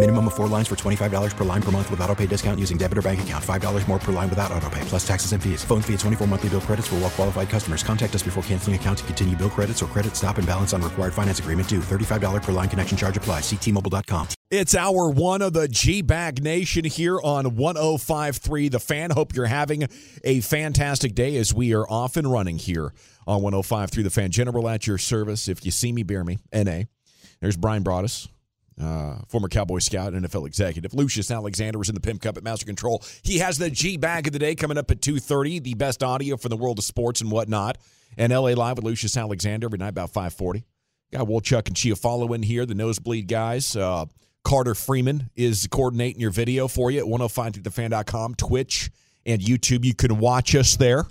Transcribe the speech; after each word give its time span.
Minimum 0.00 0.28
of 0.28 0.34
four 0.34 0.48
lines 0.48 0.66
for 0.66 0.76
$25 0.76 1.36
per 1.36 1.44
line 1.44 1.60
per 1.60 1.70
month 1.70 1.90
with 1.90 2.00
auto 2.00 2.14
pay 2.14 2.26
discount 2.26 2.58
using 2.58 2.78
debit 2.78 2.96
or 2.96 3.02
bank 3.02 3.22
account. 3.22 3.44
$5 3.44 3.86
more 3.86 3.98
per 3.98 4.12
line 4.12 4.30
without 4.30 4.50
auto 4.50 4.70
pay, 4.70 4.80
plus 4.86 5.06
taxes 5.06 5.32
and 5.32 5.42
fees. 5.42 5.62
Phone 5.62 5.82
fee 5.82 5.92
at 5.92 6.00
24 6.00 6.26
monthly 6.26 6.48
bill 6.48 6.62
credits 6.62 6.88
for 6.88 6.96
well 6.96 7.10
qualified 7.10 7.50
customers. 7.50 7.82
Contact 7.82 8.14
us 8.14 8.22
before 8.22 8.42
canceling 8.44 8.76
account 8.76 8.96
to 8.98 9.04
continue 9.04 9.36
bill 9.36 9.50
credits 9.50 9.82
or 9.82 9.86
credit 9.88 10.16
stop 10.16 10.38
and 10.38 10.46
balance 10.46 10.72
on 10.72 10.80
required 10.80 11.12
finance 11.12 11.38
agreement 11.38 11.68
due. 11.68 11.80
$35 11.80 12.42
per 12.42 12.52
line 12.52 12.70
connection 12.70 12.96
charge 12.96 13.18
applies. 13.18 13.42
Ctmobile.com. 13.42 14.28
It's 14.50 14.74
hour 14.74 15.10
one 15.10 15.42
of 15.42 15.52
the 15.52 15.68
G 15.68 16.00
Bag 16.00 16.42
Nation 16.42 16.86
here 16.86 17.20
on 17.20 17.56
1053 17.56 18.70
The 18.70 18.80
Fan. 18.80 19.10
Hope 19.10 19.34
you're 19.34 19.46
having 19.46 19.86
a 20.24 20.40
fantastic 20.40 21.14
day 21.14 21.36
as 21.36 21.52
we 21.52 21.74
are 21.74 21.86
off 21.90 22.16
and 22.16 22.32
running 22.32 22.56
here 22.56 22.94
on 23.26 23.42
1053 23.42 24.02
The 24.02 24.08
Fan. 24.08 24.30
General 24.30 24.66
at 24.66 24.86
your 24.86 24.96
service. 24.96 25.46
If 25.46 25.62
you 25.66 25.70
see 25.70 25.92
me, 25.92 26.04
bear 26.04 26.24
me. 26.24 26.38
NA. 26.54 26.84
There's 27.42 27.58
Bryan 27.58 27.84
Broaddus, 27.84 28.28
uh, 28.82 29.18
former 29.28 29.48
Cowboy 29.48 29.78
Scout 29.78 30.12
and 30.12 30.26
NFL 30.26 30.46
executive. 30.46 30.94
Lucius 30.94 31.30
Alexander 31.30 31.80
is 31.80 31.88
in 31.88 31.94
the 31.94 32.00
Pimp 32.00 32.22
Cup 32.22 32.36
at 32.36 32.44
Master 32.44 32.66
Control. 32.66 33.02
He 33.22 33.38
has 33.38 33.58
the 33.58 33.70
G 33.70 33.96
Bag 33.96 34.26
of 34.26 34.32
the 34.32 34.38
day 34.38 34.54
coming 34.54 34.78
up 34.78 34.90
at 34.90 35.00
2.30, 35.00 35.62
the 35.62 35.74
best 35.74 36.02
audio 36.02 36.36
for 36.36 36.48
the 36.48 36.56
world 36.56 36.78
of 36.78 36.84
sports 36.84 37.20
and 37.20 37.30
whatnot. 37.30 37.78
And 38.16 38.32
LA 38.32 38.50
Live 38.50 38.76
with 38.76 38.84
Lucius 38.84 39.16
Alexander 39.16 39.66
every 39.66 39.78
night 39.78 39.90
about 39.90 40.10
540. 40.10 40.64
Got 41.12 41.26
Wolchuk 41.26 41.66
and 41.66 41.76
Chiafalo 41.76 42.34
in 42.34 42.42
here, 42.42 42.66
the 42.66 42.74
nosebleed 42.74 43.28
guys. 43.28 43.74
Uh, 43.74 44.06
Carter 44.44 44.74
Freeman 44.74 45.30
is 45.36 45.66
coordinating 45.70 46.20
your 46.20 46.30
video 46.30 46.68
for 46.68 46.90
you 46.90 47.00
at 47.00 47.04
1053thefan.com, 47.04 48.36
Twitch, 48.36 48.90
and 49.26 49.40
YouTube. 49.40 49.84
You 49.84 49.94
can 49.94 50.18
watch 50.18 50.54
us 50.54 50.76
there. 50.76 51.04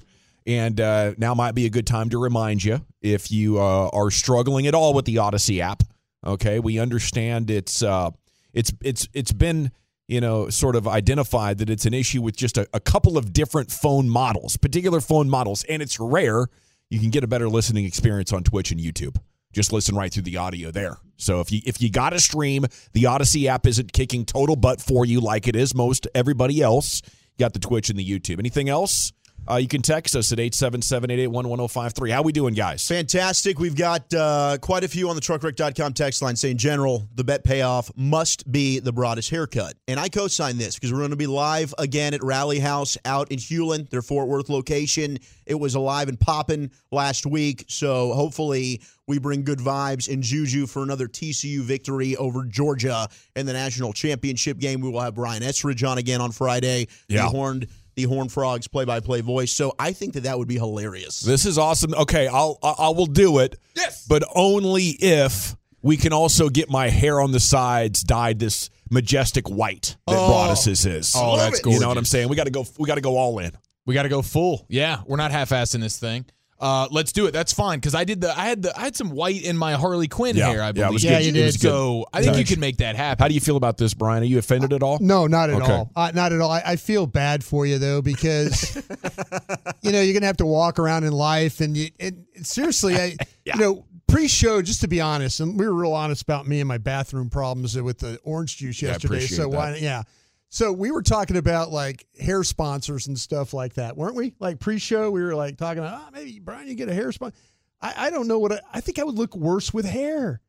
And 0.48 0.82
uh, 0.82 1.14
now 1.18 1.36
might 1.36 1.54
be 1.54 1.66
a 1.66 1.70
good 1.70 1.86
time 1.86 2.10
to 2.10 2.18
remind 2.18 2.64
you 2.64 2.82
if 3.02 3.32
you 3.32 3.60
uh, 3.60 3.90
are 3.90 4.10
struggling 4.10 4.68
at 4.68 4.74
all 4.74 4.94
with 4.94 5.06
the 5.06 5.20
Odyssey 5.20 5.62
app. 5.62 5.84
Okay, 6.26 6.60
we 6.60 6.80
understand 6.80 7.50
it's 7.50 7.82
uh, 7.82 8.12
it's 8.54 8.74
it's 8.82 9.08
it's 9.14 9.32
been 9.32 9.72
you 10.08 10.20
know 10.20 10.50
sort 10.50 10.76
of 10.76 10.88
identified 10.88 11.60
that 11.60 11.70
it's 11.70 11.86
an 11.86 11.94
issue 11.94 12.22
with 12.22 12.36
just 12.36 12.58
a, 12.58 12.68
a 12.74 12.80
couple 12.80 13.18
of 13.18 13.32
different 13.32 13.72
phone 13.72 14.10
models, 14.10 14.58
particular 14.58 15.00
phone 15.00 15.30
models, 15.30 15.64
and 15.66 15.82
it's 15.82 16.00
rare. 16.00 16.48
You 16.90 17.00
can 17.00 17.10
get 17.10 17.24
a 17.24 17.28
better 17.28 17.48
listening 17.48 17.86
experience 17.86 18.34
on 18.34 18.44
Twitch 18.44 18.72
and 18.72 18.80
YouTube. 18.80 19.18
Just 19.54 19.72
listen 19.72 19.96
right 19.96 20.12
through 20.12 20.24
the 20.24 20.38
audio 20.38 20.72
there. 20.72 20.98
So 21.18 21.40
if 21.40 21.52
you 21.52 21.62
if 21.66 21.82
you 21.82 21.90
got 21.90 22.14
a 22.14 22.20
stream, 22.20 22.66
the 22.94 23.06
Odyssey 23.06 23.48
app 23.48 23.66
isn't 23.66 23.94
kicking 23.94 24.26
total 24.26 24.56
butt 24.56 24.82
for 24.82 25.06
you 25.06 25.22
like 25.22 25.48
it 25.48 25.56
is 25.56 25.74
most 25.74 26.08
everybody 26.14 26.62
else. 26.62 27.02
You 27.38 27.46
got 27.46 27.54
the 27.54 27.60
Twitch 27.60 27.90
and 27.90 27.98
the 27.98 28.06
YouTube. 28.06 28.40
Anything 28.40 28.68
else? 28.68 29.14
Uh, 29.50 29.56
you 29.56 29.68
can 29.68 29.82
text 29.82 30.16
us 30.16 30.32
at 30.32 30.38
877-881-1053. 30.38 32.12
How 32.12 32.22
we 32.22 32.32
doing, 32.32 32.54
guys? 32.54 32.88
Fantastic. 32.88 33.58
We've 33.58 33.76
got 33.76 34.14
uh, 34.14 34.58
quite 34.62 34.84
a 34.84 34.88
few 34.88 35.10
on 35.10 35.16
the 35.16 35.22
truckwreck.com 35.22 35.94
text 35.94 36.22
line 36.22 36.36
saying, 36.36 36.58
General, 36.58 37.08
the 37.16 37.24
bet 37.24 37.44
payoff 37.44 37.90
must 37.96 38.52
be 38.52 38.80
the 38.80 38.94
Broaddus 38.94 39.30
haircut. 39.30 39.74
And 39.88 40.00
I 40.00 40.08
co 40.08 40.28
sign 40.28 40.60
this 40.60 40.76
because 40.76 40.94
we're 40.94 41.00
going 41.00 41.10
to 41.10 41.16
be 41.16 41.26
live 41.26 41.74
again 41.80 42.14
at 42.14 42.24
Rally 42.24 42.60
House 42.60 42.96
out 43.06 43.32
in 43.32 43.40
Hulen, 43.40 43.90
their 43.90 44.04
Fort 44.04 44.28
Worth 44.28 44.50
location. 44.50 45.18
It 45.48 45.56
was 45.56 45.74
alive 45.74 46.10
and 46.10 46.20
popping 46.20 46.70
last 46.92 47.26
week. 47.26 47.66
So 47.68 48.14
hopefully 48.14 48.82
we 49.08 49.18
bring 49.18 49.44
good 49.44 49.58
vibes 49.58 50.14
and 50.14 50.22
juju 50.22 50.68
for 50.68 50.84
another 50.84 51.08
TCU 51.08 51.62
victory 51.62 52.16
over 52.18 52.46
Georgia 52.46 53.10
in 53.36 53.48
the 53.48 53.54
national 53.54 53.92
championship 53.92 54.60
game. 54.60 54.82
We 54.82 54.92
will 54.92 55.02
have 55.02 55.16
Brian 55.16 55.42
Estridge 55.42 55.84
on 55.84 55.98
again 55.98 56.22
on 56.22 56.32
Friday. 56.32 56.88
Yeah. 57.08 57.24
The 57.24 57.30
horned. 57.30 57.68
The 58.04 58.08
Horn 58.08 58.30
Frogs 58.30 58.68
play-by-play 58.68 59.22
voice, 59.22 59.52
so 59.54 59.74
I 59.78 59.92
think 59.94 60.14
that 60.14 60.22
that 60.24 60.38
would 60.38 60.48
be 60.48 60.56
hilarious. 60.56 61.20
This 61.20 61.46
is 61.46 61.58
awesome. 61.58 61.94
Okay, 61.94 62.28
I'll 62.28 62.58
I 62.64 62.76
I 62.80 62.90
will 62.90 63.06
do 63.06 63.40
it. 63.40 63.58
Yes. 63.76 64.06
but 64.08 64.24
only 64.36 64.88
if 65.00 65.56
we 65.82 65.98
can 65.98 66.14
also 66.14 66.50
get 66.50 66.70
my 66.70 66.90
hair 66.90 67.20
on 67.22 67.32
the 67.32 67.40
sides 67.40 68.04
dyed 68.04 68.40
this 68.40 68.70
majestic 68.90 69.50
white 69.50 69.98
that 70.08 70.16
Oh. 70.18 70.30
Broaddus's 70.32 70.86
is. 70.86 71.14
Oh, 71.16 71.38
that's 71.38 71.60
You 71.60 71.64
gorgeous. 71.64 71.82
know 71.82 71.88
what 71.90 71.98
I'm 71.98 72.06
saying? 72.06 72.30
We 72.30 72.36
got 72.36 72.46
to 72.46 72.52
go. 72.52 72.66
We 72.78 72.88
got 72.88 72.96
to 72.96 73.02
go 73.02 73.18
all 73.18 73.40
in. 73.40 73.52
We 73.86 73.94
got 73.94 74.04
to 74.04 74.10
go 74.10 74.22
full. 74.22 74.66
Yeah, 74.70 75.02
we're 75.08 75.18
not 75.18 75.32
half-assing 75.32 75.80
this 75.82 75.98
thing. 75.98 76.26
Uh, 76.60 76.88
let's 76.92 77.12
do 77.14 77.26
it. 77.26 77.32
That's 77.32 77.54
fine 77.54 77.78
because 77.80 77.96
I 77.96 78.04
did 78.04 78.20
the 78.20 78.38
I 78.38 78.46
had 78.46 78.62
the 78.64 78.78
I 78.78 78.82
had 78.82 78.96
some 78.96 79.12
white 79.12 79.42
in 79.44 79.56
my 79.58 79.74
Harley 79.74 80.10
Quinn 80.10 80.36
Yeah, 80.36 80.50
hair. 80.50 80.62
I 80.62 80.66
yeah, 80.66 80.70
it 80.70 80.74
believe. 80.76 80.92
was 80.94 81.04
Yeah, 81.06 81.20
good. 81.22 81.36
you 81.36 81.42
It 81.42 81.46
was 81.46 81.56
did. 81.56 81.62
So 81.70 82.06
I 82.14 82.22
think 82.22 82.38
you 82.38 82.44
can 82.44 82.60
make 82.60 82.78
that 82.78 82.96
happen. 82.98 83.24
How 83.24 83.28
do 83.30 83.34
you 83.34 83.40
feel 83.40 83.56
about 83.56 83.78
this, 83.78 83.94
Brian? 83.94 84.24
Are 84.24 84.26
you 84.26 84.40
offended 84.40 84.74
at 84.74 84.84
all? 84.84 84.98
No, 85.00 85.26
not 85.26 85.50
at 85.50 85.62
Okay. 85.62 85.72
all. 85.72 85.92
Uh, 85.96 86.12
not 86.14 86.34
at 86.34 86.42
all. 86.42 86.52
I, 86.52 86.62
I 86.66 86.76
feel 86.76 87.06
bad 87.08 87.44
for 87.46 87.66
you 87.66 87.78
though 87.78 88.02
because 88.02 88.76
you 89.82 89.92
know 89.92 90.02
you're 90.02 90.14
gonna 90.14 90.26
have 90.26 90.38
to 90.38 90.46
walk 90.46 90.80
around 90.80 91.04
in 91.06 91.14
life, 91.14 91.62
and 91.62 91.78
you 91.78 91.90
and 92.00 92.26
seriously, 92.42 92.96
I 92.96 93.16
you 93.46 93.56
know 93.56 93.86
pre-show 94.08 94.62
just 94.62 94.82
to 94.82 94.88
be 94.88 95.00
honest, 95.00 95.40
and 95.40 95.58
we 95.60 95.66
were 95.68 95.74
real 95.74 95.94
honest 95.94 96.24
about 96.24 96.48
me 96.48 96.60
and 96.60 96.68
my 96.68 96.78
bathroom 96.78 97.30
problems 97.30 97.80
with 97.80 98.00
the 98.00 98.20
orange 98.24 98.58
juice 98.58 98.82
Yeah, 98.82 98.90
I 98.90 98.92
yesterday. 98.94 99.16
appreciate 99.16 99.38
so 99.38 99.48
why? 99.50 99.76
Yeah. 99.76 100.04
So 100.50 100.74
we 100.74 100.90
were 100.90 101.04
talking 101.04 101.38
about 101.38 101.72
like 101.72 102.08
hair 102.20 102.44
sponsors 102.44 103.08
and 103.08 103.18
stuff 103.18 103.54
like 103.54 103.76
that, 103.76 103.96
weren't 103.96 104.16
we? 104.16 104.34
Like 104.40 104.60
pre-show, 104.60 105.12
we 105.12 105.22
were 105.22 105.36
like 105.36 105.58
talking 105.58 105.80
about, 105.80 106.02
oh, 106.08 106.10
maybe 106.12 106.40
Brian, 106.40 106.68
you 106.68 106.74
get 106.76 106.90
a 106.90 106.94
hair 106.94 107.12
sponsor. 107.12 107.38
I, 107.82 108.08
I 108.08 108.10
don't 108.10 108.28
know 108.28 108.40
what 108.40 108.54
I, 108.54 108.60
I 108.74 108.82
think 108.82 108.98
I 109.00 109.04
would 109.04 109.16
look 109.18 109.36
worse 109.36 109.72
with 109.74 109.86
hair. 109.86 110.42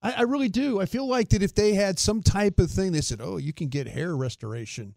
I, 0.00 0.12
I 0.12 0.22
really 0.22 0.48
do. 0.48 0.80
I 0.80 0.86
feel 0.86 1.08
like 1.08 1.30
that 1.30 1.42
if 1.42 1.54
they 1.56 1.74
had 1.74 1.98
some 1.98 2.22
type 2.22 2.60
of 2.60 2.70
thing, 2.70 2.92
they 2.92 3.00
said, 3.00 3.20
"Oh, 3.20 3.36
you 3.36 3.52
can 3.52 3.66
get 3.68 3.88
hair 3.88 4.16
restoration." 4.16 4.94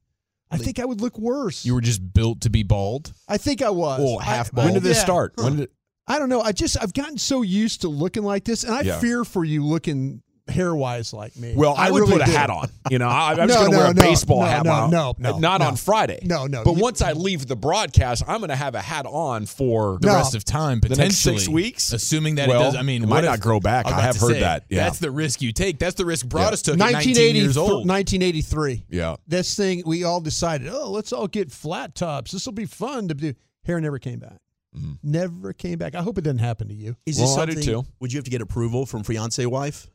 I 0.52 0.58
think 0.58 0.80
I 0.80 0.86
would 0.86 1.02
look 1.02 1.18
worse. 1.18 1.66
You 1.66 1.74
were 1.74 1.82
just 1.82 2.14
built 2.14 2.42
to 2.42 2.50
be 2.50 2.62
bald. 2.64 3.14
I 3.28 3.38
think 3.38 3.62
I 3.62 3.70
was. 3.72 4.00
Oh, 4.04 4.20
half 4.20 4.50
I- 4.54 4.56
bald. 4.58 4.66
When 4.66 4.74
did 4.76 4.84
this 4.84 4.98
Yeah. 4.98 5.04
start? 5.04 5.34
Huh. 5.38 5.46
When 5.46 5.56
did? 5.56 5.64
It- 5.64 5.72
I 6.08 6.20
don't 6.20 6.30
know. 6.30 6.42
I 6.42 6.52
just 6.52 6.78
I've 6.82 6.94
gotten 6.94 7.18
so 7.18 7.42
used 7.42 7.82
to 7.82 7.88
looking 7.90 8.24
like 8.24 8.44
this, 8.44 8.64
and 8.64 8.74
I 8.76 8.82
Yeah. 8.82 9.00
fear 9.00 9.24
for 9.26 9.44
you 9.44 9.66
looking 9.66 10.22
hair 10.52 10.76
wise 10.76 11.14
like 11.14 11.36
me. 11.36 11.54
Well, 11.56 11.74
I, 11.78 11.90
would 11.90 12.02
really 12.02 12.14
put 12.14 12.22
a 12.22 12.26
do. 12.26 12.32
hat 12.32 12.50
on. 12.50 12.70
You 12.90 13.00
know, 13.00 13.08
I, 13.08 13.32
I'm 13.32 13.48
just 13.48 13.60
going 13.60 13.72
to 13.72 13.78
no, 13.78 13.84
wear 13.84 13.92
a 13.92 13.94
no, 13.94 14.02
baseball 14.02 14.42
no, 14.42 14.46
hat. 14.46 14.64
no, 14.66 14.72
on- 14.72 14.92
no, 14.92 15.16
no, 15.18 15.38
not 15.40 15.62
no. 15.62 15.68
on 15.68 15.76
Friday. 15.76 16.20
No, 16.24 16.46
no. 16.46 16.64
But 16.64 16.76
You- 16.76 16.82
once 16.82 17.02
I 17.02 17.12
leave 17.14 17.48
the 17.48 17.56
broadcast, 17.56 18.24
I'm 18.28 18.40
going 18.40 18.50
to 18.50 18.56
have 18.56 18.76
a 18.76 18.82
hat 18.82 19.06
on 19.08 19.46
for 19.46 19.98
The 20.02 20.08
No. 20.08 20.16
rest 20.16 20.36
of 20.36 20.44
time, 20.44 20.80
The 20.82 20.90
next 20.90 20.98
potentially. 20.98 21.38
six 21.40 21.50
weeks? 21.50 21.94
assuming 21.94 22.36
that 22.36 22.48
Well, 22.50 22.62
it 22.62 22.64
does. 22.66 22.76
I 22.76 22.82
mean, 22.82 23.04
it 23.04 23.08
might 23.08 23.20
if- 23.24 23.30
not 23.30 23.40
grow 23.40 23.60
back. 23.60 23.86
I 23.88 24.02
have 24.02 24.18
heard 24.18 24.34
say, 24.34 24.40
that. 24.42 24.66
Yeah. 24.70 24.84
That's 24.84 25.00
the 25.00 25.12
risk 25.12 25.42
you 25.42 25.52
take. 25.54 25.80
That's 25.80 25.96
the 25.96 26.06
risk 26.06 26.26
Broaddus 26.28 26.64
took 26.64 26.74
at 26.76 26.80
1980 26.80 27.40
years 27.40 27.58
old. 27.58 27.88
1983. 27.88 28.86
yeah. 28.90 29.16
This 29.28 29.56
thing 29.56 29.84
we 29.86 30.04
all 30.04 30.22
decided, 30.22 30.68
oh, 30.72 30.92
let's 30.92 31.12
all 31.14 31.28
get 31.28 31.52
flat 31.52 31.96
tops. 31.96 32.32
This 32.32 32.46
will 32.46 32.54
be 32.54 32.66
fun 32.66 33.08
to 33.08 33.14
do. 33.14 33.34
Hair 33.64 33.80
never 33.82 34.00
came 34.00 34.20
back. 34.20 34.38
Mm-hmm. 34.76 34.94
Never 35.04 35.54
came 35.54 35.78
back. 35.78 35.96
I 35.96 36.02
hope 36.02 36.18
it 36.18 36.24
didn't 36.24 36.40
happen 36.40 36.70
to 36.70 36.74
you. 36.74 36.96
Is 37.06 37.18
this 37.18 37.30
Well, 37.36 37.42
I 37.42 37.46
do 37.46 37.62
too. 37.62 37.84
Would 38.00 38.14
you 38.14 38.18
have 38.18 38.24
to 38.26 38.32
get 38.32 38.42
approval 38.42 38.86
from 38.86 39.04
fiance 39.04 39.46
wife? 39.46 39.88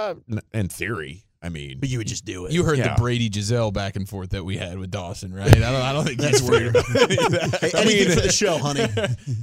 Uh, 0.00 0.14
in 0.54 0.68
theory, 0.68 1.24
I 1.42 1.48
mean, 1.48 1.78
But 1.80 1.88
you 1.88 1.98
would 1.98 2.06
just 2.06 2.24
do 2.26 2.44
it. 2.46 2.52
You 2.52 2.64
heard 2.64 2.78
Yeah. 2.78 2.94
the 2.94 3.00
Brady 3.00 3.30
Giselle 3.32 3.70
back 3.70 3.96
and 3.96 4.06
forth 4.08 4.30
that 4.30 4.44
we 4.44 4.56
had 4.58 4.78
with 4.78 4.90
Dawson, 4.90 5.32
right? 5.32 5.48
I 5.48 5.58
don't, 5.58 5.74
I 5.74 5.92
don't 5.92 6.04
think 6.04 6.20
he's 6.20 6.42
worried 6.42 6.66
about 6.68 6.84
any 6.94 7.16
of 7.16 7.32
that. 7.32 7.58
Hey, 7.60 7.70
anything 7.80 8.14
for 8.14 8.20
the 8.20 8.30
show, 8.32 8.58
honey. 8.66 8.86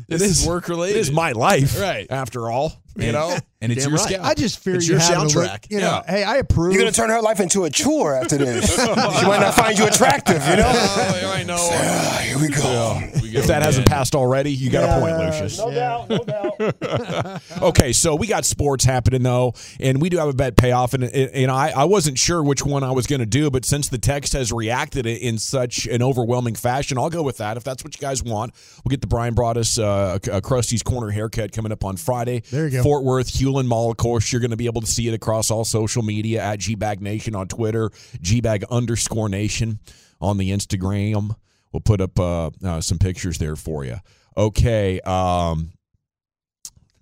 This 0.07 0.21
is 0.21 0.45
work 0.47 0.67
related. 0.69 0.95
This 0.99 1.07
is 1.07 1.13
my 1.13 1.31
life, 1.31 1.79
Right. 1.79 2.05
After 2.11 2.51
all, 2.51 2.73
you 2.95 3.11
know. 3.11 3.35
and 3.61 3.71
it's 3.71 3.83
Damn 3.83 3.91
your 3.93 3.97
right. 3.99 4.07
scalp. 4.09 4.25
I 4.25 4.33
just 4.35 4.59
fear 4.59 4.75
It's 4.75 4.85
you 4.87 4.93
your 4.93 5.01
having 5.01 5.23
look- 5.23 5.29
soundtrack. 5.49 5.71
you 5.71 5.79
know, 5.79 6.03
Yeah. 6.05 6.11
hey, 6.11 6.23
I 6.23 6.35
approve. 6.37 6.73
You're 6.73 6.81
gonna 6.83 6.91
turn 6.91 7.09
her 7.09 7.21
life 7.21 7.39
into 7.39 7.63
a 7.63 7.69
chore 7.71 8.13
after 8.15 8.37
this. 8.37 8.75
she 8.75 9.25
might 9.25 9.39
not 9.41 9.55
find 9.55 9.77
you 9.79 9.87
attractive, 9.87 10.35
you 10.47 10.55
know. 10.57 10.71
Oh, 10.71 11.31
I 11.33 11.41
know. 11.43 11.57
Ah, 11.59 12.21
here 12.23 12.37
we 12.37 12.49
go. 12.49 13.01
We 13.01 13.11
go 13.11 13.16
If 13.35 13.47
that 13.47 13.63
hasn't 13.63 13.87
passed 13.87 14.15
already, 14.15 14.51
you 14.51 14.69
got 14.69 14.97
a 14.97 15.01
point, 15.01 15.17
Lucius. 15.17 15.57
No 15.57 15.71
doubt, 15.71 16.09
no 16.09 16.17
doubt. 16.19 17.41
Okay, 17.61 17.91
so 17.91 18.15
we 18.15 18.27
got 18.27 18.45
sports 18.45 18.85
happening 18.85 19.23
though, 19.23 19.53
and 19.79 20.01
we 20.01 20.09
do 20.09 20.17
have 20.17 20.27
a 20.27 20.33
bet 20.33 20.55
payoff, 20.57 20.93
and 20.93 21.03
and 21.03 21.49
I, 21.51 21.69
I 21.69 21.83
wasn't 21.85 22.17
sure 22.17 22.43
which 22.43 22.63
one 22.63 22.83
I 22.83 22.91
was 22.91 23.07
going 23.07 23.19
to 23.19 23.25
do, 23.25 23.49
but 23.49 23.65
since 23.65 23.89
the 23.89 23.97
text 23.97 24.33
has 24.33 24.51
reacted 24.51 25.05
in 25.05 25.37
such 25.37 25.85
an 25.87 26.01
overwhelming 26.03 26.55
fashion, 26.55 26.97
I'll 26.97 27.09
go 27.09 27.23
with 27.23 27.37
that. 27.37 27.57
If 27.57 27.63
that's 27.63 27.83
what 27.83 27.95
you 27.95 28.01
guys 28.01 28.23
want, 28.23 28.53
we'll 28.83 28.89
get 28.91 29.01
the 29.01 29.07
Bryan 29.07 29.33
Broaddus 29.35 29.81
uh, 29.81 30.19
a, 30.31 30.37
a 30.37 30.41
Krusty's 30.41 30.83
Corner 30.83 31.09
haircut 31.09 31.51
coming 31.51 31.71
up 31.71 31.83
on 31.83 31.97
Friday. 31.97 32.41
There 32.51 32.65
you 32.65 32.77
go. 32.77 32.83
Fort 32.83 33.03
Worth, 33.03 33.31
Hulen 33.33 33.65
Mall. 33.65 33.91
Of 33.91 33.97
course, 33.97 34.31
you're 34.31 34.41
going 34.41 34.51
to 34.51 34.57
be 34.57 34.67
able 34.67 34.81
to 34.81 34.87
see 34.87 35.07
it 35.07 35.13
across 35.13 35.49
all 35.51 35.65
social 35.65 36.03
media 36.03 36.41
at 36.41 36.59
GBag 36.59 37.01
Nation 37.01 37.35
on 37.35 37.47
Twitter, 37.47 37.89
GBag 38.21 38.63
underscore 38.69 39.29
Nation 39.29 39.79
on 40.21 40.37
the 40.37 40.51
Instagram. 40.51 41.35
We'll 41.71 41.81
put 41.81 42.01
up 42.01 42.19
uh, 42.19 42.51
uh, 42.63 42.81
some 42.81 42.97
pictures 42.97 43.37
there 43.37 43.55
for 43.55 43.85
you. 43.85 43.97
Okay. 44.35 44.99
Um, 45.01 45.71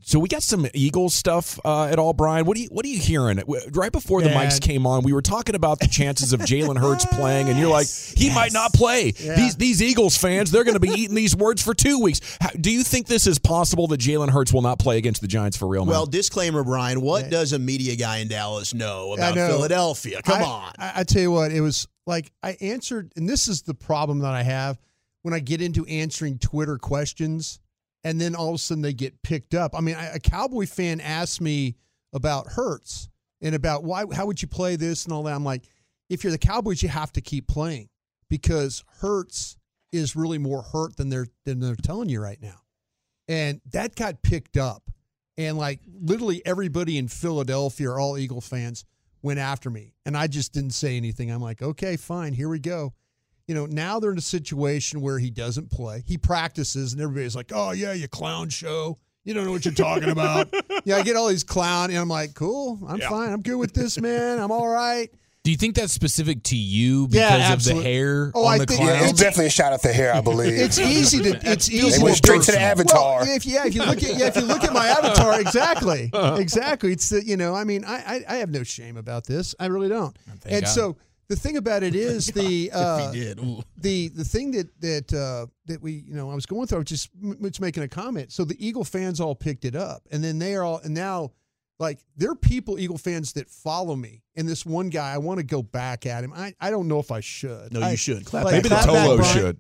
So 0.08 0.20
we 0.20 0.30
got 0.30 0.44
some 0.44 0.68
Eagles 0.76 1.16
stuff 1.16 1.60
uh, 1.66 1.86
at 1.86 1.98
all, 1.98 2.14
Brian. 2.14 2.46
What 2.46 2.56
are 2.58 2.60
you 2.60 2.68
What 2.68 2.86
are 2.86 2.90
you 2.90 3.00
hearing? 3.00 3.42
Right 3.72 3.92
before 3.92 4.22
the 4.22 4.30
Man. 4.30 4.46
mics 4.46 4.62
came 4.62 4.86
on, 4.86 5.02
we 5.02 5.14
were 5.14 5.24
talking 5.24 5.56
about 5.56 5.80
the 5.80 5.88
chances 5.88 6.32
of 6.32 6.42
Jalen 6.42 6.78
Hurts 6.80 7.06
playing, 7.08 7.50
and 7.50 7.58
you're 7.58 7.72
like, 7.72 7.88
he 8.16 8.30
might 8.30 8.54
not 8.54 8.72
play. 8.72 9.14
Yeah. 9.18 9.36
These 9.36 9.56
these 9.56 9.82
Eagles 9.82 10.16
fans, 10.16 10.52
they're 10.52 10.64
going 10.64 10.76
to 10.76 10.80
be 10.80 10.90
eating 10.90 11.16
these 11.16 11.36
words 11.36 11.64
for 11.64 11.74
two 11.74 12.00
weeks. 12.00 12.22
How, 12.40 12.52
do 12.52 12.70
you 12.70 12.84
think 12.84 13.08
this 13.08 13.26
is 13.26 13.40
possible 13.40 13.88
that 13.88 14.00
Jalen 14.00 14.30
Hurts 14.30 14.54
will 14.54 14.62
not 14.62 14.78
play 14.78 15.00
against 15.00 15.22
the 15.22 15.28
Giants 15.28 15.58
for 15.58 15.68
real? 15.68 15.86
Now? 15.86 15.92
Well, 15.92 16.06
disclaimer, 16.06 16.64
Brian. 16.64 17.02
What 17.02 17.32
does 17.32 17.52
a 17.54 17.58
media 17.58 17.96
guy 17.96 18.18
in 18.18 18.28
Dallas 18.28 18.76
know 18.76 19.14
about 19.14 19.34
know. 19.34 19.48
Philadelphia? 19.48 20.22
Come 20.22 20.44
I, 20.44 20.46
on. 20.46 20.72
I, 20.78 20.92
I 20.98 21.04
tell 21.04 21.24
you 21.24 21.32
what, 21.32 21.52
it 21.52 21.62
was 21.62 21.88
like 22.06 22.32
I 22.44 22.58
answered, 22.62 23.12
and 23.16 23.28
this 23.28 23.48
is 23.48 23.64
the 23.64 23.74
problem 23.74 24.20
that 24.20 24.34
I 24.34 24.44
have 24.44 24.80
when 25.24 25.34
I 25.34 25.40
get 25.40 25.62
into 25.62 25.86
answering 25.88 26.38
Twitter 26.38 26.78
questions, 26.78 27.60
and 28.04 28.22
then 28.22 28.36
all 28.36 28.50
of 28.50 28.56
a 28.56 28.58
sudden 28.60 28.84
they 28.84 28.94
get 28.94 29.22
picked 29.24 29.56
up. 29.56 29.76
I 29.76 29.82
mean, 29.82 29.96
I, 29.96 30.08
a 30.08 30.20
Cowboy 30.20 30.68
fan 30.68 31.02
asked 31.02 31.42
me 31.42 31.76
about 32.14 32.48
Hurts 32.48 33.10
and 33.42 33.56
about 33.56 33.84
why, 33.84 34.06
how 34.14 34.26
would 34.28 34.42
you 34.42 34.48
play 34.48 34.76
this 34.76 35.06
and 35.06 35.14
all 35.14 35.24
that. 35.24 35.34
I'm 35.34 35.44
like, 35.44 35.64
if 36.10 36.24
you're 36.24 36.32
the 36.32 36.38
Cowboys, 36.38 36.84
you 36.84 36.90
have 36.90 37.12
to 37.14 37.22
keep 37.22 37.48
playing 37.48 37.90
because 38.30 38.84
Hurts 39.00 39.58
is 39.92 40.16
really 40.16 40.38
more 40.38 40.62
hurt 40.62 40.98
than 40.98 41.10
they're 41.10 41.28
than 41.46 41.60
they're 41.60 41.76
telling 41.76 42.10
you 42.10 42.22
right 42.22 42.42
now, 42.42 42.62
and 43.28 43.62
that 43.72 43.96
got 43.96 44.22
picked 44.22 44.58
up, 44.58 44.92
and 45.38 45.58
like 45.58 45.80
literally 45.88 46.46
everybody 46.46 46.98
in 46.98 47.08
Philadelphia 47.08 47.90
are 47.90 48.00
all 48.00 48.18
Eagle 48.18 48.42
fans 48.42 48.86
went 49.26 49.40
after 49.40 49.72
me 49.72 49.92
and 50.06 50.16
I 50.16 50.28
just 50.28 50.54
didn't 50.54 50.70
say 50.70 50.96
anything. 50.96 51.32
I'm 51.32 51.42
like, 51.42 51.62
okay, 51.62 51.98
fine, 51.98 52.32
here 52.32 52.48
we 52.48 52.60
go. 52.60 52.94
You 53.48 53.56
know, 53.56 53.66
now 53.66 54.00
they're 54.00 54.12
in 54.12 54.20
a 54.20 54.22
situation 54.22 55.02
where 55.02 55.18
he 55.18 55.32
doesn't 55.32 55.72
play. 55.72 56.04
He 56.06 56.18
practices 56.18 56.94
and 56.94 57.02
everybody's 57.02 57.36
like, 57.36 57.52
oh, 57.54 57.72
yeah, 57.72 57.94
you 57.94 58.08
clown 58.08 58.50
show. 58.50 59.00
You 59.24 59.34
don't 59.34 59.46
know 59.46 59.52
what 59.52 59.66
you're 59.66 59.74
talking 59.74 60.10
about. 60.10 60.54
yeah, 60.86 60.98
I 60.98 61.02
get 61.02 61.16
all 61.16 61.28
these 61.28 61.44
clown 61.44 61.90
and 61.90 61.98
I'm 61.98 62.08
like, 62.08 62.36
cool, 62.36 62.80
I'm 62.88 63.00
fine. 63.00 63.34
I'm 63.34 63.42
good 63.42 63.56
with 63.56 63.74
this, 63.74 64.00
man. 64.00 64.38
I'm 64.38 64.52
all 64.52 64.68
right. 64.68 65.12
Do 65.46 65.52
you 65.52 65.58
think 65.58 65.76
that's 65.76 65.94
specific 65.94 66.42
to 66.44 66.58
you 66.58 67.08
because 67.08 67.40
Yeah, 67.40 67.54
of 67.54 67.64
the 67.64 67.76
hair 67.76 68.32
Oh, 68.34 68.46
on 68.46 68.54
I 68.56 68.58
the 68.58 68.66
think- 68.66 68.80
clown? 68.82 68.90
Yeah, 69.00 69.10
it's 69.10 69.20
definitely 69.20 69.46
a 69.46 69.50
shot 69.52 69.74
at 69.74 69.82
the 69.84 69.94
hair, 69.94 70.14
I 70.14 70.20
believe. 70.22 70.52
It's 70.60 70.80
easy 70.80 71.22
to 71.22 71.40
it's 71.50 71.70
easy 71.70 72.02
went 72.04 72.16
to 72.18 72.18
straight 72.18 72.42
to 72.42 72.52
the 72.52 72.60
avatar. 72.60 73.22
Well, 73.22 73.30
if 73.36 73.46
yeah, 73.46 73.66
if 73.68 73.76
you 73.76 73.86
look 73.86 74.02
at 74.04 74.18
yeah, 74.18 74.26
if 74.26 74.36
you 74.36 74.42
look 74.42 74.64
at 74.64 74.74
my 74.74 74.88
avatar, 74.88 75.40
exactly, 75.40 76.10
exactly. 76.14 76.92
It's 76.92 77.10
the, 77.10 77.24
you 77.24 77.38
know, 77.38 77.54
I 77.56 77.64
mean, 77.64 77.86
I, 77.86 77.96
I 77.96 78.26
I 78.28 78.36
have 78.38 78.50
no 78.50 78.64
shame 78.64 78.98
about 78.98 79.26
this. 79.28 79.54
I 79.60 79.68
really 79.68 79.88
don't. 79.88 80.18
Thank 80.42 80.56
and 80.56 80.66
God. 80.66 80.72
so 80.72 80.98
the 81.28 81.36
thing 81.36 81.58
about 81.58 81.84
it 81.84 81.94
is 81.96 82.26
the 82.42 82.72
uh, 82.74 83.12
did. 83.12 83.40
The 83.78 84.08
the 84.10 84.24
thing 84.26 84.50
that 84.52 84.68
that 84.82 85.14
uh, 85.14 85.46
that 85.68 85.80
we 85.82 85.92
you 86.08 86.16
know 86.16 86.32
I 86.32 86.36
was 86.36 86.48
going 86.48 86.66
through. 86.68 86.78
I 86.78 86.80
was 86.80 86.88
just 86.90 87.10
m- 87.24 87.38
was 87.40 87.60
making 87.60 87.84
a 87.84 87.88
comment. 87.88 88.32
So 88.32 88.46
the 88.46 88.58
Eagle 88.66 88.84
fans 88.84 89.20
all 89.20 89.36
picked 89.36 89.64
it 89.64 89.76
up, 89.76 90.02
and 90.12 90.24
then 90.24 90.40
they 90.40 90.56
are 90.56 90.64
all 90.64 90.80
and 90.84 90.96
now 90.96 91.34
like 91.80 92.00
there 92.16 92.32
are 92.32 92.36
people 92.36 92.80
Eagle 92.80 92.98
fans 92.98 93.34
that 93.34 93.50
follow 93.50 93.96
me, 93.96 94.24
and 94.36 94.48
this 94.48 94.66
one 94.66 94.90
guy 94.90 95.14
I 95.14 95.18
want 95.18 95.40
to 95.40 95.46
go 95.46 95.62
back 95.62 96.06
at 96.06 96.24
him. 96.24 96.32
I 96.34 96.54
I 96.60 96.70
don't 96.72 96.88
know 96.88 97.00
if 97.00 97.12
I 97.12 97.20
should. 97.20 97.74
No, 97.74 97.82
I- 97.82 97.92
you 97.92 97.98
should. 97.98 98.26
Clap 98.26 98.46
like, 98.46 98.54
maybe 98.54 98.70
the 98.70 98.76
clap 98.76 99.18
back, 99.20 99.26
should. 99.34 99.58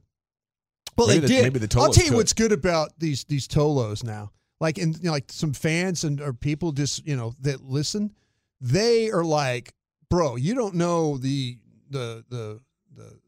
Well, 0.97 1.07
Maybe 1.07 1.19
they 1.19 1.27
the- 1.27 1.33
did. 1.33 1.43
maybe 1.43 1.59
the 1.59 1.79
I'll 1.79 1.91
tell 1.91 2.03
you 2.05 2.11
could. 2.11 2.17
what's 2.17 2.33
good 2.33 2.51
about 2.53 2.97
these 2.97 3.25
these 3.25 3.47
Tolos 3.47 4.03
now. 4.03 4.31
Like, 4.61 4.77
and 4.77 4.95
you 4.97 5.03
know, 5.05 5.11
like 5.11 5.29
some 5.29 5.51
fans 5.51 6.05
and 6.05 6.21
or 6.21 6.31
people 6.31 6.71
just 6.71 7.05
you 7.05 7.17
know 7.17 7.33
that 7.41 7.61
listen, 7.61 8.13
they 8.61 9.11
are 9.11 9.23
like, 9.25 9.73
bro, 10.09 10.37
you 10.37 10.55
don't 10.55 10.75
know 10.75 11.17
the 11.17 11.57
the 11.89 12.23
the 12.29 12.61
the 12.95 13.19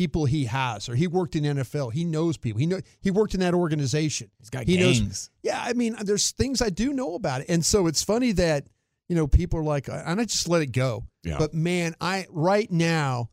people 0.00 0.24
he 0.24 0.46
has, 0.46 0.88
or 0.88 0.94
he 0.94 1.06
worked 1.06 1.36
in 1.36 1.44
NFL. 1.44 1.92
He 1.92 2.04
knows 2.04 2.38
people. 2.38 2.58
He 2.58 2.64
know 2.64 2.80
he 3.02 3.10
worked 3.10 3.34
in 3.34 3.40
that 3.40 3.52
organization. 3.52 4.30
He's 4.38 4.48
got 4.48 4.64
he 4.64 4.78
knows. 4.78 5.28
Yeah, 5.42 5.62
I 5.62 5.74
mean, 5.74 5.94
there's 6.02 6.30
things 6.30 6.62
I 6.62 6.70
do 6.70 6.94
know 6.94 7.16
about 7.16 7.42
it, 7.42 7.50
and 7.50 7.62
so 7.62 7.86
it's 7.86 8.02
funny 8.02 8.32
that 8.32 8.66
you 9.10 9.16
know 9.16 9.26
people 9.26 9.58
are 9.60 9.62
like, 9.62 9.88
and 9.88 10.18
I 10.18 10.24
just 10.24 10.48
let 10.48 10.62
it 10.62 10.72
go. 10.72 11.04
Yeah. 11.22 11.36
But 11.36 11.52
man, 11.52 11.94
I 12.00 12.24
right 12.30 12.70
now, 12.70 13.28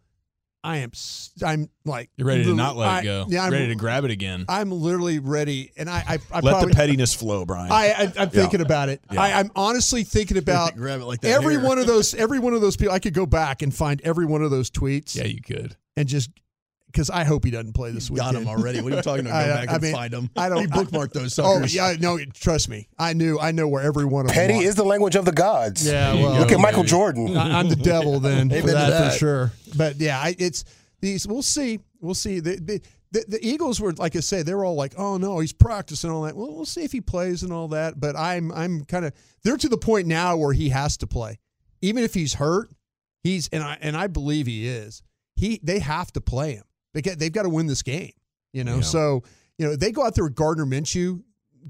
I 0.62 0.80
am 0.80 0.92
I'm 1.42 1.70
like 1.86 2.10
You're 2.18 2.28
ready 2.28 2.44
to 2.44 2.54
not 2.54 2.76
let 2.76 2.90
I- 2.90 3.00
it 3.00 3.04
go. 3.06 3.26
Yeah, 3.30 3.46
I'm 3.46 3.54
ready 3.54 3.70
to 3.70 3.76
grab 3.76 4.04
it 4.04 4.12
again. 4.12 4.44
I'm 4.50 4.70
literally 4.70 5.20
ready, 5.20 5.72
and 5.78 5.90
I, 5.90 6.04
I, 6.06 6.14
I 6.34 6.40
Let 6.42 6.52
probably, 6.52 6.70
the 6.72 6.76
pettiness 6.76 7.14
flow, 7.14 7.46
Brian. 7.46 7.72
I, 7.72 7.94
I, 7.94 8.14
I'm 8.24 8.30
thinking 8.30 8.60
about 8.60 8.90
it. 8.90 9.00
Yeah. 9.10 9.22
I, 9.22 9.40
I'm 9.40 9.52
honestly 9.56 10.04
thinking 10.04 10.36
about 10.36 10.76
Grab 10.76 11.00
it 11.00 11.06
like 11.06 11.22
that. 11.22 11.32
every 11.32 11.54
hair. 11.56 11.64
one 11.64 11.78
of 11.80 11.88
those. 11.88 12.14
Every 12.14 12.40
one 12.40 12.54
of 12.54 12.60
those 12.60 12.76
people. 12.76 12.94
I 12.94 13.00
could 13.00 13.14
go 13.14 13.26
back 13.26 13.62
and 13.62 13.74
find 13.74 14.02
every 14.04 14.26
one 14.26 14.42
of 14.42 14.52
those 14.52 14.70
tweets 14.70 15.16
yeah, 15.16 15.24
you 15.24 15.42
could. 15.42 15.78
and 15.96 16.10
just 16.10 16.30
because 16.88 17.10
I 17.10 17.24
hope 17.26 17.46
he 17.46 17.52
doesn't 17.52 17.74
play 17.74 17.92
this 17.92 18.10
week. 18.10 18.18
Got 18.20 18.34
weekend. 18.34 18.48
him 18.50 18.58
already. 18.60 18.82
What 18.82 18.92
are 18.94 18.96
you 18.96 19.02
talking 19.02 19.26
about? 19.28 19.46
Go 19.46 19.52
I- 19.54 19.56
back 19.66 19.70
I 19.70 19.74
and 19.76 19.84
mean, 19.84 19.94
find 19.94 20.14
him. 20.14 20.30
I 20.36 20.50
don't- 20.50 20.62
You 20.64 20.68
bookmark 20.70 21.14
those 21.14 21.38
Oh 21.40 21.64
yeah, 21.66 21.96
no, 22.00 22.18
trust 22.34 22.70
me. 22.70 22.88
I 22.98 23.14
knew. 23.14 23.40
I 23.40 23.52
know 23.52 23.68
where 23.68 23.84
every 23.84 24.06
one 24.06 24.22
of 24.26 24.28
them. 24.28 24.36
Petty 24.36 24.54
them. 24.56 24.64
is 24.64 24.76
the 24.76 24.84
language 24.86 25.16
of 25.16 25.26
the 25.26 25.32
gods. 25.32 25.86
Yeah, 25.88 26.14
well, 26.16 26.40
Look 26.40 26.52
at 26.52 26.60
Michael 26.60 26.84
baby. 26.84 26.90
Jordan. 26.90 27.38
I, 27.38 27.60
I'm 27.60 27.70
the 27.70 27.76
devil 27.76 28.20
then 28.20 28.50
for 28.62 28.62
that, 28.68 28.90
that. 28.90 29.12
for 29.14 29.18
sure. 29.20 29.52
But 29.76 29.98
yeah, 29.98 30.20
I, 30.20 30.36
it's 30.40 30.64
these. 31.02 31.28
We'll 31.28 31.42
see. 31.44 31.80
We'll 32.02 32.14
see. 32.16 32.40
The, 32.40 32.56
the, 32.56 32.82
the, 33.12 33.26
the 33.28 33.48
Eagles 33.48 33.80
were 33.80 33.94
like 33.94 34.16
I 34.16 34.20
say, 34.22 34.42
they 34.44 34.54
were 34.54 34.66
all 34.66 34.76
like, 34.76 34.94
"Oh 34.98 35.18
no, 35.18 35.40
he's 35.40 35.54
practicing 35.54 36.10
all 36.10 36.24
that." 36.24 36.36
Well, 36.36 36.54
we'll 36.56 36.66
see 36.66 36.84
if 36.84 36.92
he 36.92 37.02
plays 37.02 37.44
and 37.44 37.54
all 37.54 37.68
that. 37.70 38.00
But 38.00 38.16
I'm 38.16 38.52
I'm 38.52 38.84
kind 38.86 39.06
of 39.06 39.14
they're 39.44 39.58
to 39.58 39.70
the 39.70 39.78
point 39.78 40.08
now 40.08 40.36
where 40.38 40.54
he 40.54 40.70
has 40.70 40.98
to 40.98 41.08
play, 41.08 41.40
even 41.82 42.04
if 42.04 42.14
he's 42.14 42.34
hurt. 42.36 42.70
He's 43.24 43.48
and 43.50 43.64
I 43.64 43.78
and 43.82 43.96
I 43.98 44.08
believe 44.08 44.46
he 44.48 44.68
is. 44.68 45.04
He 45.36 45.60
they 45.64 45.80
have 45.80 46.12
to 46.14 46.22
play 46.22 46.56
him. 46.56 46.64
They 46.94 47.02
get 47.02 47.20
they've 47.20 47.32
got 47.32 47.44
to 47.44 47.50
win 47.50 47.68
this 47.68 47.82
game. 47.84 48.12
You 48.54 48.64
know, 48.64 48.76
Yeah. 48.78 48.82
so 48.82 49.24
you 49.58 49.68
know 49.68 49.76
they 49.76 49.92
go 49.92 50.06
out 50.06 50.16
there 50.16 50.24
with 50.24 50.36
Gardner 50.36 50.66
Minshew. 50.66 51.22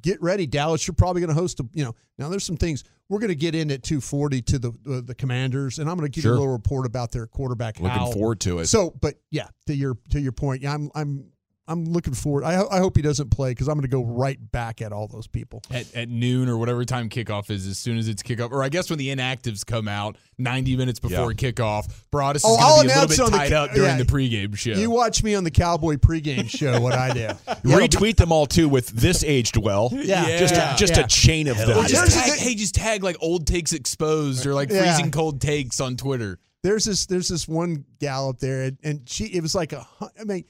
Get 0.01 0.21
ready, 0.21 0.45
Dallas. 0.45 0.85
You're 0.85 0.93
probably 0.93 1.21
going 1.21 1.33
to 1.33 1.39
host 1.41 1.59
a. 1.59 1.65
You 1.73 1.83
know, 1.85 1.95
now 2.19 2.29
there's 2.29 2.43
some 2.43 2.57
things 2.57 2.83
we're 3.09 3.17
going 3.19 3.29
to 3.29 3.35
get 3.35 3.55
in 3.55 3.71
at 3.71 3.81
2:40 3.81 4.45
to 4.45 4.59
the 4.59 4.69
uh, 4.87 5.01
the 5.03 5.15
Commanders, 5.15 5.79
and 5.79 5.89
I'm 5.89 5.97
going 5.97 6.09
to 6.09 6.13
give 6.15 6.23
you 6.23 6.29
a 6.31 6.33
little 6.33 6.49
report 6.49 6.85
about 6.85 7.11
their 7.11 7.25
quarterback. 7.25 7.79
Looking 7.79 7.97
Howell. 7.97 8.11
forward 8.13 8.39
to 8.41 8.59
it. 8.59 8.67
So, 8.67 8.91
but 9.01 9.15
yeah, 9.31 9.47
to 9.65 9.73
your 9.75 9.97
to 10.09 10.19
your 10.19 10.33
point, 10.33 10.61
yeah, 10.61 10.73
I'm 10.73 10.91
I'm 10.93 11.31
I'm 11.69 11.83
looking 11.85 12.13
forward. 12.13 12.43
I 12.45 12.63
I 12.71 12.79
hope 12.79 12.95
he 12.95 13.01
doesn't 13.01 13.29
play 13.29 13.51
because 13.51 13.67
I'm 13.67 13.73
going 13.75 13.81
to 13.83 13.87
go 13.89 14.03
right 14.03 14.37
back 14.51 14.81
at 14.81 14.93
all 14.93 15.07
those 15.07 15.27
people. 15.27 15.61
At, 15.69 15.93
at 15.95 16.09
noon 16.09 16.47
or 16.47 16.57
whatever 16.57 16.85
time 16.85 17.09
kickoff 17.09 17.49
is, 17.49 17.67
as 17.67 17.77
soon 17.77 17.97
as 17.97 18.07
it's 18.07 18.23
kickoff, 18.23 18.51
or 18.51 18.63
I 18.63 18.69
guess 18.69 18.89
when 18.89 18.99
the 18.99 19.09
inactives 19.09 19.65
come 19.65 19.87
out 19.87 20.15
90 20.37 20.77
minutes 20.77 20.99
before 20.99 21.33
kickoff, 21.33 21.87
Broaddus 22.11 22.41
Oh, 22.45 22.81
is 22.81 22.87
going 22.87 22.87
to 22.87 22.87
be 22.87 22.93
a 22.93 23.01
little 23.01 23.07
bit 23.07 23.19
it 23.19 23.21
on 23.21 23.31
the 23.31 23.37
tied 23.37 23.53
up 23.53 23.71
during 23.73 23.89
yeah. 23.97 23.97
the 23.97 24.05
pregame 24.05 24.57
show. 24.57 24.71
You 24.71 24.89
watch 24.91 25.23
me 25.23 25.35
on 25.35 25.43
the 25.43 25.51
Cowboy 25.51 25.95
pregame 25.95 26.49
show. 26.49 26.79
What 26.79 26.93
I 26.93 27.11
do? 27.13 27.27
Retweet 27.67 28.15
them 28.15 28.31
all 28.31 28.45
too 28.45 28.69
with 28.69 28.87
this 28.89 29.23
aged 29.23 29.57
well. 29.57 29.89
Yeah. 30.07 30.37
just 30.39 30.53
Yeah. 30.55 30.73
a, 30.73 30.77
just 30.77 30.95
Yeah. 30.95 31.03
a 31.03 31.07
chain 31.07 31.47
of 31.47 31.59
Or 31.59 31.65
them. 31.65 31.87
just 31.87 31.93
There's- 31.93 32.13
tag, 32.13 32.39
hey, 32.39 32.55
just 32.55 32.75
tag 32.75 33.03
like 33.03 33.17
old 33.19 33.45
takes 33.45 33.73
exposed 33.73 34.45
or 34.45 34.53
like 34.53 34.69
Yeah. 34.69 34.83
freezing 34.95 35.11
cold 35.11 35.41
takes 35.41 35.81
on 35.81 35.97
Twitter. 35.97 36.39
there's 36.63 36.85
this 36.85 37.05
there's 37.05 37.27
this 37.29 37.47
one 37.47 37.85
gal 37.99 38.29
up 38.29 38.39
there 38.39 38.63
and, 38.63 38.77
and 38.83 39.09
she 39.09 39.25
it 39.25 39.41
was 39.41 39.53
like 39.55 39.73
a 39.73 39.85
I 40.19 40.23
mean 40.23 40.43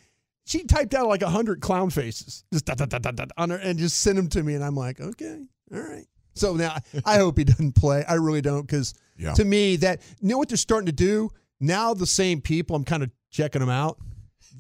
she 0.48 0.64
typed 0.64 0.94
out 0.94 1.08
like 1.08 1.22
a 1.22 1.30
hundred 1.30 1.62
clown 1.62 1.90
faces 1.90 2.44
just 2.52 2.66
dot, 2.66 2.78
dot, 2.78 2.90
dot, 2.90 3.02
dot, 3.02 3.16
dot, 3.16 3.32
on 3.38 3.50
her 3.52 3.58
and 3.58 3.78
just 3.78 4.00
sent 4.00 4.16
them 4.16 4.28
to 4.30 4.42
me 4.44 4.56
and 4.56 4.64
I'm 4.64 4.76
like 4.76 5.00
okay 5.00 5.42
all 5.74 5.80
right 5.82 6.06
so 6.34 6.56
now 6.56 6.76
I 7.06 7.18
hope 7.18 7.38
he 7.38 7.44
doesn't 7.44 7.74
play 7.76 8.04
I 8.08 8.16
really 8.16 8.42
don't 8.42 8.62
because 8.62 8.94
Yeah. 9.18 9.34
to 9.34 9.46
me 9.46 9.76
that 9.78 10.02
you 10.22 10.30
know 10.30 10.38
what 10.38 10.48
they're 10.50 10.58
starting 10.58 10.86
to 10.88 10.92
do 10.92 11.30
now 11.60 11.94
the 11.94 12.06
same 12.08 12.42
people 12.42 12.76
I'm 12.76 12.84
kind 12.86 13.04
of 13.04 13.12
checking 13.32 13.60
them 13.60 13.70
out 13.70 13.98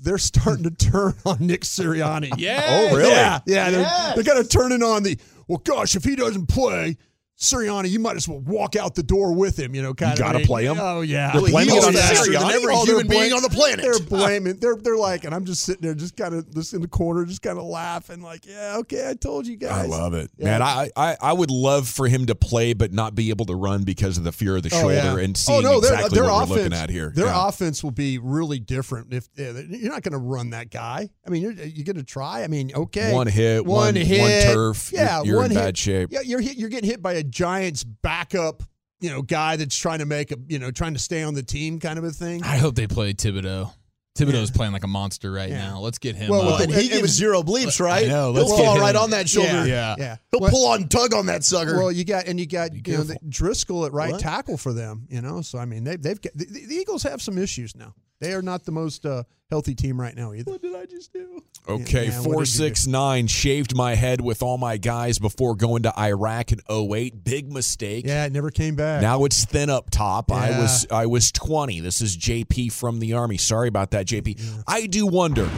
they're 0.02 0.18
starting 0.18 0.64
to 0.66 0.72
turn 0.72 1.14
on 1.26 1.38
Nick 1.40 1.62
Sirianni 1.62 2.32
Yeah. 2.38 2.90
Oh, 2.92 2.96
really? 2.98 3.10
yeah 3.12 3.40
yeah 3.48 3.70
they're, 3.70 4.14
they're 4.16 4.24
kind 4.24 4.40
of 4.40 4.50
turning 4.50 4.84
on 4.84 5.04
the 5.04 5.18
well 5.48 5.60
gosh 5.64 5.96
if 5.96 6.04
he 6.04 6.16
doesn't 6.16 6.48
play 6.48 6.98
Sirianni, 7.40 7.90
you 7.90 8.00
might 8.00 8.16
as 8.16 8.28
well 8.28 8.40
walk 8.40 8.76
out 8.76 8.96
the 8.96 9.04
door 9.04 9.32
with 9.36 9.60
him. 9.60 9.76
You 9.76 9.84
know, 9.84 9.94
kind 9.94 10.14
of. 10.14 10.18
gotta 10.20 10.40
thing. 10.40 10.48
play 10.48 10.66
him? 10.66 10.78
Oh 10.80 11.02
yeah, 11.02 11.32
They're 11.34 11.42
blaming 11.50 11.76
it 11.76 11.84
on 11.84 11.94
Sirianni? 11.94 12.52
every 12.52 12.74
Oh, 12.74 12.84
they're 12.86 12.96
human 12.96 13.08
being 13.08 13.32
on 13.34 13.44
the 13.44 13.50
planet. 13.50 13.82
They're 13.86 14.00
blaming. 14.00 14.56
They're 14.58 14.76
they're 14.76 14.98
like, 14.98 15.24
and 15.24 15.36
I'm 15.36 15.46
just 15.46 15.62
sitting 15.64 15.84
there, 15.84 15.94
just 15.94 16.18
kind 16.18 16.34
of 16.34 16.52
just 16.56 16.74
in 16.74 16.82
the 16.82 16.88
corner, 16.88 17.26
just 17.26 17.44
kind 17.44 17.60
of 17.60 17.66
laughing, 17.66 18.22
like, 18.22 18.46
yeah, 18.48 18.78
okay, 18.80 19.08
I 19.08 19.14
told 19.14 19.46
you 19.46 19.56
guys. 19.56 19.86
I 19.86 19.86
love 19.86 20.16
it, 20.16 20.32
Yeah. 20.38 20.46
man. 20.46 20.62
I, 20.64 20.90
I 20.98 21.16
I 21.22 21.34
would 21.34 21.52
love 21.52 21.88
for 21.88 22.08
him 22.08 22.26
to 22.26 22.34
play, 22.36 22.74
but 22.74 22.92
not 22.92 23.14
be 23.14 23.30
able 23.30 23.46
to 23.46 23.56
run 23.56 23.84
because 23.84 24.18
of 24.18 24.24
the 24.24 24.32
fear 24.32 24.56
of 24.58 24.64
the 24.64 24.70
Oh, 24.74 24.80
shoulder 24.82 24.96
yeah. 24.96 25.18
and 25.20 25.36
oh 25.36 25.40
seeing 25.40 25.62
no, 25.64 25.80
their, 25.80 25.94
exactly 25.94 26.16
their 26.20 26.24
what 26.32 26.44
offense, 26.44 26.50
we're 26.50 26.56
looking 26.64 26.74
at 26.74 26.90
here. 26.90 27.12
Their 27.16 27.26
Yeah. 27.28 27.48
offense 27.48 27.84
will 27.84 27.92
be 27.92 28.18
really 28.18 28.60
different 28.60 29.14
if 29.14 29.30
you're 29.38 29.92
not 29.92 30.02
going 30.02 30.14
to 30.14 30.18
run 30.18 30.50
that 30.52 30.72
guy. 30.72 31.10
I 31.26 31.30
mean, 31.30 31.44
you're, 31.44 31.52
you're 31.52 31.86
going 31.86 31.98
to 31.98 32.04
try. 32.04 32.44
I 32.44 32.48
mean, 32.48 32.72
okay, 32.74 33.14
One 33.14 33.28
hit, 33.28 33.64
one, 33.64 33.94
one- 33.94 33.96
hit, 33.96 34.20
one 34.48 34.56
turf, 34.56 34.92
you're- 34.92 35.04
Yeah, 35.06 35.22
you're 35.24 35.36
in 35.44 35.52
one 35.52 35.54
bad 35.54 35.78
shape. 35.78 36.10
Yeah, 36.12 36.22
you're 36.22 36.42
hit, 36.42 36.58
you're 36.58 36.70
getting 36.70 36.90
hit 36.90 37.02
by 37.02 37.14
a 37.14 37.24
Giants 37.30 37.84
backup, 37.84 38.64
you 39.00 39.10
know, 39.10 39.22
guy 39.22 39.56
that's 39.56 39.78
trying 39.78 40.00
to 40.00 40.06
make 40.06 40.32
a, 40.32 40.38
you 40.48 40.60
know, 40.60 40.72
trying 40.72 40.94
to 40.94 41.00
stay 41.00 41.24
on 41.24 41.34
the 41.34 41.44
team, 41.44 41.80
kind 41.80 41.98
of 42.00 42.06
a 42.06 42.12
thing. 42.12 42.44
I 42.44 42.58
hope 42.58 42.76
they 42.76 42.88
play 42.88 43.14
Thibodeaux. 43.14 43.72
Thibodeaux's 44.18 44.50
playing 44.50 44.74
like 44.74 44.84
a 44.84 44.88
monster 44.88 45.32
right 45.32 45.50
Yeah. 45.52 45.70
now. 45.70 45.80
Let's 45.80 46.00
get 46.00 46.16
him. 46.16 46.32
Well, 46.32 46.42
up. 46.42 46.48
well, 46.48 46.58
Then 46.68 46.70
he 46.72 46.88
gives 46.90 47.12
zero 47.12 47.44
bleeps, 47.44 47.80
right? 47.80 48.06
I 48.06 48.08
know, 48.08 48.34
He'll 48.34 48.42
let's 48.46 48.52
get 48.58 48.66
fall 48.66 48.76
him. 48.76 48.82
right 48.82 48.96
on 48.96 49.12
that 49.12 49.30
shoulder. 49.30 49.68
Yeah. 49.68 49.94
yeah. 50.00 50.16
He'll 50.32 50.40
Well- 50.40 50.50
pull 50.50 50.68
on, 50.70 50.88
tug 50.88 51.14
on 51.14 51.28
that 51.28 51.44
sucker. 51.44 51.78
Well, 51.78 51.92
you 51.92 52.04
got 52.04 52.26
and 52.26 52.40
you 52.40 52.48
got 52.48 52.74
you 52.74 52.98
know 52.98 53.04
the. 53.04 53.20
Driscoll 53.30 53.86
at 53.86 53.94
right 53.94 54.14
What? 54.14 54.20
tackle 54.22 54.58
for 54.58 54.74
them. 54.74 55.06
You 55.10 55.22
know, 55.22 55.42
so 55.42 55.60
I 55.60 55.66
mean 55.66 55.84
they 55.84 55.98
they've 55.98 56.20
got 56.20 56.34
the, 56.36 56.46
the 56.46 56.74
Eagles 56.74 57.04
have 57.04 57.22
some 57.22 57.38
issues 57.38 57.76
now. 57.76 57.94
They 58.20 58.34
are 58.34 58.42
not 58.42 58.66
the 58.66 58.72
most 58.72 59.06
uh, 59.06 59.24
healthy 59.52 59.76
team 59.76 60.00
right 60.00 60.16
now 60.16 60.34
either. 60.34 60.52
What 60.52 60.62
did 60.62 60.76
I 60.76 60.86
just 60.86 61.14
do? 61.14 61.44
Okay, 61.70 61.76
Yeah, 61.76 61.82
what 61.82 61.84
did 61.86 62.06
you 62.06 62.24
do? 62.24 62.34
469 62.34 63.28
shaved 63.28 63.76
my 63.76 63.94
head 63.96 64.22
with 64.22 64.42
all 64.42 64.58
my 64.58 64.78
guys 64.78 65.20
before 65.20 65.56
going 65.56 65.84
to 65.84 66.00
Iraq 66.00 66.52
in 66.52 66.60
08. 66.70 67.24
Big 67.24 67.52
mistake. 67.52 68.06
Yeah, 68.08 68.26
it 68.26 68.32
never 68.32 68.50
came 68.50 68.76
back. 68.76 69.02
Now 69.02 69.26
it's 69.26 69.46
thin 69.46 69.70
up 69.70 69.90
top. 69.92 70.32
I 70.32 70.50
was 70.60 70.88
I 70.90 71.06
was 71.06 71.32
20. 71.32 71.80
This 71.82 72.02
is 72.02 72.18
JP 72.18 72.72
from 72.72 73.00
the 73.00 73.14
army. 73.14 73.38
Sorry 73.38 73.68
about 73.68 73.92
that, 73.92 74.08
JP. 74.08 74.64
I 74.68 74.88
do 74.88 75.06
wonder 75.06 75.50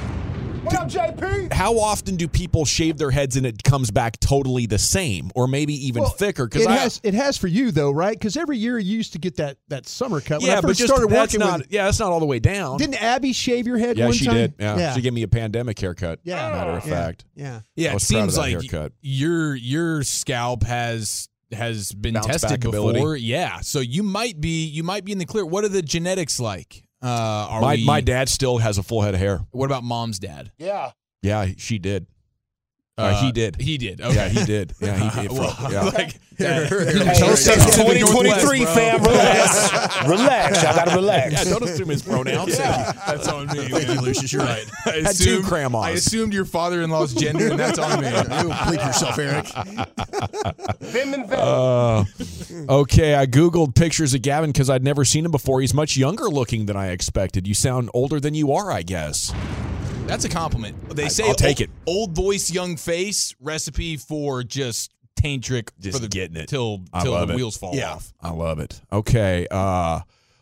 What 0.63 0.75
up, 0.75 0.88
JP? 0.89 1.54
how 1.54 1.80
often 1.80 2.16
do 2.16 2.28
people 2.28 2.66
shave 2.66 2.98
their 2.98 3.12
heads 3.12 3.36
and 3.36 3.46
it 3.46 3.63
comes 3.63 3.92
back 3.92 4.20
totally 4.20 4.66
the 4.66 4.78
same 4.78 5.32
or 5.36 5.48
maybe 5.48 5.74
even 5.88 6.01
Well, 6.04 6.12
thicker 6.12 6.50
It 6.54 6.68
I 6.68 6.72
has 6.78 7.00
it 7.04 7.13
has 7.13 7.38
for 7.38 7.48
you 7.48 7.72
though, 7.72 7.92
right? 7.92 8.18
Because 8.18 8.36
every 8.38 8.58
year 8.58 8.78
you 8.80 8.98
used 8.98 9.13
to 9.13 9.20
get 9.20 9.38
that 9.38 9.58
that 9.70 9.88
summer 9.88 10.20
cut. 10.22 10.42
When 10.42 10.50
Yeah, 10.51 10.62
but 10.62 10.70
just 10.75 10.88
started 10.88 11.10
that's 11.10 11.34
working 11.34 11.39
not 11.39 11.60
with, 11.60 11.72
yeah, 11.72 11.86
that's 11.86 12.00
not 12.00 12.12
all 12.12 12.20
the 12.20 12.25
way 12.25 12.39
down. 12.39 12.78
didn't 12.78 13.01
Abby 13.01 13.34
shave 13.34 13.68
your 13.68 13.78
head 13.78 13.98
yeah, 13.98 14.12
she 14.12 14.25
time? 14.25 14.36
did. 14.36 14.54
Yeah. 14.60 14.78
yeah. 14.78 14.94
She 14.96 15.01
gave 15.01 15.13
me 15.13 15.24
a 15.24 15.28
pandemic 15.28 15.80
haircut. 15.80 16.20
Yeah. 16.24 16.36
Matter 16.51 16.72
of 16.72 16.86
Yeah. 16.86 16.92
fact. 16.92 17.25
Yeah. 17.36 17.60
Yeah, 17.75 17.92
it 17.92 17.94
was 17.96 18.10
proud 18.10 18.18
of 18.20 18.32
seems 18.34 18.38
like 18.38 18.51
haircut. 18.51 18.92
your 19.01 19.56
your 19.56 20.04
scalp 20.04 20.63
has 20.63 21.30
has 21.51 21.92
been 21.94 22.13
Bounce 22.13 22.28
tested 22.28 22.60
before. 22.62 22.92
ability. 22.92 23.22
Yeah, 23.24 23.62
so 23.62 23.80
you 23.80 24.04
might 24.04 24.39
be 24.39 24.66
you 24.66 24.84
might 24.84 25.04
be 25.06 25.12
in 25.13 25.18
the 25.18 25.25
clear. 25.25 25.46
What 25.46 25.63
are 25.63 25.70
the 25.70 25.82
genetics 25.82 26.39
like? 26.39 26.84
Uh, 27.01 27.48
are 27.50 27.62
My 27.62 27.75
we, 27.75 27.86
my 27.86 28.01
dad 28.01 28.27
still 28.29 28.58
has 28.58 28.77
a 28.77 28.84
full 28.84 29.01
head 29.01 29.13
of 29.13 29.20
hair. 29.20 29.39
What 29.51 29.65
about 29.65 29.84
mom's 29.84 30.20
dad? 30.20 30.51
Yeah. 30.58 30.91
Yeah, 31.22 31.48
she 31.58 31.79
did. 31.79 32.08
Uh, 33.00 33.22
he 33.22 33.32
did. 33.32 33.60
He 33.60 33.77
did. 33.77 34.01
Okay. 34.01 34.13
Yeah, 34.15 34.29
he 34.29 34.46
did. 34.46 34.74
Yeah, 34.79 34.98
he 34.98 35.22
did. 35.22 35.32
Well, 35.39 35.56
yeah. 35.72 35.84
like, 35.84 36.20
Hey, 36.39 36.68
Tell 36.70 37.32
us 37.32 37.44
2023, 37.46 38.65
fam. 38.65 39.01
Relax. 39.03 40.08
relax. 40.08 40.63
Y'all 40.63 40.74
gotta 40.75 40.96
relax. 40.96 41.34
Yeah, 41.34 41.44
don't 41.44 41.63
assume 41.63 41.89
his 41.89 42.01
pronouns. 42.01 42.58
That's 42.58 43.27
on 43.27 43.48
me. 43.48 43.68
Thank 43.68 43.89
you, 43.89 44.01
Lucius. 44.01 44.32
You're 44.32 44.44
right. 44.44 44.65
I 44.86 44.89
Had 44.91 45.03
two 45.03 45.10
assumed, 45.10 45.46
cramas. 45.46 45.84
I 45.84 45.89
assumed 45.91 46.34
your 46.34 46.46
father-in-law's 46.46 47.13
gender, 47.13 47.50
and 47.50 47.60
that's 47.60 47.77
on 47.77 48.00
me. 48.01 48.08
You 48.10 48.56
bleep 48.56 48.86
yourself, 48.86 49.20
Eric. 49.20 49.48
Vim 50.79 51.13
and 51.13 51.27
Vim. 51.27 51.39
Uh, 51.39 52.06
okay, 52.70 53.15
I 53.15 53.25
googled 53.25 53.75
pictures 53.75 54.13
of 54.13 54.22
Gavin 54.22 54.51
because 54.51 54.70
I'd 54.70 54.84
never 54.84 55.03
seen 55.03 55.25
him 55.25 55.32
before. 55.32 55.60
He's 55.62 55.74
much 55.74 55.98
younger 55.98 56.25
looking 56.29 56.68
than 56.68 56.77
I 56.77 56.91
expected. 56.91 57.48
You 57.48 57.53
sound 57.53 57.89
older 57.94 58.20
than 58.20 58.34
you 58.34 58.53
are, 58.53 58.72
I 58.72 58.82
guess. 58.84 59.34
That's 60.10 60.25
a 60.25 60.30
compliment. 60.30 60.89
They 60.89 61.08
say 61.08 61.28
I'll 61.28 61.36
take 61.36 61.60
old, 61.60 61.62
it. 61.62 61.70
Old 61.86 62.12
voice, 62.16 62.51
young 62.51 62.78
face. 62.78 63.36
Recipe 63.39 63.96
for 63.96 64.44
just 64.44 64.92
tantric 65.22 65.70
Just 65.80 65.98
for 65.98 66.01
the 66.01 66.08
getting 66.10 66.36
it. 66.36 66.50
till 66.50 66.82
till 67.04 67.25
the 67.28 67.34
it. 67.34 67.36
wheels 67.36 67.56
fall 67.58 67.75
Yeah. 67.75 67.94
off. 67.94 68.12
I 68.20 68.32
love 68.32 68.60
it. 68.60 68.82
Okay. 68.92 69.46
Uh, 69.51 70.00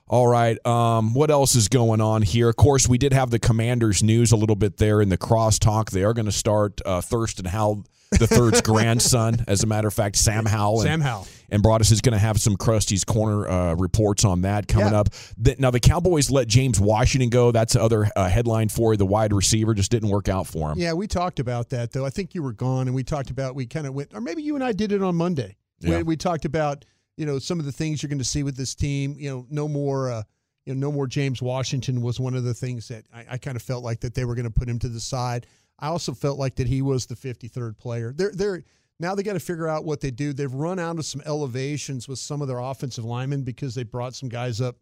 all 0.08 0.28
right. 0.28 0.66
Um, 0.66 1.14
what 1.14 1.30
else 1.30 1.56
is 1.56 1.68
going 1.68 2.00
on 2.00 2.22
here? 2.22 2.48
Of 2.48 2.56
course, 2.56 2.88
we 2.88 2.98
did 2.98 3.12
have 3.12 3.30
the 3.30 3.40
Commanders 3.40 4.02
news 4.02 4.32
a 4.32 4.38
little 4.38 4.56
bit 4.56 4.78
there 4.78 5.02
in 5.02 5.10
the 5.10 5.18
crosstalk. 5.18 5.90
They 5.92 6.04
are 6.06 6.14
going 6.14 6.28
to 6.28 6.32
start 6.32 6.80
uh, 6.86 7.02
Thurston 7.02 7.46
Howell 7.46 7.84
the 8.12 8.28
third's 8.28 8.62
grandson. 8.64 9.44
As 9.48 9.64
a 9.64 9.68
matter 9.68 9.88
of 9.90 9.94
fact, 9.94 10.16
Sam 10.16 10.46
Howell. 10.46 10.80
Sam 10.80 10.94
and, 10.94 11.04
Howell. 11.04 11.28
And 11.50 11.64
Broaddus 11.64 11.92
is 11.92 12.02
going 12.02 12.14
to 12.14 12.20
have 12.20 12.40
some 12.40 12.58
Krusty's 12.58 13.04
Corner 13.06 13.48
uh, 13.48 13.74
reports 13.76 14.26
on 14.26 14.42
that 14.42 14.68
coming 14.68 14.92
Yeah. 14.92 15.00
up. 15.00 15.10
The, 15.38 15.56
now, 15.60 15.72
the 15.72 15.80
Cowboys 15.80 16.30
let 16.30 16.48
James 16.48 16.80
Washington 16.80 17.30
go. 17.30 17.52
That's 17.52 17.74
the 17.74 17.82
other 17.82 18.10
uh, 18.16 18.28
headline 18.28 18.68
for 18.70 18.98
the 18.98 19.06
wide 19.06 19.32
receiver. 19.32 19.74
Just 19.74 19.90
didn't 19.92 20.10
work 20.10 20.28
out 20.28 20.46
for 20.48 20.72
him. 20.72 20.78
Yeah, 20.78 20.94
we 20.94 21.08
talked 21.08 21.40
about 21.40 21.70
that 21.70 21.92
though. 21.94 22.06
I 22.06 22.10
think 22.10 22.36
you 22.36 22.44
were 22.44 22.54
gone, 22.54 22.88
and 22.88 22.96
we 22.96 23.04
talked 23.04 23.30
about 23.30 23.56
we 23.56 23.66
kind 23.66 23.88
of 23.88 23.94
went, 23.94 24.14
or 24.14 24.20
maybe 24.22 24.42
you 24.42 24.56
and 24.56 24.64
I 24.64 24.74
did 24.74 24.92
it 24.92 25.02
on 25.02 25.16
Monday. 25.16 25.56
Yeah. 25.80 25.98
We, 25.98 26.04
we 26.04 26.18
talked 26.18 26.46
about 26.46 26.84
you 27.16 27.26
know 27.26 27.40
some 27.40 27.60
of 27.60 27.66
the 27.66 27.72
things 27.72 28.04
you're 28.04 28.10
going 28.10 28.20
to 28.20 28.26
see 28.26 28.44
with 28.44 28.58
this 28.58 28.76
team. 28.76 29.16
You 29.18 29.30
know, 29.30 29.48
no 29.50 29.68
more. 29.68 30.12
Uh, 30.12 30.24
you 30.66 30.76
know, 30.76 30.88
no 30.88 30.92
more 30.92 31.08
James 31.08 31.42
Washington 31.42 32.02
was 32.02 32.20
one 32.20 32.34
of 32.36 32.44
the 32.44 32.54
things 32.54 32.90
that 32.90 33.06
I, 33.14 33.26
I 33.32 33.38
kind 33.38 33.56
of 33.56 33.62
felt 33.62 33.86
like 33.86 34.02
that 34.02 34.14
they 34.16 34.26
were 34.26 34.36
going 34.36 34.44
to 34.52 34.52
put 34.52 34.68
him 34.68 34.80
to 34.80 34.90
the 34.90 35.00
side. 35.00 35.48
I 35.80 35.88
also 35.88 36.14
felt 36.14 36.38
like 36.38 36.56
that 36.56 36.68
he 36.68 36.82
was 36.82 37.06
the 37.06 37.16
53rd 37.16 37.78
player. 37.78 38.12
They're 38.14 38.34
they're 38.34 38.64
now 39.00 39.16
they 39.16 39.24
got 39.24 39.34
to 39.34 39.40
figure 39.40 39.68
out 39.68 39.86
what 39.86 40.02
they 40.02 40.12
do. 40.12 40.34
They've 40.34 40.54
run 40.54 40.80
out 40.80 40.98
of 40.98 41.06
some 41.06 41.22
elevations 41.26 42.08
with 42.08 42.20
some 42.20 42.42
of 42.42 42.48
their 42.48 42.60
offensive 42.60 43.06
linemen 43.06 43.44
because 43.44 43.76
they 43.76 43.84
brought 43.84 44.16
some 44.16 44.30
guys 44.30 44.60
up 44.60 44.78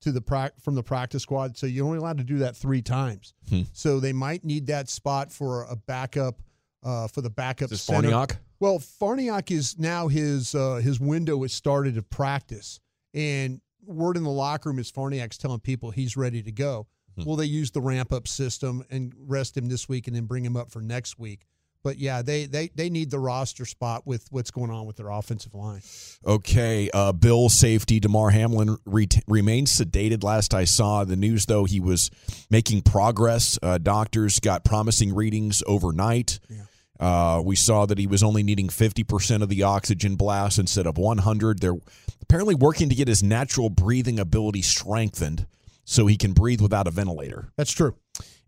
to 0.00 0.12
the 0.12 0.20
prac 0.20 0.52
from 0.60 0.74
the 0.74 0.82
practice 0.82 1.22
squad. 1.22 1.56
So 1.56 1.66
you're 1.66 1.86
only 1.86 1.98
allowed 1.98 2.18
to 2.18 2.24
do 2.24 2.38
that 2.38 2.56
three 2.56 2.82
times. 2.82 3.34
Hmm. 3.48 3.62
So 3.72 4.00
they 4.00 4.12
might 4.12 4.44
need 4.44 4.66
that 4.68 4.88
spot 4.88 5.30
for 5.30 5.64
a 5.64 5.76
backup 5.76 6.40
uh, 6.82 7.08
for 7.08 7.20
the 7.20 7.30
backup 7.30 7.70
Is 7.70 7.82
center. 7.82 8.08
Farniok? 8.08 8.36
Well, 8.58 8.78
Farniok 8.78 9.50
is 9.50 9.78
now 9.78 10.08
his 10.08 10.54
uh, 10.54 10.76
his 10.76 11.00
window 11.00 11.40
has 11.42 11.52
started 11.52 11.96
of 11.96 12.08
practice, 12.10 12.80
and 13.14 13.60
word 13.86 14.16
in 14.16 14.22
the 14.22 14.30
locker 14.30 14.68
room 14.68 14.78
is 14.78 14.90
Farniok's 14.90 15.38
telling 15.38 15.60
people 15.60 15.90
he's 15.90 16.16
ready 16.16 16.42
to 16.42 16.52
go. 16.52 16.86
Hmm. 17.16 17.24
Well, 17.24 17.36
they 17.36 17.46
use 17.46 17.70
the 17.70 17.80
ramp 17.80 18.12
up 18.12 18.28
system 18.28 18.84
and 18.90 19.14
rest 19.18 19.56
him 19.56 19.68
this 19.68 19.88
week, 19.88 20.06
and 20.06 20.16
then 20.16 20.24
bring 20.24 20.44
him 20.44 20.56
up 20.56 20.70
for 20.70 20.80
next 20.80 21.18
week. 21.18 21.46
But 21.82 21.98
yeah, 21.98 22.22
they 22.22 22.46
they 22.46 22.70
they 22.74 22.90
need 22.90 23.10
the 23.10 23.18
roster 23.18 23.64
spot 23.64 24.06
with 24.06 24.26
what's 24.30 24.50
going 24.50 24.70
on 24.70 24.86
with 24.86 24.96
their 24.96 25.08
offensive 25.08 25.54
line. 25.54 25.80
Okay, 26.26 26.90
uh, 26.92 27.12
Bill 27.12 27.48
safety 27.48 28.00
Damar 28.00 28.30
Hamlin 28.30 28.76
re- 28.84 29.08
remains 29.26 29.72
sedated. 29.72 30.22
Last 30.22 30.52
I 30.52 30.64
saw 30.64 31.04
the 31.04 31.16
news, 31.16 31.46
though, 31.46 31.64
he 31.64 31.80
was 31.80 32.10
making 32.50 32.82
progress. 32.82 33.58
Uh, 33.62 33.78
doctors 33.78 34.40
got 34.40 34.64
promising 34.64 35.14
readings 35.14 35.62
overnight. 35.66 36.38
Uh, 36.98 37.40
we 37.42 37.56
saw 37.56 37.86
that 37.86 37.96
he 37.96 38.06
was 38.06 38.22
only 38.22 38.42
needing 38.42 38.68
50% 38.68 39.42
of 39.42 39.48
the 39.48 39.62
oxygen 39.62 40.16
blast 40.16 40.58
instead 40.58 40.86
of 40.86 40.98
100. 40.98 41.60
They're 41.60 41.78
apparently 42.20 42.54
working 42.54 42.90
to 42.90 42.94
get 42.94 43.08
his 43.08 43.22
natural 43.22 43.70
breathing 43.70 44.18
ability 44.20 44.60
strengthened 44.60 45.46
so 45.84 46.06
he 46.06 46.18
can 46.18 46.34
breathe 46.34 46.60
without 46.60 46.86
a 46.86 46.90
ventilator. 46.90 47.52
That's 47.56 47.72
true. 47.72 47.96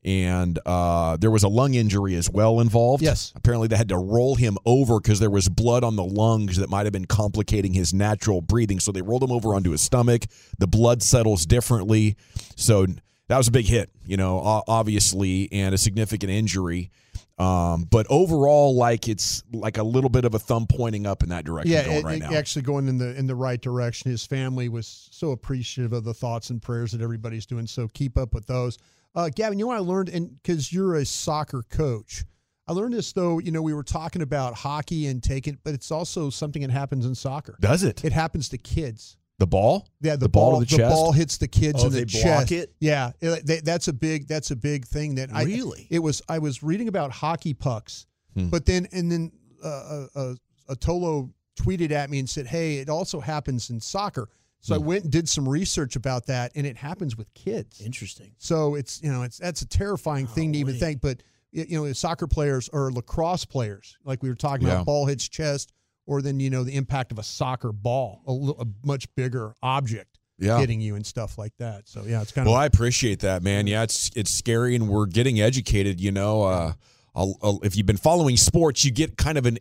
And 0.05 0.59
uh, 0.67 1.17
there 1.17 1.31
was 1.31 1.45
a 1.45 1.49
lung 1.49 1.75
injury 1.75 2.17
as 2.17 2.29
well 2.29 2.59
involved. 2.59 3.03
Yes. 3.03 3.33
Apparently, 3.37 3.69
they 3.69 3.77
had 3.77 3.89
to 3.91 3.97
roll 3.97 4.35
him 4.35 4.59
over 4.67 4.99
because 4.99 5.21
there 5.21 5.31
was 5.31 5.49
blood 5.49 5.85
on 5.85 5.95
the 5.95 6.05
lungs 6.05 6.57
that 6.57 6.69
might 6.69 6.87
have 6.87 6.93
been 6.93 7.05
complicating 7.05 7.73
his 7.73 7.95
natural 7.95 8.41
breathing. 8.41 8.81
So 8.81 8.91
they 8.91 9.03
rolled 9.03 9.23
him 9.23 9.31
over 9.31 9.55
onto 9.55 9.71
his 9.71 9.81
stomach. 9.81 10.25
The 10.59 10.67
blood 10.67 11.03
settles 11.03 11.47
differently. 11.47 12.17
So 12.57 12.87
that 13.29 13.39
was 13.39 13.47
a 13.47 13.53
big 13.53 13.67
hit, 13.67 13.91
you 14.05 14.17
know, 14.17 14.63
obviously, 14.67 15.49
and 15.53 15.75
a 15.75 15.79
significant 15.79 16.33
injury. 16.33 16.91
Um, 17.39 17.85
but 17.91 18.07
overall, 18.11 18.77
like 18.77 19.09
it's 19.09 19.43
like 19.53 19.79
a 19.79 19.83
little 19.83 20.11
bit 20.11 20.25
of 20.25 20.35
a 20.35 20.39
thumb 20.39 20.67
pointing 20.69 21.07
up 21.07 21.23
in 21.23 21.31
that 21.31 21.45
direction 21.45 21.73
yeah, 21.73 21.85
going 21.85 22.05
right 22.05 22.17
it 22.17 22.31
now. 22.31 22.35
actually 22.35 22.63
going 22.63 22.89
in 22.89 22.99
the 22.99 23.17
in 23.17 23.27
the 23.27 23.35
right 23.35 23.61
direction. 23.61 24.11
His 24.11 24.25
family 24.27 24.69
was 24.69 25.09
so 25.11 25.31
appreciative 25.31 25.93
of 25.93 26.05
the 26.05 26.15
thoughts 26.15 26.51
and 26.51 26.61
prayers 26.61 26.93
that 26.93 27.01
everybody's 27.01 27.47
doing. 27.47 27.67
So 27.67 27.89
keep 27.95 28.19
up 28.19 28.35
with 28.35 28.47
those. 28.47 28.79
Uh, 29.15 29.29
Gavin, 29.35 29.59
you 29.59 29.65
know 29.65 29.69
what 29.69 29.77
I 29.77 29.81
learned, 29.81 30.09
and 30.09 30.43
because 30.43 30.73
you're 30.73 30.97
a 30.97 31.05
soccer 31.05 31.63
coach, 31.69 32.25
I 32.67 32.73
learned 32.73 32.95
this 32.95 33.13
though. 33.13 33.39
You 33.39 33.51
know, 33.51 33.61
we 33.63 33.75
were 33.75 33.83
talking 33.83 34.23
about 34.23 34.55
hockey 34.55 35.07
and 35.09 35.23
taking, 35.23 35.59
but 35.65 35.75
it's 35.75 35.91
also 35.91 36.31
something 36.31 36.63
that 36.63 36.71
happens 36.71 37.05
in 37.05 37.15
soccer. 37.15 37.57
Does 37.61 37.83
it? 37.83 38.05
It 38.05 38.13
happens 38.13 38.49
to 38.51 38.59
kids. 38.59 39.17
The 39.39 39.47
ball? 39.47 39.89
Yeah, 40.01 40.13
the, 40.13 40.19
The 40.21 40.29
ball 40.29 40.51
ball, 40.53 40.61
to 40.61 40.67
the 40.67 40.77
chest? 40.79 40.91
ball 40.95 41.13
hits 41.13 41.37
the 41.37 41.49
kids 41.49 41.83
Oh, 41.83 41.87
in 41.89 41.93
the 41.93 42.05
they 42.05 42.23
block 42.23 42.41
chest. 42.49 42.53
it? 42.53 42.75
Yeah, 42.81 43.11
it- 43.21 43.45
they- 43.45 43.61
that's 43.61 43.89
a 43.89 43.93
big 43.93 44.29
that's 44.29 44.51
a 44.51 44.57
big 44.57 44.87
thing 44.87 45.17
that 45.17 45.31
I 45.35 45.43
Really? 45.43 45.89
It 45.91 45.99
was 45.99 46.23
I 46.29 46.39
was 46.39 46.63
reading 46.63 46.89
about 46.89 47.11
hockey 47.11 47.53
pucks, 47.53 48.07
Hmm. 48.35 48.49
but 48.49 48.65
then 48.67 48.87
and 48.93 49.11
then 49.11 49.33
uh, 49.65 49.69
uh, 49.69 50.35
uh, 50.69 50.75
Tolo 50.77 51.31
tweeted 51.61 51.91
at 51.91 52.09
me 52.09 52.19
and 52.19 52.31
said, 52.31 52.47
"Hey, 52.47 52.77
it 52.79 52.89
also 52.89 53.21
happens 53.21 53.69
in 53.69 53.81
soccer." 53.81 54.29
So 54.63 54.75
I 54.75 54.79
Hmm. 54.79 54.85
went 54.87 55.03
and 55.05 55.13
did 55.13 55.29
some 55.29 55.49
research 55.49 55.95
about 55.97 56.27
that, 56.27 56.53
and 56.55 56.67
it 56.67 56.77
happens 56.77 57.17
with 57.17 57.33
kids. 57.35 57.81
Interesting. 57.81 58.33
So 58.39 58.75
it's 58.77 59.03
you 59.03 59.13
know 59.13 59.23
it's 59.23 59.37
that's 59.39 59.61
a 59.63 59.67
terrifying 59.67 60.27
thing 60.27 60.53
to 60.55 60.59
even 60.59 60.79
think, 60.79 61.01
but 61.03 61.23
you 61.51 61.67
know 61.85 61.93
soccer 61.93 62.27
players 62.27 62.69
or 62.73 62.91
lacrosse 62.93 63.45
players, 63.45 63.99
like 64.05 64.23
we 64.23 64.29
were 64.29 64.35
talking 64.35 64.67
Yeah. 64.67 64.75
about, 64.75 64.87
ball 64.87 65.07
hits 65.07 65.29
chest, 65.29 65.73
or 66.07 66.23
then 66.23 66.41
you 66.41 66.49
know 66.49 66.65
the 66.65 66.75
impact 66.77 67.13
of 67.13 67.19
a 67.19 67.23
soccer 67.23 67.73
ball, 67.73 68.23
a, 68.27 68.63
a 68.63 68.67
much 68.87 69.13
bigger 69.17 69.55
object 69.63 70.19
Yeah. 70.39 70.59
hitting 70.61 70.81
you 70.81 70.95
and 70.95 71.05
stuff 71.05 71.37
like 71.39 71.53
that. 71.59 71.89
So 71.89 72.05
yeah, 72.07 72.23
it's 72.23 72.31
kind 72.33 72.47
Well, 72.47 72.55
of 72.55 72.59
Well, 72.59 72.63
I 72.63 72.67
appreciate 72.67 73.19
that, 73.21 73.43
man. 73.43 73.67
Yeah, 73.67 73.83
it's 73.83 74.11
it's 74.15 74.33
scary, 74.39 74.75
and 74.77 74.89
we're 74.89 75.07
getting 75.07 75.41
educated. 75.41 76.01
You 76.01 76.13
know, 76.13 76.45
uh, 76.45 76.73
I'll, 77.15 77.37
I'll- 77.43 77.61
if 77.65 77.77
you've 77.77 77.87
been 77.87 77.97
following 77.97 78.37
sports, 78.37 78.85
you 78.85 78.91
get 78.93 79.17
kind 79.19 79.37
of 79.37 79.45
an 79.45 79.59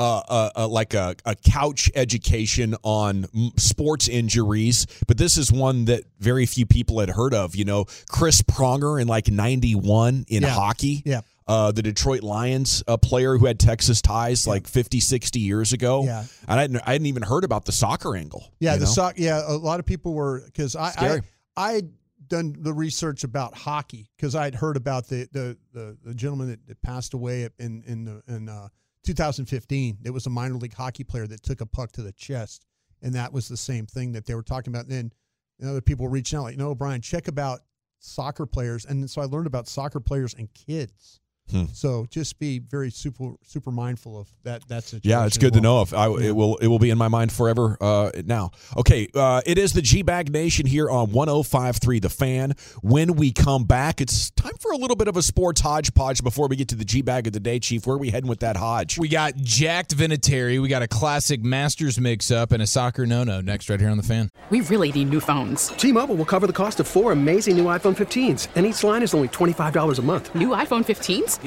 uh, 0.00 0.22
uh, 0.28 0.50
uh, 0.56 0.68
like 0.68 0.94
a, 0.94 1.16
a 1.24 1.34
couch 1.34 1.90
education 1.94 2.74
on 2.82 3.26
m- 3.34 3.50
sports 3.56 4.08
injuries, 4.08 4.86
but 5.06 5.16
this 5.18 5.36
is 5.36 5.50
one 5.50 5.86
that 5.86 6.04
very 6.20 6.46
few 6.46 6.66
people 6.66 7.00
had 7.00 7.10
heard 7.10 7.34
of. 7.34 7.56
You 7.56 7.64
know, 7.64 7.86
Chris 8.08 8.42
Pronger 8.42 9.00
in 9.00 9.08
like 9.08 9.28
'91 9.28 10.24
in 10.28 10.42
Yeah. 10.42 10.48
hockey. 10.50 11.02
Yeah. 11.04 11.22
Uh, 11.46 11.72
the 11.72 11.80
Detroit 11.82 12.22
Lions 12.22 12.84
a 12.86 12.98
player 12.98 13.38
who 13.38 13.46
had 13.46 13.58
Texas 13.58 14.02
ties 14.02 14.46
like 14.46 14.66
50, 14.68 15.00
60 15.00 15.40
years 15.40 15.72
ago. 15.72 16.04
Yeah. 16.04 16.24
And 16.46 16.58
I 16.58 16.62
hadn't, 16.62 16.76
I 16.86 16.92
hadn't 16.92 17.06
even 17.06 17.22
heard 17.22 17.42
about 17.42 17.64
the 17.64 17.72
soccer 17.72 18.14
angle. 18.16 18.52
yeah 18.60 18.74
the 18.74 18.80
know? 18.80 18.90
soc- 18.90 19.18
yeah 19.18 19.40
a 19.46 19.56
lot 19.56 19.80
of 19.80 19.86
people 19.86 20.12
were 20.12 20.42
because 20.44 20.76
I 20.76 20.88
I 20.88 20.90
Scary. 20.90 21.22
I 21.56 21.72
had 21.72 21.90
done 22.28 22.54
the 22.58 22.74
research 22.74 23.24
about 23.24 23.56
hockey 23.56 24.10
because 24.16 24.34
I'd 24.34 24.54
heard 24.54 24.76
about 24.76 25.08
the 25.08 25.26
the 25.32 25.56
the, 25.72 25.96
the 26.04 26.14
gentleman 26.14 26.50
that, 26.50 26.66
that 26.66 26.82
passed 26.82 27.14
away 27.14 27.48
in 27.58 27.82
in 27.86 28.04
the, 28.04 28.22
in 28.28 28.50
uh, 28.50 28.68
2015. 29.08 29.98
It 30.04 30.10
was 30.10 30.26
a 30.26 30.30
minor 30.30 30.56
league 30.56 30.74
hockey 30.74 31.02
player 31.02 31.26
that 31.26 31.42
took 31.42 31.62
a 31.62 31.66
puck 31.66 31.92
to 31.92 32.02
the 32.02 32.12
chest, 32.12 32.66
and 33.00 33.14
that 33.14 33.32
was 33.32 33.48
the 33.48 33.56
same 33.56 33.86
thing 33.86 34.12
that 34.12 34.26
they 34.26 34.34
were 34.34 34.42
talking 34.42 34.70
about. 34.70 34.86
And 34.86 35.12
then 35.60 35.68
other 35.68 35.80
people 35.80 36.08
reaching 36.08 36.38
out 36.38 36.42
like, 36.42 36.58
no, 36.58 36.74
Brian, 36.74 37.00
check 37.00 37.26
about 37.26 37.60
soccer 38.00 38.44
players, 38.44 38.84
and 38.84 39.08
so 39.10 39.22
I 39.22 39.24
learned 39.24 39.46
about 39.46 39.66
soccer 39.66 39.98
players 39.98 40.34
and 40.34 40.52
kids. 40.52 41.20
Hmm. 41.50 41.64
So 41.72 42.06
just 42.10 42.38
be 42.38 42.58
very 42.58 42.90
super 42.90 43.32
super 43.42 43.70
mindful 43.70 44.18
of 44.18 44.28
that. 44.44 44.66
That 44.68 44.84
situation. 44.84 45.08
Yeah, 45.08 45.26
it's 45.26 45.36
as 45.36 45.40
good 45.40 45.54
to 45.54 45.60
know. 45.60 45.82
If 45.82 45.94
I, 45.94 46.08
it 46.08 46.36
will, 46.36 46.56
it 46.56 46.66
will 46.66 46.78
be 46.78 46.90
in 46.90 46.98
my 46.98 47.08
mind 47.08 47.32
forever. 47.32 47.76
Uh, 47.80 48.10
now, 48.24 48.50
okay, 48.76 49.08
uh, 49.14 49.40
it 49.46 49.58
is 49.58 49.72
the 49.72 49.82
G 49.82 50.02
Bag 50.02 50.30
Nation 50.30 50.66
here 50.66 50.90
on 50.90 51.08
105.3 51.08 52.02
The 52.02 52.08
Fan. 52.08 52.54
When 52.82 53.14
we 53.14 53.32
come 53.32 53.64
back, 53.64 54.00
it's 54.00 54.30
time 54.30 54.56
for 54.60 54.72
a 54.72 54.76
little 54.76 54.96
bit 54.96 55.08
of 55.08 55.16
a 55.16 55.22
sports 55.22 55.60
hodgepodge 55.60 56.22
before 56.22 56.48
we 56.48 56.56
get 56.56 56.68
to 56.68 56.74
the 56.76 56.84
G 56.84 57.02
Bag 57.02 57.26
of 57.26 57.32
the 57.32 57.40
day, 57.40 57.58
Chief. 57.58 57.86
Where 57.86 57.96
are 57.96 57.98
we 57.98 58.10
heading 58.10 58.28
with 58.28 58.40
that 58.40 58.56
hodge? 58.56 58.98
We 58.98 59.08
got 59.08 59.36
jacked 59.36 59.96
Vinatieri. 59.96 60.60
We 60.60 60.68
got 60.68 60.82
a 60.82 60.88
classic 60.88 61.42
Masters 61.42 61.98
mix 61.98 62.30
up 62.30 62.52
and 62.52 62.62
a 62.62 62.66
soccer 62.66 63.06
no 63.06 63.24
no 63.24 63.40
next 63.40 63.70
right 63.70 63.80
here 63.80 63.90
on 63.90 63.96
the 63.96 64.02
fan. 64.02 64.30
We 64.50 64.60
really 64.62 64.92
need 64.92 65.10
new 65.10 65.20
phones. 65.20 65.68
T 65.68 65.92
Mobile 65.92 66.14
will 66.14 66.24
cover 66.24 66.46
the 66.46 66.52
cost 66.52 66.80
of 66.80 66.88
four 66.88 67.12
amazing 67.12 67.56
new 67.56 67.64
iPhone 67.64 67.96
15s, 67.96 68.48
and 68.54 68.64
each 68.64 68.82
line 68.82 69.02
is 69.02 69.14
only 69.14 69.28
$25 69.28 69.98
a 69.98 70.02
month. 70.02 70.34
New 70.34 70.48
iPhone 70.48 70.84
15s? 70.84 71.37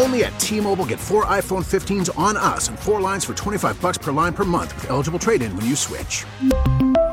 Only 0.00 0.24
at 0.24 0.38
T-Mobile, 0.38 0.86
get 0.86 1.00
four 1.00 1.24
iPhone 1.24 1.64
15s 1.64 2.16
on 2.16 2.36
us 2.36 2.68
and 2.68 2.78
four 2.78 3.00
lines 3.00 3.24
for 3.24 3.34
25 3.34 3.80
bucks 3.82 3.98
per 3.98 4.12
line 4.12 4.32
per 4.32 4.44
month 4.44 4.72
with 4.76 4.88
eligible 4.90 5.18
trade-in 5.18 5.56
when 5.56 5.66
you 5.66 5.74
switch. 5.74 6.24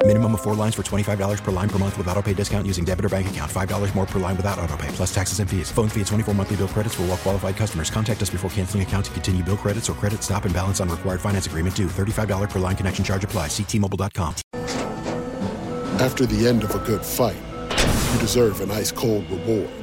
Minimum 0.06 0.34
of 0.34 0.42
four 0.42 0.54
lines 0.54 0.76
for 0.76 0.84
$25 0.84 1.44
per 1.44 1.52
line 1.52 1.70
per 1.70 1.80
month 1.80 1.98
with 1.98 2.10
auto 2.10 2.22
pay 2.22 2.34
discount 2.34 2.68
using 2.68 2.84
debit 2.84 3.06
or 3.06 3.10
bank 3.10 3.30
account. 3.30 3.50
$5 3.50 3.96
more 3.96 4.06
per 4.06 4.20
line 4.20 4.36
without 4.36 4.60
auto 4.60 4.76
pay, 4.76 4.90
plus 4.90 5.16
taxes 5.16 5.40
and 5.40 5.50
fees. 5.50 5.72
Phone 5.72 5.88
fee 5.88 6.04
24 6.04 6.34
monthly 6.36 6.58
bill 6.58 6.68
credits 6.68 6.96
for 6.96 7.04
all 7.04 7.08
well 7.08 7.18
qualified 7.18 7.56
customers. 7.56 7.90
Contact 7.90 8.22
us 8.22 8.30
before 8.30 8.50
canceling 8.50 8.84
account 8.84 9.06
to 9.06 9.12
continue 9.12 9.42
bill 9.42 9.56
credits 9.56 9.90
or 9.90 9.94
credit 9.94 10.22
stop 10.22 10.44
and 10.44 10.54
balance 10.54 10.82
on 10.82 10.90
required 10.90 11.22
finance 11.22 11.48
agreement 11.48 11.74
due. 11.74 11.88
$35 11.88 12.50
per 12.50 12.60
line 12.60 12.76
connection 12.76 13.06
charge 13.06 13.24
apply. 13.24 13.48
Ctmobile.com. 13.48 14.36
After 16.02 16.26
the 16.26 16.48
end 16.48 16.66
of 16.66 16.76
a 16.76 16.80
good 16.80 17.06
fight, 17.06 17.38
you 17.72 18.20
deserve 18.20 18.60
an 18.60 18.72
ice 18.72 18.92
cold 18.92 19.26
reward. 19.32 19.83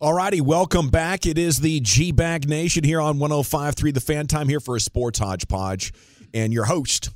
All 0.00 0.14
righty, 0.14 0.40
welcome 0.40 0.90
back. 0.90 1.26
It 1.26 1.38
is 1.38 1.58
the 1.58 1.80
G 1.80 2.12
Bag 2.12 2.48
Nation 2.48 2.84
here 2.84 3.00
on 3.00 3.18
105.3 3.18 3.92
The 3.92 4.00
Fan 4.00 4.28
Time 4.28 4.48
here 4.48 4.60
for 4.60 4.76
a 4.76 4.80
sports 4.80 5.18
hodgepodge. 5.18 5.92
And 6.32 6.52
your 6.52 6.66
host, 6.66 7.10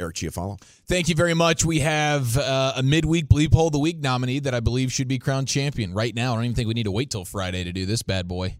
Eric 0.00 0.16
Chiafalo. 0.16 0.60
Thank 0.88 1.08
you 1.08 1.14
very 1.14 1.34
much. 1.34 1.64
We 1.64 1.78
have 1.78 2.36
uh, 2.36 2.72
a 2.74 2.82
midweek 2.82 3.28
Bleep 3.28 3.54
Hole 3.54 3.68
of 3.68 3.72
the 3.72 3.78
Week 3.78 4.00
nominee 4.00 4.40
that 4.40 4.52
I 4.52 4.58
believe 4.58 4.90
should 4.90 5.06
be 5.06 5.20
crowned 5.20 5.46
champion 5.46 5.94
right 5.94 6.12
now. 6.12 6.32
I 6.32 6.34
don't 6.34 6.46
even 6.46 6.56
think 6.56 6.66
we 6.66 6.74
need 6.74 6.86
to 6.86 6.90
wait 6.90 7.12
till 7.12 7.24
Friday 7.24 7.62
to 7.62 7.72
do 7.72 7.86
this 7.86 8.02
bad 8.02 8.26
boy. 8.26 8.56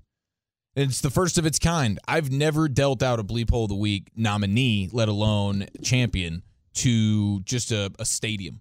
It's 0.77 1.01
the 1.01 1.11
first 1.11 1.37
of 1.37 1.45
its 1.45 1.59
kind. 1.59 1.99
I've 2.07 2.31
never 2.31 2.69
dealt 2.69 3.03
out 3.03 3.19
a 3.19 3.25
Bleep 3.25 3.51
Hole 3.51 3.65
of 3.65 3.71
the 3.71 3.75
Week 3.75 4.09
nominee, 4.15 4.89
let 4.93 5.09
alone 5.09 5.67
champion, 5.83 6.45
to 6.75 7.41
just 7.41 7.73
a, 7.73 7.91
a 7.99 8.05
stadium 8.05 8.61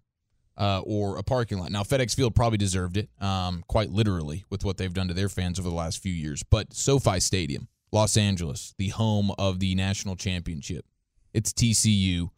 uh, 0.58 0.82
or 0.86 1.17
a 1.17 1.24
parking 1.24 1.60
lot. 1.60 1.72
Now, 1.72 1.84
FedEx 1.84 2.15
Field 2.15 2.36
probably 2.36 2.58
deserved 2.58 2.98
it, 2.98 3.10
um, 3.22 3.63
quite 3.67 3.91
literally, 3.91 4.46
with 4.50 4.65
what 4.65 4.78
they've 4.78 4.93
done 4.93 5.08
to 5.08 5.13
their 5.13 5.30
fans 5.30 5.60
over 5.60 5.70
the 5.70 5.76
last 5.76 6.02
few 6.02 6.13
years. 6.13 6.43
But 6.43 6.74
SoFi 6.74 7.20
Stadium, 7.20 7.67
Los 7.91 8.17
Angeles, 8.17 8.74
the 8.78 8.89
home 8.89 9.32
of 9.38 9.60
the 9.60 9.76
national 9.76 10.15
championship, 10.15 10.86
it's 11.34 11.54
TCU 11.54 12.30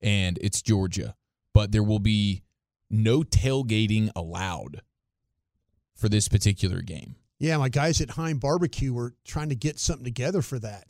and 0.00 0.38
it's 0.40 0.62
Georgia. 0.62 1.14
But 1.52 1.72
there 1.72 1.82
will 1.82 1.98
be 1.98 2.42
no 2.90 3.20
tailgating 3.20 4.10
allowed 4.16 4.82
for 5.94 6.08
this 6.08 6.28
particular 6.28 6.80
game. 6.80 7.16
Yeah, 7.38 7.56
my 7.58 7.68
guys 7.68 8.00
at 8.00 8.10
Heim 8.10 8.38
Barbecue 8.38 8.92
were 8.92 9.14
trying 9.24 9.50
to 9.50 9.54
get 9.54 9.78
something 9.78 10.04
together 10.04 10.42
for 10.42 10.58
that. 10.60 10.86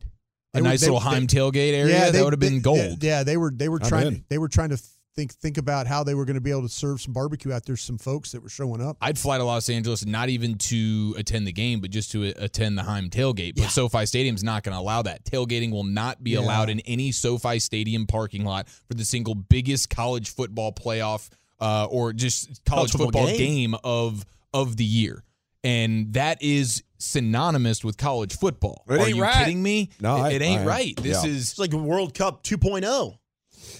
A 0.54 0.60
nice 0.60 0.80
little 0.82 1.00
Heim 1.00 1.26
tailgate 1.26 1.74
area 1.74 2.06
yeah, 2.06 2.10
that 2.10 2.24
would 2.24 2.32
have 2.32 2.40
been 2.40 2.54
they- 2.54 2.60
gold. 2.60 3.04
Yeah, 3.04 3.22
they 3.22 3.36
were 3.36 3.50
they 3.54 3.68
were 3.68 3.78
trying 3.78 4.06
in. 4.06 4.24
they 4.28 4.38
were 4.38 4.48
trying 4.48 4.70
to 4.70 4.80
think 5.18 5.32
think 5.32 5.58
about 5.58 5.86
how 5.88 6.04
they 6.04 6.14
were 6.14 6.24
going 6.24 6.36
to 6.36 6.40
be 6.40 6.50
able 6.52 6.62
to 6.62 6.68
serve 6.68 7.00
some 7.00 7.12
barbecue 7.12 7.52
out 7.52 7.64
there. 7.66 7.76
Some 7.76 7.98
folks 7.98 8.30
that 8.32 8.42
were 8.42 8.48
showing 8.48 8.80
up. 8.80 8.96
I'd 9.00 9.18
fly 9.18 9.38
to 9.38 9.44
Los 9.44 9.68
Angeles 9.68 10.06
not 10.06 10.28
even 10.28 10.56
to 10.58 11.14
attend 11.18 11.46
the 11.46 11.52
game, 11.52 11.80
but 11.80 11.90
just 11.90 12.12
to 12.12 12.22
attend 12.36 12.78
the 12.78 12.84
Heim 12.84 13.10
tailgate. 13.10 13.56
But 13.56 13.70
SoFi 13.70 14.06
Stadium's 14.06 14.44
not 14.44 14.62
going 14.62 14.74
to 14.74 14.78
allow 14.80 15.02
that. 15.02 15.24
Tailgating 15.24 15.72
will 15.72 15.82
not 15.84 16.22
be 16.22 16.30
Yeah. 16.32 16.40
allowed 16.40 16.70
in 16.70 16.78
any 16.80 17.10
SoFi 17.10 17.58
Stadium 17.58 18.06
parking 18.06 18.44
lot 18.44 18.68
for 18.68 18.94
the 18.94 19.04
single 19.04 19.34
biggest 19.34 19.90
college 19.90 20.30
football 20.30 20.72
playoff 20.72 21.28
uh, 21.60 21.86
or 21.90 22.12
just 22.12 22.46
college, 22.64 22.64
College 22.64 22.92
football 22.92 23.06
football 23.22 23.26
game. 23.26 23.70
game 23.72 23.74
of 23.82 24.24
of 24.54 24.76
the 24.76 24.84
year. 24.84 25.24
And 25.64 26.12
that 26.14 26.40
is 26.40 26.84
synonymous 26.98 27.82
with 27.84 27.96
college 27.96 28.36
football. 28.36 28.84
It 28.88 28.92
Are 28.94 28.98
ain't 29.06 29.16
you 29.16 29.22
right. 29.22 29.34
kidding 29.34 29.60
me? 29.62 29.90
No, 30.00 30.16
it, 30.16 30.20
I- 30.20 30.30
it 30.32 30.42
ain't 30.42 30.62
I- 30.62 30.66
right. 30.66 30.96
This 30.96 31.24
yeah. 31.24 31.30
is 31.30 31.50
It's 31.50 31.58
like 31.58 31.72
World 31.72 32.14
Cup 32.14 32.44
2.0. 32.44 33.18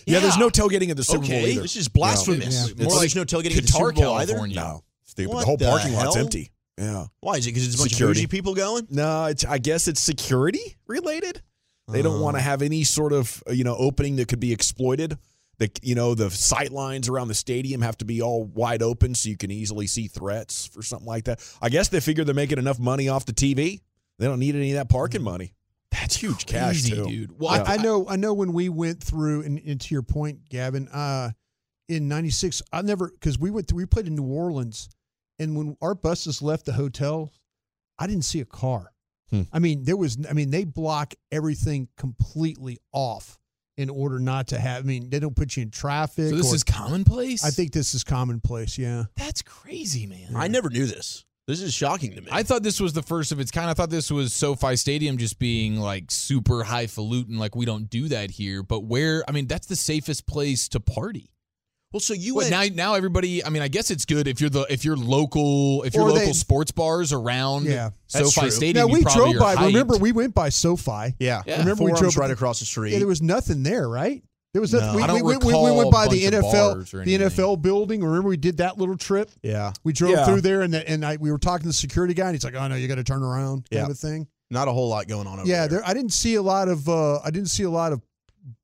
Yeah, 0.09 0.21
there's 0.21 0.39
no 0.39 0.49
tailgating 0.49 0.91
at 0.91 0.97
the 0.97 1.05
Super 1.05 1.27
Bowl 1.27 1.33
either. 1.47 1.63
this 1.63 1.77
is 1.77 1.89
blasphemous. 1.89 2.69
Yeah. 2.69 2.85
More 2.85 2.95
It's 2.95 2.97
like 2.97 3.15
no 3.17 3.25
tailgating 3.25 3.59
at 3.59 3.65
the 3.65 3.73
Qatar, 3.73 3.89
Super 3.89 3.93
Bowl 3.93 4.15
either. 4.15 4.47
No, 4.49 4.83
stupid. 5.05 5.35
What 5.35 5.41
the 5.41 5.47
whole 5.47 5.57
the 5.57 5.69
parking 5.69 5.95
lot's 5.95 6.17
empty. 6.17 6.53
Yeah. 6.79 7.07
Why 7.21 7.35
is 7.35 7.47
it? 7.47 7.51
Because 7.51 7.67
it's 7.67 7.75
a 7.75 7.79
bunch 7.79 7.91
Security. 7.93 8.21
of 8.25 8.31
bougie 8.31 8.37
people 8.39 8.55
going. 8.55 8.87
No, 8.91 9.25
it's, 9.27 9.45
I 9.45 9.59
guess 9.59 9.89
it's 9.89 10.01
security 10.01 10.77
related. 10.87 11.43
They 11.89 12.03
don't 12.03 12.21
want 12.21 12.37
to 12.37 12.43
have 12.43 12.61
any 12.61 12.85
sort 12.85 13.13
of 13.15 13.43
uh, 13.49 13.53
you 13.53 13.65
know 13.65 13.75
opening 13.77 14.17
that 14.17 14.29
could 14.29 14.41
be 14.41 14.53
exploited. 14.53 15.17
The 15.59 15.71
you 15.83 15.95
know 15.95 16.15
the 16.15 16.31
sight 16.31 16.71
lines 16.71 17.09
around 17.09 17.29
the 17.29 17.35
stadium 17.35 17.81
have 17.81 17.97
to 17.99 18.05
be 18.05 18.23
all 18.23 18.45
wide 18.45 18.83
open 18.83 19.15
so 19.15 19.29
you 19.29 19.37
can 19.37 19.51
easily 19.51 19.87
see 19.87 20.07
threats 20.07 20.67
for 20.67 20.83
something 20.83 21.07
like 21.09 21.25
that. 21.25 21.41
I 21.61 21.69
guess 21.69 21.89
they 21.89 22.01
figure 22.01 22.25
they're 22.25 22.35
making 22.35 22.59
enough 22.59 22.79
money 22.79 23.09
off 23.09 23.25
the 23.27 23.33
TV. 23.33 23.81
They 24.19 24.27
don't 24.27 24.39
need 24.39 24.55
any 24.55 24.71
of 24.73 24.77
that 24.77 24.89
parking 24.89 25.23
money. 25.23 25.55
That's 25.91 26.17
huge 26.17 26.47
cash, 26.47 26.85
too. 26.85 27.07
dude. 27.07 27.41
Well, 27.41 27.51
I, 27.51 27.75
I 27.75 27.77
know 27.79 28.07
I 28.09 28.17
know 28.17 28.35
when 28.35 28.53
we 28.53 28.69
went 28.69 29.03
through 29.03 29.43
and, 29.43 29.59
and 29.59 29.81
to 29.81 29.95
your 29.95 30.03
point, 30.03 30.49
Gavin, 30.49 30.89
uh, 30.89 31.31
in 31.89 32.09
'96, 32.09 32.63
I 32.73 32.83
never 32.83 33.09
because 33.09 33.39
we 33.39 33.51
went 33.51 33.69
through, 33.69 33.79
we 33.79 33.87
played 33.87 34.07
in 34.07 34.15
New 34.15 34.25
Orleans, 34.25 34.89
and 35.39 35.57
when 35.57 35.77
our 35.81 35.95
buses 35.95 36.43
left 36.43 36.67
the 36.67 36.73
hotel, 36.73 37.33
I 37.99 38.07
didn't 38.07 38.25
see 38.25 38.41
a 38.41 38.45
car. 38.45 38.93
Hmm. 39.31 39.43
I 39.53 39.59
mean, 39.59 39.85
there 39.85 39.97
was. 39.97 40.19
I 40.29 40.33
mean, 40.33 40.51
they 40.51 40.65
block 40.65 41.15
everything 41.33 41.89
completely 41.97 42.79
off 42.93 43.39
in 43.77 43.91
order 43.91 44.19
not 44.19 44.49
to 44.49 44.59
have. 44.59 44.85
I 44.85 44.87
mean, 44.87 45.09
they 45.09 45.21
don't 45.21 45.37
put 45.37 45.57
you 45.57 45.63
in 45.63 45.71
traffic. 45.71 46.31
So 46.31 46.37
this 46.37 46.53
or- 46.53 46.55
is 46.57 46.65
commonplace? 46.65 47.45
I 47.45 47.51
think 47.51 47.73
this 47.73 47.95
is 47.95 48.05
commonplace. 48.05 48.77
Yeah. 48.77 49.05
That's 49.17 49.43
crazy, 49.43 50.07
man. 50.07 50.35
I 50.35 50.49
never 50.49 50.69
knew 50.69 50.87
this. 50.87 51.25
This 51.49 51.63
is 51.63 51.73
shocking 51.75 52.15
to 52.15 52.21
me. 52.21 52.29
I 52.31 52.43
thought 52.45 52.63
this 52.63 52.79
was 52.79 52.93
the 52.93 53.03
first 53.03 53.33
of 53.33 53.41
its 53.41 53.51
kind. 53.51 53.69
I 53.71 53.75
thought 53.75 53.89
this 53.91 54.11
was 54.11 54.33
SoFi 54.35 54.77
Stadium 54.77 55.17
just 55.17 55.39
being 55.39 55.77
like 55.81 56.11
super 56.11 56.63
highfalutin, 56.63 57.39
like 57.39 57.57
we 57.57 57.65
don't 57.65 57.89
do 57.89 58.07
that 58.09 58.31
here. 58.31 58.63
But 58.63 58.81
where, 58.85 59.25
I 59.27 59.33
mean, 59.33 59.47
that's 59.47 59.67
the 59.67 59.75
safest 59.75 60.27
place 60.27 60.69
to 60.69 60.79
party. 60.79 61.31
well, 61.91 62.01
so 62.01 62.13
you 62.13 62.35
What, 62.35 62.51
went. 62.51 62.77
now, 62.77 62.91
now 62.91 62.95
everybody. 62.97 63.43
I 63.43 63.49
mean, 63.49 63.63
I 63.63 63.69
guess 63.69 63.91
it's 63.91 64.05
good 64.05 64.29
if 64.29 64.43
you're 64.43 64.51
the 64.51 64.67
if 64.69 64.85
you're 64.85 64.95
local 64.99 65.85
if 65.85 65.95
you're 65.95 66.05
local 66.05 66.19
they- 66.27 66.33
sports 66.33 66.71
bars 66.71 67.15
around 67.15 67.65
Yeah. 67.65 67.91
That's 68.13 68.35
SoFi 68.35 68.41
true. 68.49 68.51
Stadium. 68.51 68.87
Now 68.87 68.93
we 68.93 69.03
probably 69.03 69.33
drove 69.33 69.41
by. 69.41 69.55
hyped. 69.57 69.67
Remember, 69.69 69.97
we 69.97 70.13
went 70.13 70.35
by 70.35 70.51
SoFi. 70.51 71.15
yeah, 71.19 71.43
Yeah. 71.47 71.61
Remember 71.61 71.85
we 71.85 71.93
drove 71.93 72.19
right 72.19 72.31
across 72.31 72.61
the 72.61 72.67
street. 72.67 72.93
Yeah, 72.93 72.99
there 72.99 73.09
was 73.09 73.23
nothing 73.23 73.63
there, 73.63 73.89
right? 73.89 74.23
There 74.59 74.61
was 74.63 74.73
No. 74.73 74.81
nothing. 74.81 74.97
We, 74.97 75.03
I 75.05 75.07
don't 75.07 75.25
we, 75.25 75.37
we, 75.37 75.47
we, 75.55 75.71
we 75.71 75.77
went 75.77 75.93
by 75.93 76.09
the 76.09 76.25
NFL, 76.25 77.05
the. 77.05 77.19
NFL 77.19 77.63
building. 77.63 78.03
Remember, 78.03 78.29
we 78.29 78.37
did 78.37 78.57
that 78.57 78.77
little 78.77 78.97
trip. 78.97 79.31
yeah, 79.41 79.73
We 79.85 79.93
drove 79.93 80.11
Yeah. 80.11 80.27
through 80.27 80.41
there, 80.41 80.63
and 80.63 80.75
the, 80.75 80.89
and 80.91 81.05
I, 81.07 81.17
we 81.17 81.31
were 81.31 81.39
talking 81.39 81.63
to 81.63 81.69
the 81.69 81.73
security 81.73 82.13
guy, 82.13 82.27
and 82.27 82.35
he's 82.35 82.43
like, 82.43 82.57
"Oh 82.57 82.67
no, 82.67 82.75
you 82.75 82.89
got 82.89 82.97
to 82.97 83.05
turn 83.05 83.23
around," 83.23 83.71
kind 83.71 83.87
Yeah. 83.87 83.91
of 83.91 83.97
thing. 83.99 84.27
not 84.51 84.67
a 84.67 84.73
whole 84.73 84.89
lot 84.89 85.07
going 85.07 85.29
on 85.29 85.39
over 85.39 85.49
yeah, 85.49 85.69
there. 85.69 85.79
there. 85.79 85.89
I 85.89 85.95
didn't 85.95 86.13
see 86.13 86.35
a 86.35 86.43
lot 86.43 86.67
of. 86.69 86.89
Uh, 86.89 87.21
I 87.21 87.31
didn't 87.31 87.51
see 87.51 87.63
a 87.63 87.71
lot 87.71 87.93
of 87.93 88.03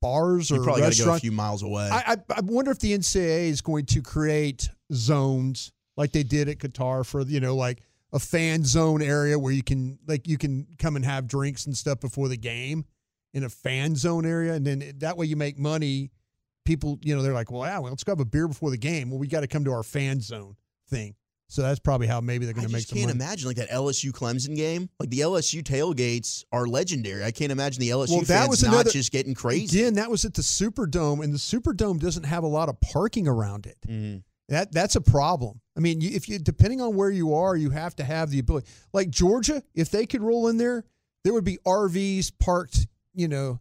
bars 0.00 0.50
or 0.50 0.56
You 0.56 0.62
probably 0.64 0.82
got 0.82 0.92
to 0.94 1.04
go 1.04 1.14
a 1.14 1.18
few 1.20 1.30
miles 1.32 1.62
away. 1.62 1.88
I, 1.92 2.12
I 2.14 2.16
I 2.36 2.40
wonder 2.42 2.70
if 2.72 2.80
the 2.80 2.92
NCAA 2.92 3.48
is 3.50 3.60
going 3.60 3.86
to 3.86 4.02
create 4.02 4.68
zones 4.92 5.72
like 5.96 6.10
they 6.12 6.22
did 6.22 6.48
at 6.48 6.58
Qatar 6.58 7.06
for 7.06 7.22
you 7.22 7.38
know 7.40 7.54
like 7.54 7.82
a 8.12 8.18
fan 8.18 8.64
zone 8.64 9.02
area 9.02 9.38
where 9.38 9.52
you 9.52 9.62
can 9.62 9.98
like 10.06 10.26
you 10.26 10.38
can 10.38 10.66
come 10.78 10.96
and 10.96 11.04
have 11.04 11.26
drinks 11.26 11.66
and 11.66 11.76
stuff 11.76 12.00
before 12.00 12.28
the 12.28 12.36
game 12.36 12.84
in 13.34 13.44
a 13.44 13.50
fan 13.50 13.96
zone 13.96 14.24
area, 14.24 14.54
and 14.54 14.66
then 14.66 14.94
that 14.98 15.16
way 15.18 15.26
you 15.26 15.36
make 15.36 15.58
money. 15.58 16.10
People, 16.64 16.98
you 17.02 17.14
know, 17.14 17.20
they're 17.20 17.34
like, 17.34 17.50
well, 17.50 17.66
yeah, 17.66 17.78
well, 17.78 17.90
let's 17.90 18.04
go 18.04 18.12
have 18.12 18.20
a 18.20 18.24
beer 18.24 18.48
before 18.48 18.70
the 18.70 18.78
game. 18.78 19.10
Well, 19.10 19.18
we 19.18 19.26
got 19.26 19.40
to 19.40 19.46
come 19.46 19.66
to 19.66 19.72
our 19.72 19.82
fan 19.82 20.22
zone 20.22 20.56
thing. 20.88 21.14
So 21.48 21.60
that's 21.60 21.78
probably 21.78 22.06
how 22.06 22.22
maybe 22.22 22.46
they're 22.46 22.54
going 22.54 22.66
to 22.66 22.72
make 22.72 22.86
some 22.86 22.96
can't 22.96 23.08
money. 23.08 23.22
imagine 23.22 23.46
like 23.46 23.58
that 23.58 23.68
LSU 23.68 24.12
Clemson 24.12 24.56
game. 24.56 24.88
Like 24.98 25.10
the 25.10 25.20
LSU 25.20 25.62
tailgates 25.62 26.42
are 26.52 26.66
legendary. 26.66 27.22
I 27.22 27.32
can't 27.32 27.52
imagine 27.52 27.80
the 27.80 27.90
LSU 27.90 28.12
well, 28.12 28.20
that 28.20 28.26
fans 28.26 28.48
was 28.48 28.62
not 28.62 28.86
just 28.86 29.12
getting 29.12 29.34
crazy. 29.34 29.80
Again, 29.80 29.94
that 29.94 30.10
was 30.10 30.24
at 30.24 30.32
the 30.32 30.42
Superdome, 30.42 31.22
and 31.22 31.34
the 31.34 31.38
Superdome 31.38 32.00
doesn't 32.00 32.24
have 32.24 32.44
a 32.44 32.48
lot 32.48 32.70
of 32.70 32.80
parking 32.80 33.28
around 33.28 33.66
it. 33.66 33.76
Mm-hmm. 33.86 34.18
That 34.48 34.72
that's 34.72 34.96
a 34.96 35.00
problem. 35.00 35.60
I 35.76 35.80
mean, 35.80 36.02
if 36.02 36.28
you 36.28 36.38
depending 36.38 36.80
on 36.80 36.96
where 36.96 37.10
you 37.10 37.34
are, 37.34 37.56
you 37.56 37.70
have 37.70 37.94
to 37.96 38.04
have 38.04 38.30
the 38.30 38.38
ability. 38.38 38.66
Like 38.92 39.10
Georgia, 39.10 39.62
if 39.74 39.90
they 39.90 40.06
could 40.06 40.22
roll 40.22 40.48
in 40.48 40.56
there, 40.56 40.84
there 41.24 41.32
would 41.32 41.44
be 41.44 41.58
RVs 41.66 42.32
parked, 42.38 42.86
you 43.14 43.28
know, 43.28 43.60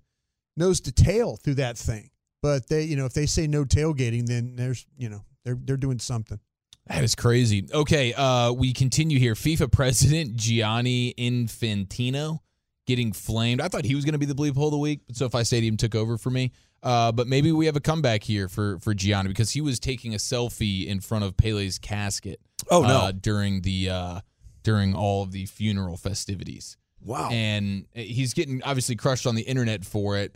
nose 0.57 0.81
to 0.81 0.91
tail 0.91 1.37
through 1.37 1.55
that 1.55 1.77
thing. 1.77 2.09
But 2.41 2.67
they, 2.67 2.83
you 2.83 2.97
know, 2.97 3.05
if 3.05 3.13
they 3.13 3.25
say 3.25 3.47
no 3.47 3.63
tailgating, 3.63 4.25
then 4.25 4.55
there's, 4.55 4.85
you 4.97 5.09
know, 5.09 5.23
they're 5.45 5.57
they're 5.61 5.77
doing 5.77 5.99
something. 5.99 6.39
That 6.87 7.03
is 7.03 7.15
crazy. 7.15 7.67
Okay, 7.73 8.13
uh, 8.13 8.51
we 8.51 8.73
continue 8.73 9.17
here. 9.17 9.35
FIFA 9.35 9.71
president 9.71 10.35
Gianni 10.35 11.13
Infantino 11.17 12.39
getting 12.85 13.13
flamed. 13.13 13.61
I 13.61 13.69
thought 13.69 13.85
he 13.85 13.95
was 13.95 14.03
going 14.03 14.13
to 14.13 14.19
be 14.19 14.25
the 14.25 14.35
bleep 14.35 14.55
hole 14.55 14.67
of 14.67 14.71
the 14.73 14.77
week, 14.77 15.01
but 15.07 15.15
SoFi 15.15 15.45
Stadium 15.45 15.77
took 15.77 15.95
over 15.95 16.17
for 16.17 16.29
me. 16.29 16.51
Uh, 16.81 17.13
but 17.13 17.27
maybe 17.27 17.53
we 17.53 17.65
have 17.67 17.77
a 17.77 17.81
comeback 17.81 18.23
here 18.23 18.49
for 18.49 18.77
for 18.79 18.93
Gianni 18.93 19.29
because 19.29 19.51
he 19.51 19.61
was 19.61 19.79
taking 19.79 20.13
a 20.13 20.17
selfie 20.17 20.85
in 20.85 20.99
front 20.99 21.23
of 21.23 21.37
Pele's 21.37 21.79
casket. 21.79 22.41
Oh, 22.69 22.81
no. 22.81 22.87
uh, 22.87 23.11
during 23.13 23.61
the 23.61 23.89
uh, 23.89 24.19
during 24.63 24.93
all 24.93 25.23
of 25.23 25.31
the 25.31 25.45
funeral 25.45 25.95
festivities. 25.95 26.77
Wow. 27.03 27.29
And 27.31 27.85
he's 27.93 28.33
getting 28.33 28.61
obviously 28.63 28.95
crushed 28.95 29.27
on 29.27 29.35
the 29.35 29.41
internet 29.43 29.85
for 29.85 30.17
it. 30.17 30.35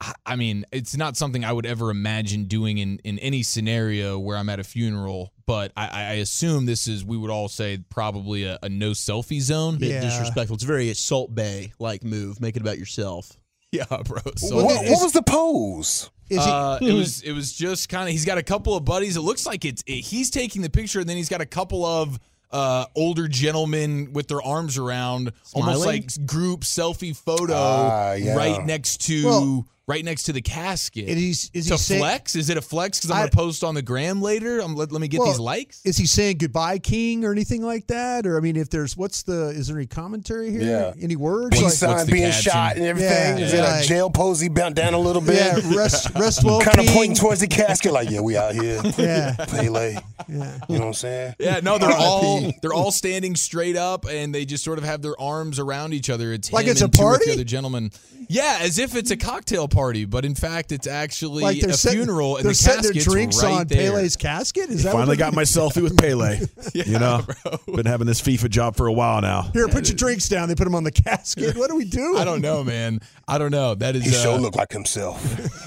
I- 0.00 0.14
I 0.24 0.36
mean, 0.36 0.64
it's 0.72 0.96
not 0.96 1.16
something 1.16 1.44
I 1.44 1.52
would 1.52 1.66
ever 1.66 1.90
imagine 1.90 2.44
doing 2.44 2.78
in, 2.78 3.00
in 3.04 3.18
any 3.18 3.42
scenario 3.42 4.18
where 4.18 4.36
I'm 4.36 4.48
at 4.48 4.60
a 4.60 4.64
funeral, 4.64 5.32
but 5.44 5.72
I, 5.76 5.88
I 5.88 6.12
assume 6.14 6.66
this 6.66 6.86
is, 6.86 7.04
we 7.04 7.16
would 7.16 7.30
all 7.30 7.48
say, 7.48 7.78
probably 7.88 8.44
a, 8.44 8.58
a 8.62 8.68
no 8.68 8.92
selfie 8.92 9.40
zone. 9.40 9.78
Bit 9.78 9.88
disrespectful. 10.00 10.54
It's 10.54 10.64
a 10.64 10.68
very 10.68 10.92
Salt 10.94 11.34
Bae 11.34 11.72
like 11.80 12.04
move. 12.04 12.40
Make 12.40 12.54
it 12.56 12.62
about 12.62 12.78
yourself. 12.78 13.36
Yeah, 13.70 13.84
bro. 13.84 14.22
So 14.36 14.56
what, 14.64 14.82
what 14.82 15.02
was 15.02 15.12
the 15.12 15.20
pose? 15.22 16.08
uh, 16.38 16.78
it 16.80 16.90
was 16.94 17.20
it 17.20 17.32
was 17.32 17.52
just 17.52 17.90
kind 17.90 18.04
of 18.04 18.12
he's 18.12 18.24
got 18.24 18.38
a 18.38 18.42
couple 18.42 18.74
of 18.74 18.86
buddies. 18.86 19.14
It 19.18 19.20
looks 19.20 19.44
like 19.44 19.66
it's 19.66 19.82
it, 19.86 20.00
he's 20.06 20.30
taking 20.30 20.62
the 20.62 20.70
picture, 20.70 21.00
and 21.00 21.06
then 21.06 21.18
he's 21.18 21.28
got 21.28 21.42
a 21.42 21.46
couple 21.46 21.84
of 21.84 22.18
uh, 22.50 22.86
older 22.96 23.28
gentlemen 23.28 24.12
with 24.12 24.28
their 24.28 24.42
arms 24.42 24.78
around, 24.78 25.32
almost 25.54 25.84
like 25.84 26.26
group 26.26 26.60
selfie 26.60 27.16
photo, 27.16 27.54
Ah, 27.56 28.12
yeah. 28.14 28.34
right 28.34 28.64
next 28.64 29.02
to 29.06 29.24
Well- 29.24 29.66
right 29.88 30.04
next 30.04 30.24
to 30.24 30.32
the 30.32 30.42
casket. 30.42 31.08
And 31.08 31.18
he's 31.18 31.50
is 31.54 31.64
he 31.64 31.70
to 31.72 31.78
saying, 31.78 32.00
flex? 32.00 32.36
Is 32.36 32.50
it 32.50 32.56
a 32.56 32.62
flex? 32.62 32.98
Because 33.00 33.10
I'm 33.10 33.18
gonna 33.22 33.30
post 33.30 33.64
on 33.64 33.74
the 33.74 33.82
gram 33.82 34.20
later. 34.22 34.60
I'm, 34.60 34.76
let, 34.76 34.92
let 34.92 35.00
me 35.00 35.08
get 35.08 35.18
Well, 35.20 35.30
these 35.30 35.40
likes. 35.40 35.80
Is 35.84 35.96
he 35.96 36.06
saying 36.06 36.36
goodbye, 36.38 36.78
King, 36.78 37.24
or 37.24 37.32
anything 37.32 37.62
like 37.62 37.86
that? 37.88 38.26
Or 38.26 38.36
I 38.36 38.40
mean, 38.40 38.56
if 38.56 38.68
there's 38.70 38.96
what's 38.96 39.22
the 39.24 39.48
is 39.48 39.66
there 39.68 39.78
any 39.78 39.86
commentary 39.86 40.50
here? 40.50 40.60
Yeah. 40.62 40.92
Any 41.02 41.16
words? 41.16 41.56
Peace 41.56 41.62
Like- 41.64 41.72
sign 41.98 42.06
the 42.06 42.12
being 42.12 42.24
caption? 42.30 42.52
shot 42.52 42.76
and 42.76 42.84
everything. 42.84 43.38
Yeah, 43.38 43.44
Is 43.44 43.52
it 43.54 43.60
like- 43.62 43.84
a 43.84 43.86
jail 43.88 44.10
pose? 44.10 44.38
He 44.40 44.48
bent 44.48 44.74
down 44.76 44.94
a 44.94 44.98
little 44.98 45.22
bit. 45.22 45.36
yeah, 45.36 45.76
rest 45.76 46.10
rest 46.14 46.44
well, 46.44 46.60
kind 46.60 46.78
of 46.80 46.86
pointing 46.94 47.16
towards 47.16 47.40
the 47.40 47.46
casket, 47.48 47.92
like, 47.92 48.10
yeah, 48.10 48.20
we 48.20 48.36
out 48.36 48.54
here. 48.54 48.80
Yeah. 48.98 49.34
Pele. 49.48 49.94
Yeah. 49.94 49.98
You 50.28 50.38
know 50.38 50.58
what 50.68 50.80
I'm 50.88 50.92
saying? 50.94 51.34
Yeah, 51.38 51.60
no, 51.62 51.78
they're 51.78 51.90
all 51.96 52.52
they're 52.62 52.74
all 52.74 52.90
standing 52.92 53.36
straight 53.36 53.76
up, 53.76 54.04
and 54.06 54.34
they 54.34 54.44
just 54.44 54.64
sort 54.64 54.76
of 54.78 54.84
have 54.84 55.00
their 55.02 55.18
arms 55.20 55.58
around 55.58 55.94
each 55.94 56.10
other. 56.10 56.32
It's 56.32 56.52
Like 56.52 56.66
him 56.66 56.72
it's 56.72 56.80
a 56.82 56.84
and 56.84 56.92
two 56.94 57.02
or 57.02 57.14
three 57.16 57.26
party? 57.26 57.32
other 57.32 57.44
gentlemen. 57.44 57.90
Yeah, 58.28 58.58
as 58.60 58.78
if 58.78 58.94
it's 58.94 59.10
a 59.10 59.16
cocktail 59.16 59.68
party, 59.68 59.77
but 59.78 60.24
in 60.24 60.34
fact, 60.34 60.72
it's 60.72 60.86
actually 60.86 61.42
Like 61.42 61.62
a 61.62 61.72
setting, 61.72 62.00
funeral, 62.00 62.36
and 62.36 62.44
they're 62.44 62.50
the 62.50 62.54
setting 62.56 62.92
their 62.92 63.02
drinks 63.02 63.42
right 63.42 63.60
on 63.60 63.66
there. 63.66 63.90
Pele's 63.92 64.16
casket. 64.16 64.70
Is 64.70 64.82
that 64.82 64.92
Finally 64.92 65.10
what 65.10 65.18
got 65.18 65.34
my 65.34 65.42
selfie 65.42 65.82
with 65.82 65.96
Pele. 65.96 66.40
you 66.74 66.98
know, 66.98 67.24
been 67.66 67.86
having 67.86 68.06
this 68.06 68.20
FIFA 68.20 68.50
job 68.50 68.76
for 68.76 68.86
a 68.86 68.92
while 68.92 69.20
now. 69.20 69.42
Here, 69.52 69.68
put 69.68 69.88
your 69.88 69.96
drinks 69.96 70.28
down. 70.28 70.48
They 70.48 70.54
put 70.54 70.64
them 70.64 70.74
on 70.74 70.84
the 70.84 70.92
casket. 70.92 71.56
What 71.56 71.70
do 71.70 71.76
we 71.76 71.84
do? 71.84 72.16
I 72.16 72.24
don't 72.24 72.40
know, 72.40 72.64
man. 72.64 73.00
I 73.26 73.38
don't 73.38 73.52
know. 73.52 73.74
That 73.74 73.96
is. 73.96 74.04
He 74.04 74.10
uh, 74.10 74.22
sure 74.22 74.38
looked 74.38 74.56
like 74.56 74.72
himself. 74.72 75.22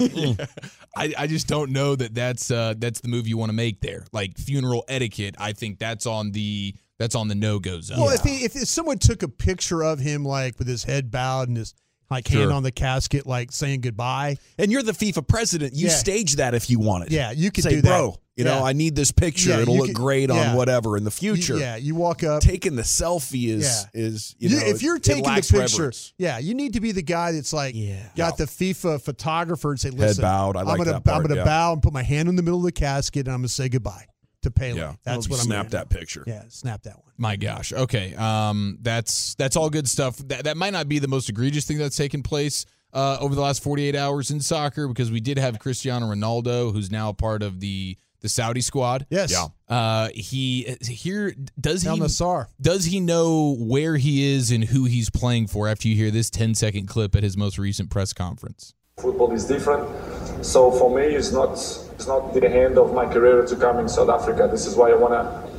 I, 0.96 1.14
I 1.16 1.26
just 1.26 1.48
don't 1.48 1.70
know 1.70 1.96
that 1.96 2.14
that's 2.14 2.50
uh, 2.50 2.74
that's 2.76 3.00
the 3.00 3.08
move 3.08 3.26
you 3.26 3.36
want 3.36 3.50
to 3.50 3.54
make 3.54 3.80
there. 3.80 4.04
Like 4.12 4.36
funeral 4.36 4.84
etiquette, 4.88 5.36
I 5.38 5.52
think 5.52 5.78
that's 5.78 6.06
on 6.06 6.32
the 6.32 6.74
that's 6.98 7.14
on 7.14 7.28
the 7.28 7.34
no 7.34 7.58
go 7.58 7.80
zone. 7.80 7.98
Well, 7.98 8.10
if, 8.10 8.22
he, 8.22 8.44
if 8.44 8.54
if 8.54 8.68
someone 8.68 8.98
took 8.98 9.22
a 9.22 9.28
picture 9.28 9.82
of 9.82 9.98
him 9.98 10.24
like 10.24 10.58
with 10.58 10.68
his 10.68 10.84
head 10.84 11.10
bowed 11.10 11.48
and 11.48 11.56
his 11.56 11.74
like 12.12 12.28
hand 12.28 12.52
on 12.52 12.62
the 12.62 12.70
casket, 12.72 13.26
like 13.26 13.50
saying 13.52 13.80
goodbye, 13.80 14.36
And 14.58 14.70
you're 14.70 14.82
the 14.82 14.92
FIFA 14.92 15.26
president. 15.26 15.74
You 15.74 15.86
Yeah. 15.88 15.92
stage 15.94 16.36
that 16.36 16.54
if 16.54 16.70
you 16.70 16.78
want 16.78 17.04
it. 17.06 17.10
yeah, 17.12 17.32
you 17.32 17.50
could 17.50 17.64
Say, 17.64 17.70
do 17.70 17.82
that. 17.82 17.88
bro, 17.88 18.16
you 18.36 18.44
know, 18.44 18.64
I 18.64 18.72
need 18.72 18.94
this 18.94 19.10
picture. 19.12 19.50
Yeah, 19.50 19.60
It'll 19.60 19.76
look 19.76 19.92
great 19.92 20.28
yeah. 20.30 20.50
on 20.50 20.56
whatever 20.56 20.96
in 20.96 21.04
the 21.04 21.10
You- 21.20 21.34
future. 21.34 21.58
yeah, 21.58 21.76
you 21.76 21.94
walk 21.94 22.22
up. 22.22 22.42
Taking 22.42 22.76
the 22.76 22.82
selfie 22.82 23.48
is 23.48 23.64
Yeah. 23.94 24.00
is 24.02 24.34
you 24.38 24.48
know 24.50 24.58
if 24.64 24.82
you're 24.82 24.96
it 24.96 25.02
taking 25.02 25.22
the 25.24 25.28
lacks 25.28 25.50
picture, 25.50 25.76
reverence. 25.82 26.12
yeah, 26.18 26.38
you 26.38 26.54
need 26.54 26.72
to 26.74 26.80
be 26.80 26.92
the 26.92 27.02
guy 27.02 27.32
that's 27.32 27.52
like 27.52 27.74
Yeah. 27.74 27.96
got 28.16 28.36
the 28.38 28.44
FIFA 28.46 29.00
photographer 29.02 29.70
and 29.70 29.80
say, 29.80 29.90
"Listen, 29.90 30.22
bowed. 30.22 30.56
I 30.56 30.60
am 30.60 30.66
gonna, 30.66 30.84
that 30.84 31.04
part, 31.04 31.16
I'm 31.16 31.22
gonna 31.22 31.40
yeah. 31.40 31.44
bow 31.44 31.72
and 31.74 31.82
put 31.82 31.92
my 31.92 32.02
hand 32.02 32.28
in 32.28 32.36
the 32.36 32.42
middle 32.42 32.58
of 32.60 32.64
the 32.64 32.72
casket 32.72 33.26
and 33.26 33.34
I'm 33.34 33.40
gonna 33.40 33.48
say 33.48 33.68
goodbye 33.68 34.06
to 34.42 34.50
Pele." 34.50 34.76
Yeah, 34.78 34.94
That's 35.04 35.28
what 35.28 35.38
I'm 35.40 35.46
snap 35.46 35.70
gonna 35.70 35.84
that 35.84 35.90
picture. 35.90 36.24
Yeah, 36.26 36.42
snap 36.48 36.82
that 36.84 36.96
one. 36.96 37.11
My 37.22 37.36
gosh. 37.36 37.72
Okay. 37.72 38.16
Um, 38.16 38.78
that's 38.82 39.36
that's 39.36 39.54
all 39.54 39.70
good 39.70 39.88
stuff. 39.88 40.16
That 40.26 40.42
that 40.42 40.56
might 40.56 40.72
not 40.72 40.88
be 40.88 40.98
the 40.98 41.06
most 41.06 41.28
egregious 41.28 41.64
thing 41.64 41.78
that's 41.78 41.94
taken 41.94 42.20
place 42.20 42.66
uh, 42.92 43.16
over 43.20 43.36
the 43.36 43.40
last 43.40 43.62
48 43.62 43.94
hours 43.94 44.32
in 44.32 44.40
soccer 44.40 44.88
because 44.88 45.12
we 45.12 45.20
did 45.20 45.38
have 45.38 45.60
Cristiano 45.60 46.06
Ronaldo, 46.06 46.72
who's 46.72 46.90
now 46.90 47.10
a 47.10 47.14
part 47.14 47.44
of 47.44 47.60
the 47.60 47.96
the 48.22 48.28
Saudi 48.28 48.60
squad. 48.60 49.06
Yes. 49.08 49.30
Yeah. 49.30 49.46
Uh, 49.68 50.08
he 50.12 50.76
here 50.82 51.32
does 51.60 51.82
he 51.82 52.08
does 52.60 52.86
he 52.86 52.98
know 52.98 53.54
where 53.56 53.98
he 53.98 54.34
is 54.34 54.50
and 54.50 54.64
who 54.64 54.86
he's 54.86 55.08
playing 55.08 55.46
for 55.46 55.68
after 55.68 55.86
you 55.86 55.94
hear 55.94 56.10
this 56.10 56.28
10 56.28 56.56
second 56.56 56.88
clip 56.88 57.14
at 57.14 57.22
his 57.22 57.36
most 57.36 57.56
recent 57.56 57.88
press 57.88 58.12
conference? 58.12 58.74
Football 58.98 59.30
is 59.30 59.44
different. 59.44 59.88
So 60.44 60.72
for 60.72 60.92
me, 60.92 61.04
it's 61.04 61.30
not 61.30 61.52
it's 61.52 62.08
not 62.08 62.34
the 62.34 62.44
end 62.50 62.78
of 62.78 62.92
my 62.92 63.06
career 63.06 63.46
to 63.46 63.54
come 63.54 63.78
in 63.78 63.88
South 63.88 64.08
Africa. 64.08 64.48
This 64.50 64.66
is 64.66 64.74
why 64.74 64.90
I 64.90 64.96
want 64.96 65.12
to 65.14 65.51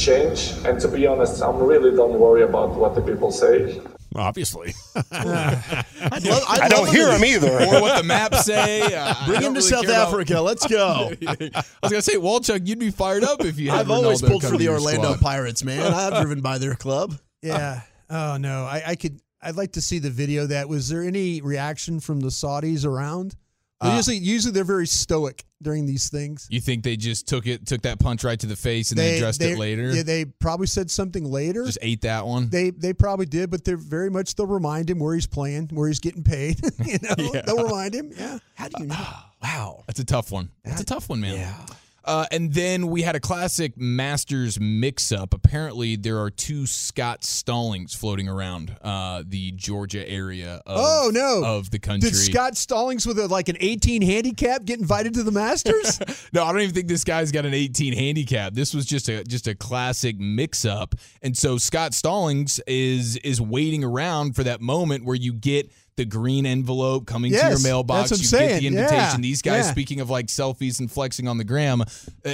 change. 0.00 0.52
And 0.64 0.80
to 0.80 0.88
be 0.88 1.06
honest, 1.06 1.42
I'm 1.42 1.58
really 1.58 1.94
don't 1.94 2.18
worry 2.18 2.42
about 2.42 2.70
what 2.70 2.94
the 2.94 3.00
people 3.02 3.30
say. 3.30 3.80
Obviously. 4.16 4.74
I'd 5.12 6.24
love, 6.24 6.42
I'd 6.48 6.60
I 6.62 6.68
don't 6.68 6.88
hear 6.90 7.06
to- 7.08 7.14
him 7.16 7.24
either. 7.24 7.52
Or 7.52 7.80
what 7.80 7.96
the 7.98 8.02
maps 8.02 8.44
say? 8.44 8.80
Uh, 9.00 9.26
Bring 9.26 9.36
him 9.42 9.54
to 9.54 9.60
really 9.60 9.60
South 9.62 9.82
care 9.82 9.90
about- 9.94 10.08
Africa. 10.08 10.40
Let's 10.40 10.66
go. 10.66 11.12
I 11.26 11.36
was 11.82 11.90
gonna 11.92 12.02
say, 12.02 12.16
Walchuk, 12.16 12.66
you'd 12.66 12.78
be 12.80 12.90
fired 12.90 13.22
up 13.24 13.44
if 13.44 13.58
you. 13.58 13.70
Had 13.70 13.80
I've 13.80 13.90
always 13.90 14.20
Ronaldo 14.22 14.28
pulled 14.28 14.44
for 14.44 14.56
the 14.56 14.68
Orlando 14.68 15.12
squad. 15.14 15.20
Pirates, 15.20 15.62
man. 15.64 15.92
I've 15.92 16.20
driven 16.20 16.40
by 16.40 16.58
their 16.58 16.74
club. 16.74 17.14
Yeah. 17.42 17.82
Oh 18.08 18.36
no, 18.36 18.64
I, 18.64 18.82
I 18.88 18.94
could. 18.96 19.20
I'd 19.42 19.56
like 19.56 19.72
to 19.72 19.80
see 19.80 19.98
the 20.00 20.10
video. 20.10 20.46
That 20.46 20.68
was 20.68 20.88
there 20.88 21.02
any 21.02 21.40
reaction 21.40 22.00
from 22.00 22.20
the 22.20 22.28
Saudis 22.28 22.84
around? 22.84 23.36
They're 23.80 23.92
Uh, 23.92 23.96
usually, 23.96 24.16
usually 24.18 24.52
they're 24.52 24.64
very 24.64 24.86
stoic 24.86 25.44
during 25.62 25.86
these 25.86 26.08
things. 26.10 26.46
You 26.50 26.60
think 26.60 26.84
they 26.84 26.96
just 26.96 27.26
took 27.26 27.46
it, 27.46 27.66
took 27.66 27.82
that 27.82 27.98
punch 27.98 28.24
right 28.24 28.38
to 28.40 28.46
the 28.46 28.56
face, 28.56 28.90
and 28.90 28.98
they, 28.98 29.16
addressed 29.16 29.40
it 29.42 29.58
later? 29.58 29.90
Yeah, 29.94 30.02
they 30.02 30.24
probably 30.26 30.66
said 30.66 30.90
something 30.90 31.24
later. 31.24 31.64
just 31.64 31.78
ate 31.80 32.02
that 32.02 32.26
one. 32.26 32.50
They 32.50 32.70
they 32.70 32.92
probably 32.92 33.26
did, 33.26 33.50
but 33.50 33.64
they're 33.64 33.76
very 33.78 34.10
much 34.10 34.34
they'll 34.34 34.46
remind 34.46 34.90
him 34.90 34.98
where 34.98 35.14
he's 35.14 35.26
playing, 35.26 35.68
where 35.72 35.88
he's 35.88 36.00
getting 36.00 36.22
paid. 36.24 36.60
you 36.84 36.98
know, 37.02 37.30
Yeah. 37.32 37.42
they'll 37.42 37.64
remind 37.64 37.94
him. 37.94 38.10
Yeah. 38.16 38.38
How 38.54 38.68
do 38.68 38.82
you 38.82 38.88
know? 38.88 38.96
Wow. 39.42 39.84
That's 39.86 39.98
a 40.00 40.04
tough 40.04 40.30
one. 40.30 40.50
That's 40.64 40.82
a 40.82 40.84
tough 40.84 41.08
one, 41.08 41.22
man. 41.22 41.34
Yeah. 41.36 41.56
Uh, 42.04 42.26
and 42.30 42.54
then 42.54 42.88
we 42.88 43.02
had 43.02 43.14
a 43.14 43.20
classic 43.20 43.76
Masters 43.76 44.58
mix-up. 44.58 45.34
Apparently, 45.34 45.96
there 45.96 46.18
are 46.18 46.30
two 46.30 46.66
Scott 46.66 47.24
Stallings 47.24 47.94
floating 47.94 48.28
around 48.28 48.76
uh, 48.82 49.22
the 49.26 49.52
Georgia 49.52 50.08
area. 50.08 50.62
Of, 50.66 50.76
oh 50.80 51.10
no, 51.12 51.44
of 51.44 51.70
the 51.70 51.78
country. 51.78 52.10
Did 52.10 52.16
Scott 52.16 52.56
Stallings 52.56 53.06
with 53.06 53.18
a, 53.18 53.28
like 53.28 53.48
an 53.48 53.56
18 53.60 54.02
handicap 54.02 54.64
get 54.64 54.80
invited 54.80 55.14
to 55.14 55.22
the 55.22 55.30
Masters? 55.32 56.00
no, 56.32 56.44
I 56.44 56.52
don't 56.52 56.62
even 56.62 56.74
think 56.74 56.88
this 56.88 57.04
guy's 57.04 57.32
got 57.32 57.44
an 57.44 57.54
18 57.54 57.92
handicap. 57.92 58.54
This 58.54 58.74
was 58.74 58.86
just 58.86 59.08
a 59.08 59.22
just 59.24 59.46
a 59.46 59.54
classic 59.54 60.18
mix 60.18 60.64
up. 60.64 60.94
And 61.22 61.36
so 61.36 61.58
Scott 61.58 61.94
Stallings 61.94 62.60
is 62.66 63.16
is 63.18 63.40
waiting 63.40 63.84
around 63.84 64.34
for 64.36 64.44
that 64.44 64.60
moment 64.60 65.04
where 65.04 65.16
you 65.16 65.32
get 65.32 65.70
the 65.96 66.04
green 66.04 66.46
envelope 66.46 67.06
coming 67.06 67.32
to 67.32 67.36
your 67.38 67.60
mailbox. 67.60 68.10
that's 68.10 68.32
what 68.32 68.40
I'm 68.40 68.42
you 68.42 68.48
get 68.48 68.60
the 68.60 68.66
invitation. 68.68 68.98
Yeah, 68.98 69.16
These 69.18 69.42
guys, 69.42 69.66
yeah. 69.66 69.70
speaking 69.72 70.00
of 70.00 70.08
like 70.08 70.26
selfies 70.26 70.80
and 70.80 70.90
flexing 70.90 71.28
on 71.28 71.36
the 71.38 71.44
gram, 71.44 71.82
uh, 71.82 71.84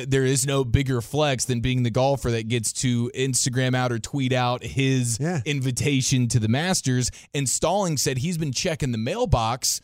there 0.06 0.24
is 0.24 0.46
no 0.46 0.64
bigger 0.64 1.00
flex 1.00 1.46
than 1.46 1.60
being 1.60 1.82
the 1.82 1.90
golfer 1.90 2.30
that 2.30 2.48
gets 2.48 2.72
to 2.74 3.10
Instagram 3.14 3.74
out 3.74 3.90
or 3.92 3.98
tweet 3.98 4.32
out 4.32 4.62
his 4.62 5.18
Yeah. 5.20 5.40
invitation 5.44 6.28
to 6.28 6.38
the 6.38 6.48
Masters. 6.48 7.10
And 7.34 7.48
Stallings 7.48 8.02
said 8.02 8.18
he's 8.18 8.38
been 8.38 8.52
checking 8.52 8.92
the 8.92 8.98
mailbox 8.98 9.80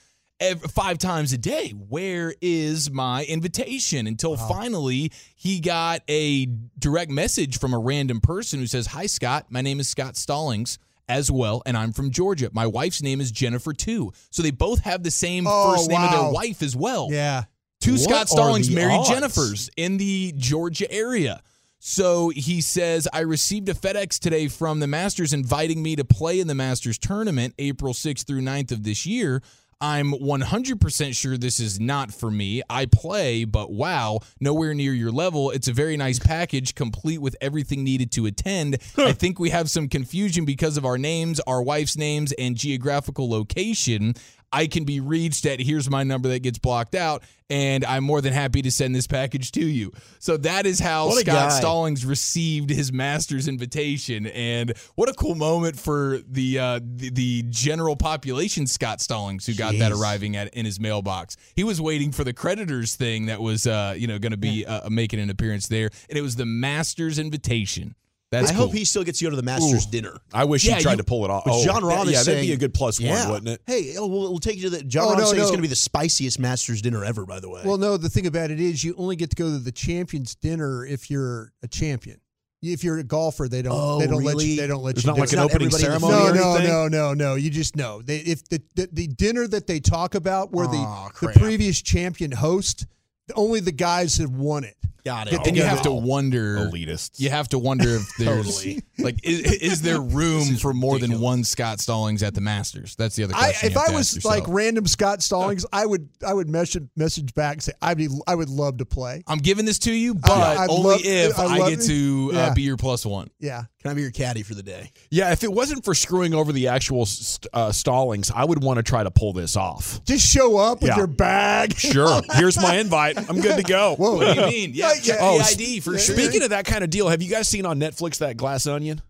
five 0.71 0.99
times 0.99 1.33
a 1.33 1.39
day. 1.39 1.71
Where 1.71 2.35
is 2.41 2.91
my 2.91 3.25
invitation? 3.25 4.07
Until 4.09 4.37
finally 4.37 5.13
he 5.37 5.61
got 5.61 6.03
a 6.09 6.47
direct 6.79 7.11
message 7.11 7.59
from 7.59 7.73
a 7.75 7.79
random 7.79 8.21
person 8.21 8.59
who 8.59 8.67
says, 8.67 8.89
Hi, 8.89 9.07
Scott. 9.07 9.47
My 9.51 9.61
name 9.63 9.79
is 9.81 9.89
Scott 9.89 10.17
Stallings 10.17 10.79
as 11.09 11.31
well, 11.31 11.63
and 11.67 11.77
I'm 11.77 11.93
from 11.93 12.11
Georgia. 12.11 12.51
My 12.53 12.67
wife's 12.67 13.03
name 13.03 13.21
is 13.21 13.31
Jennifer, 13.31 13.73
too. 13.73 14.13
So 14.31 14.43
they 14.43 14.51
both 14.51 14.81
have 14.81 15.03
the 15.03 15.11
same 15.11 15.47
Oh, 15.47 15.73
first 15.73 15.89
name 15.91 16.01
of 16.01 16.11
their 16.11 16.31
wife 16.33 16.63
as 16.63 16.75
well. 16.77 17.09
Yeah. 17.11 17.45
Two 17.81 17.93
What 17.93 18.01
Scott 18.01 18.29
Stallings 18.29 18.71
married 18.71 18.95
odds? 18.95 19.11
Jennifers 19.11 19.69
in 19.77 19.97
the 19.97 20.33
Georgia 20.37 20.91
area. 20.91 21.43
So 21.85 22.29
he 22.29 22.61
says, 22.61 23.09
I 23.13 23.21
received 23.21 23.69
a 23.69 23.75
FedEx 23.75 24.21
today 24.21 24.47
from 24.47 24.79
the 24.79 24.87
Masters 24.87 25.33
inviting 25.33 25.83
me 25.83 25.97
to 25.97 26.05
play 26.05 26.39
in 26.39 26.47
the 26.47 26.55
Masters 26.55 26.97
tournament 26.97 27.55
April 27.59 27.93
6th 27.93 28.25
through 28.25 28.43
9th 28.43 28.71
of 28.71 28.85
this 28.85 29.05
year. 29.05 29.43
I'm 29.83 30.13
100% 30.13 31.17
sure 31.17 31.37
this 31.37 31.59
is 31.59 31.81
not 31.81 32.15
for 32.15 32.31
me. 32.31 32.63
I 32.71 32.87
play, 32.87 33.45
but 33.45 33.73
wow, 33.73 34.21
nowhere 34.39 34.75
near 34.75 34.93
your 34.93 35.11
level. 35.11 35.51
It's 35.51 35.67
a 35.67 35.73
very 35.73 35.97
nice 35.97 36.21
package, 36.21 36.77
complete 36.77 37.19
with 37.21 37.35
everything 37.41 37.83
needed 37.83 38.13
to 38.13 38.27
attend. 38.27 38.79
I 38.97 39.11
think 39.13 39.41
we 39.41 39.51
have 39.51 39.69
some 39.69 39.89
confusion 39.89 40.45
because 40.45 40.77
of 40.77 40.85
our 40.85 40.99
names, 40.99 41.41
our 41.49 41.61
wife's 41.61 41.97
names, 41.97 42.31
and 42.39 42.57
geographical 42.57 43.29
location. 43.29 44.15
I 44.53 44.67
can 44.67 44.85
be 44.85 45.01
reached 45.01 45.47
at 45.47 45.61
here's 45.61 45.89
my 45.89 46.03
number 46.03 46.29
that 46.29 46.41
gets 46.41 46.59
blocked 46.59 46.95
out, 46.95 47.23
and 47.49 47.85
I'm 47.85 48.05
more 48.05 48.21
than 48.21 48.33
happy 48.33 48.63
to 48.63 48.71
send 48.71 48.95
this 48.95 49.07
package 49.07 49.53
to 49.53 49.65
you. 49.65 49.93
So 50.19 50.37
that 50.39 50.67
is 50.67 50.79
how 50.79 51.11
Scott 51.11 51.25
guy. 51.25 51.49
Stallings 51.49 52.05
received 52.05 52.71
his 52.71 52.93
master's 52.93 53.49
invitation, 53.49 54.27
and 54.27 54.77
what 54.95 55.09
a 55.09 55.15
cool 55.15 55.35
moment 55.35 55.79
for 55.79 56.21
the 56.29 56.59
uh, 56.59 56.81
the, 56.83 57.11
the 57.11 57.45
general 57.49 57.97
population. 57.97 58.67
Scott 58.67 59.01
Stallings, 59.01 59.47
who 59.47 59.55
got 59.55 59.75
that 59.79 59.93
arriving 59.93 60.37
at 60.37 60.53
in 60.55 60.65
his 60.65 60.79
mailbox, 60.79 61.37
he 61.57 61.65
was 61.65 61.81
waiting 61.81 62.13
for 62.13 62.25
the 62.25 62.33
creditors 62.33 62.95
thing 62.95 63.27
that 63.27 63.41
was 63.41 63.67
uh, 63.67 63.95
you 63.97 64.07
know 64.07 64.19
going 64.19 64.33
to 64.33 64.37
be 64.37 64.67
uh, 64.67 64.89
making 64.91 65.21
an 65.21 65.31
appearance 65.31 65.69
there, 65.69 65.91
and 66.09 66.19
it 66.19 66.23
was 66.23 66.37
the 66.37 66.47
master's 66.47 67.19
invitation. 67.19 67.95
That's 68.33 68.51
I 68.51 68.55
cool. 68.55 68.65
hope 68.65 68.73
he 68.75 68.85
still 68.85 69.05
gets 69.05 69.19
to 69.21 69.25
go 69.27 69.31
to 69.31 69.37
the 69.37 69.43
Masters 69.43 69.87
Ooh. 69.87 69.91
dinner. 69.91 70.17
I 70.33 70.45
wish 70.45 70.65
Yeah, 70.65 70.77
he 70.77 70.83
tried 70.83 70.93
you- 70.93 70.97
to 70.99 71.05
pull 71.05 71.25
it 71.25 71.31
off. 71.31 71.45
But 71.45 71.53
Oh, 71.55 71.65
Jon 71.65 71.83
Rahm 71.83 72.07
yeah, 72.11 72.19
is 72.21 72.27
that'd 72.27 72.41
be 72.41 72.53
a 72.53 72.57
good 72.57 72.73
plus 72.75 72.99
Yeah. 72.99 73.25
one, 73.25 73.31
wouldn't 73.33 73.49
it? 73.49 73.63
Hey, 73.67 73.95
oh, 73.99 74.07
we'll, 74.07 74.31
we'll 74.31 74.39
take 74.39 74.57
you 74.57 74.63
to 74.63 74.71
the. 74.71 74.83
Jon 74.83 75.05
Oh, 75.07 75.11
Rahm 75.15 75.19
no, 75.19 75.25
saying 75.27 75.41
it's 75.43 75.51
going 75.51 75.59
to 75.59 75.63
be 75.63 75.69
the 75.69 75.77
spiciest 75.77 76.39
Masters 76.39 76.81
dinner 76.83 77.05
ever. 77.05 77.27
By 77.27 77.39
the 77.41 77.49
way. 77.51 77.61
Well, 77.65 77.77
no, 77.79 77.97
the 77.97 78.09
thing 78.09 78.27
about 78.27 78.51
it 78.51 78.59
is 78.59 78.83
you 78.83 78.95
only 78.97 79.15
get 79.17 79.31
to 79.31 79.37
go 79.37 79.51
to 79.51 79.59
the 79.59 79.71
champions 79.71 80.35
dinner 80.35 80.85
if 80.85 81.11
you're 81.11 81.53
a 81.63 81.69
champion. 81.69 82.19
If 82.63 82.85
you're 82.85 82.97
a 82.99 83.05
golfer, 83.05 83.49
they 83.49 83.61
don't. 83.61 83.73
Oh, 83.77 83.99
they 83.99 84.07
don't 84.07 84.23
let 84.23 84.39
you. 84.41 84.57
They 84.57 84.67
don't 84.69 84.83
let 84.85 84.95
There's 84.95 85.05
you. 85.05 85.09
not 85.09 85.17
do 85.17 85.21
like 85.23 85.31
it. 85.31 85.35
an 85.35 85.39
opening 85.41 85.67
everybody 85.67 85.85
in 85.85 85.91
the 85.93 85.99
ceremony 86.01 86.13
No, 86.13 86.31
or 86.31 86.35
no, 86.35 86.55
anything? 86.55 86.69
no, 86.73 86.89
no, 86.89 87.15
no. 87.15 87.35
You 87.35 87.51
just 87.51 87.75
know. 87.77 88.01
They, 88.03 88.19
if 88.19 88.49
the, 88.49 88.63
the 88.77 88.89
the 88.93 89.07
dinner 89.09 89.49
that 89.49 89.67
they 89.67 89.81
talk 89.81 90.15
about 90.15 90.53
where 90.53 90.67
Aw, 90.67 91.09
the 91.21 91.27
the 91.27 91.33
previous 91.41 91.83
champion 91.83 92.31
host, 92.31 92.87
only 93.35 93.61
the 93.61 93.73
guys 93.73 94.19
that 94.19 94.29
won 94.31 94.65
it. 94.65 94.77
Got 95.05 95.27
it. 95.27 95.31
Get 95.33 95.47
and 95.49 95.57
you 95.57 95.65
have 95.65 95.83
to 95.83 95.91
wonder 95.91 96.59
Elitists. 96.59 97.19
You 97.19 97.29
have 97.31 97.49
to 97.49 97.59
wonder 97.59 97.89
if 97.89 98.09
there's 98.19 98.55
Totally. 98.59 98.83
like 99.01 99.19
is, 99.25 99.41
is 99.61 99.83
there 99.83 100.01
room 100.01 100.55
for 100.55 100.73
more 100.73 101.01
than 101.01 101.21
one 101.21 101.43
Scott 101.43 101.81
Stallings 101.81 102.23
at 102.23 102.35
the 102.37 102.41
Masters? 102.41 102.95
That's 102.95 103.17
the 103.17 103.25
other 103.25 103.35
I, 103.35 103.47
question. 103.47 103.67
if 103.67 103.73
have 103.73 103.83
I 103.83 103.87
to 103.89 103.95
was 103.95 104.17
ask 104.19 104.25
like 104.25 104.45
random 104.47 104.87
Scott 104.87 105.21
Stallings, 105.21 105.67
I 105.73 105.85
would 105.87 106.09
I 106.25 106.33
would 106.33 106.49
message 106.49 106.87
message 106.95 107.35
back 107.35 107.55
and 107.55 107.63
say 107.65 107.73
I'd 107.83 107.97
be 107.97 108.07
I 108.29 108.37
would 108.37 108.49
love 108.49 108.77
to 108.79 108.85
play. 108.87 109.25
I'm 109.27 109.39
giving 109.41 109.65
this 109.65 109.81
to 109.81 109.93
you, 109.93 110.15
but 110.15 110.31
I'd 110.31 110.71
only 110.71 110.91
love- 110.91 111.01
if 111.05 111.37
I'd 111.37 111.61
I 111.61 111.71
get 111.71 111.81
it. 111.81 111.87
to 111.89 112.31
uh, 112.33 112.37
Yeah. 112.37 112.55
be 112.55 112.63
your 112.63 112.77
plus 112.77 113.05
one. 113.05 113.29
Yeah. 113.41 113.65
Can 113.81 113.91
I 113.91 113.95
be 113.95 114.03
your 114.03 114.13
caddy 114.13 114.45
for 114.45 114.55
the 114.55 114.63
day? 114.63 114.93
Yeah, 115.11 115.33
if 115.33 115.43
it 115.43 115.53
wasn't 115.53 115.85
for 115.85 115.93
screwing 115.93 116.35
over 116.35 116.53
the 116.53 116.69
actual 116.69 117.05
st- 117.05 117.49
uh, 117.53 117.73
Stallings, 117.73 118.31
I 118.31 118.45
would 118.45 118.63
want 118.63 118.77
to 118.77 118.85
try 118.85 119.03
to 119.03 119.11
pull 119.11 119.33
this 119.33 119.57
off. 119.57 120.01
Just 120.05 120.25
show 120.25 120.57
up 120.57 120.83
with 120.83 120.91
Yeah. 120.93 120.99
your 120.99 121.09
bag. 121.09 121.75
Sure. 121.77 122.23
Here's 122.35 122.57
my 122.63 122.77
invite. 122.77 123.12
I'm 123.17 123.41
good 123.41 123.57
to 123.57 123.63
go. 123.63 123.95
Whoa. 123.99 124.17
What 124.17 124.35
do 124.35 124.41
you 124.41 124.47
mean? 124.47 124.71
Yeah, 124.75 124.93
check 125.03 125.19
Oh, 125.21 125.39
ID 125.41 125.81
for 125.81 125.99
sure. 125.99 126.17
Speaking 126.17 126.43
of 126.43 126.51
that 126.51 126.65
kind 126.65 126.83
of 126.85 126.91
deal, 126.91 127.09
have 127.09 127.23
you 127.23 127.31
guys 127.31 127.49
seen 127.49 127.67
on 127.67 127.79
Netflix 127.81 128.19
that 128.19 128.37
Glass 128.37 128.67
Onion? 128.67 129.01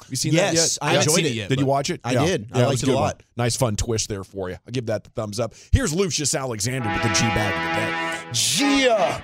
Have 0.00 0.10
you 0.10 0.16
seen 0.16 0.32
Yes, 0.32 0.78
that 0.78 0.84
I 0.84 0.86
yet? 0.86 0.92
haven't 0.94 1.02
enjoyed 1.12 1.16
seen 1.16 1.26
it. 1.26 1.28
it 1.28 1.34
yet. 1.34 1.48
Did 1.48 1.60
you 1.60 1.66
watch 1.66 1.90
it? 1.90 2.00
I 2.02 2.12
Yeah. 2.14 2.24
did. 2.24 2.48
I 2.52 2.58
Yeah, 2.58 2.64
liked 2.66 2.72
was 2.72 2.82
it 2.82 2.84
a 2.84 2.86
good 2.86 2.94
one. 2.96 3.02
lot. 3.04 3.22
Nice 3.36 3.56
fun 3.56 3.76
twist 3.76 4.08
there 4.08 4.24
for 4.24 4.50
you. 4.50 4.56
I'll 4.66 4.72
give 4.72 4.86
that 4.86 5.04
the 5.04 5.10
thumbs 5.10 5.38
up. 5.38 5.54
Here's 5.70 5.92
Lucius 5.92 6.34
Alexander 6.34 6.88
with 6.88 7.02
the 7.02 7.08
G 7.10 7.20
bag 7.28 7.54
of 7.54 8.32
the 8.32 8.62
day. 8.66 8.82
Yeah. 8.84 9.20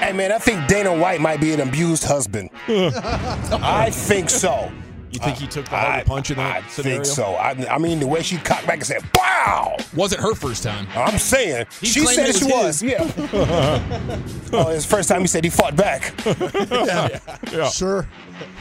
Hey, 0.00 0.12
man, 0.12 0.32
I 0.32 0.38
think 0.38 0.66
Dana 0.66 0.96
White 0.96 1.20
might 1.20 1.40
be 1.40 1.52
an 1.52 1.60
abused 1.60 2.04
husband. 2.04 2.50
I 2.68 3.90
think 3.92 4.28
so. 4.30 4.70
You 5.12 5.20
think 5.20 5.36
he 5.38 5.46
took 5.46 5.64
the 5.66 5.76
harder 5.76 6.00
I, 6.00 6.02
punch 6.04 6.30
in 6.30 6.36
that 6.36 6.64
I 6.64 6.68
scenario? 6.68 7.02
think 7.02 7.06
so. 7.06 7.34
I, 7.34 7.50
I 7.74 7.78
mean, 7.78 8.00
the 8.00 8.06
way 8.06 8.22
she 8.22 8.36
cocked 8.38 8.66
back 8.66 8.76
and 8.78 8.86
said, 8.86 9.02
"Wow!" 9.14 9.76
Wasn't 9.94 10.20
her 10.20 10.34
first 10.34 10.62
time. 10.62 10.86
I'm 10.94 11.16
saying 11.18 11.66
He 11.80 11.86
she 11.86 12.00
said 12.06 12.28
it 12.28 12.36
she 12.36 12.44
was 12.44 12.52
was. 12.82 12.82
Yeah. 12.82 12.98
oh, 14.52 14.68
it's 14.70 14.84
the 14.84 14.90
first 14.90 15.08
time 15.08 15.20
he 15.22 15.26
said 15.26 15.44
he 15.44 15.50
fought 15.50 15.76
back. 15.76 16.12
Yeah. 17.52 17.68
Sure. 17.70 18.06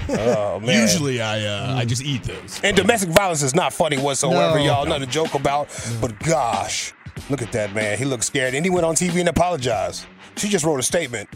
Oh 0.10 0.60
man. 0.60 0.82
Usually, 0.82 1.22
I 1.22 1.46
uh, 1.46 1.76
I 1.76 1.86
just 1.86 2.04
eat 2.04 2.24
those. 2.24 2.62
And 2.64 2.78
domestic 2.78 3.10
violence 3.10 3.42
is 3.42 3.56
not 3.56 3.74
funny 3.74 3.98
whatsoever, 3.98 4.58
No. 4.60 4.64
y'all. 4.66 4.86
Nothing 4.86 5.06
to 5.08 5.12
joke 5.12 5.34
about. 5.34 5.68
But 6.00 6.18
gosh, 6.20 6.94
look 7.30 7.42
at 7.42 7.52
that 7.54 7.74
man. 7.74 7.98
He 7.98 8.06
looked 8.06 8.24
scared, 8.24 8.54
and 8.54 8.64
he 8.66 8.70
went 8.70 8.86
on 8.86 8.96
TV 8.96 9.20
and 9.20 9.28
apologized. 9.30 10.06
She 10.38 10.48
just 10.50 10.64
wrote 10.66 10.80
a 10.80 10.84
statement. 10.84 11.30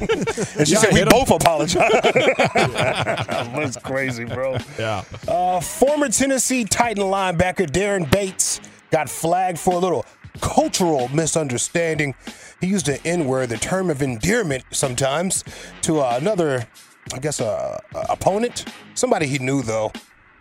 And 0.00 0.66
she 0.66 0.74
Yeah, 0.74 0.80
said 0.80 0.92
we 0.92 0.98
hit 1.00 1.08
him. 1.08 1.18
both 1.18 1.30
apologize. 1.30 1.90
That's 2.54 3.76
crazy, 3.78 4.24
bro. 4.24 4.56
Yeah. 4.78 5.04
Uh, 5.26 5.60
former 5.60 6.08
Tennessee 6.08 6.64
Titan 6.64 7.04
linebacker 7.04 7.66
Daren 7.68 8.10
Bates 8.10 8.60
got 8.90 9.08
flagged 9.08 9.58
for 9.58 9.74
a 9.74 9.78
little 9.78 10.04
cultural 10.40 11.08
misunderstanding. 11.08 12.14
He 12.60 12.68
used 12.68 12.88
an 12.88 12.98
N 13.04 13.24
word, 13.26 13.48
the 13.50 13.56
term 13.56 13.90
of 13.90 14.02
endearment 14.02 14.64
sometimes, 14.70 15.44
to 15.82 16.00
uh, 16.00 16.16
another, 16.20 16.66
I 17.12 17.18
guess, 17.18 17.40
uh, 17.40 17.78
uh, 17.94 18.04
opponent. 18.08 18.64
Somebody 18.94 19.26
he 19.26 19.38
knew, 19.38 19.62
though. 19.62 19.92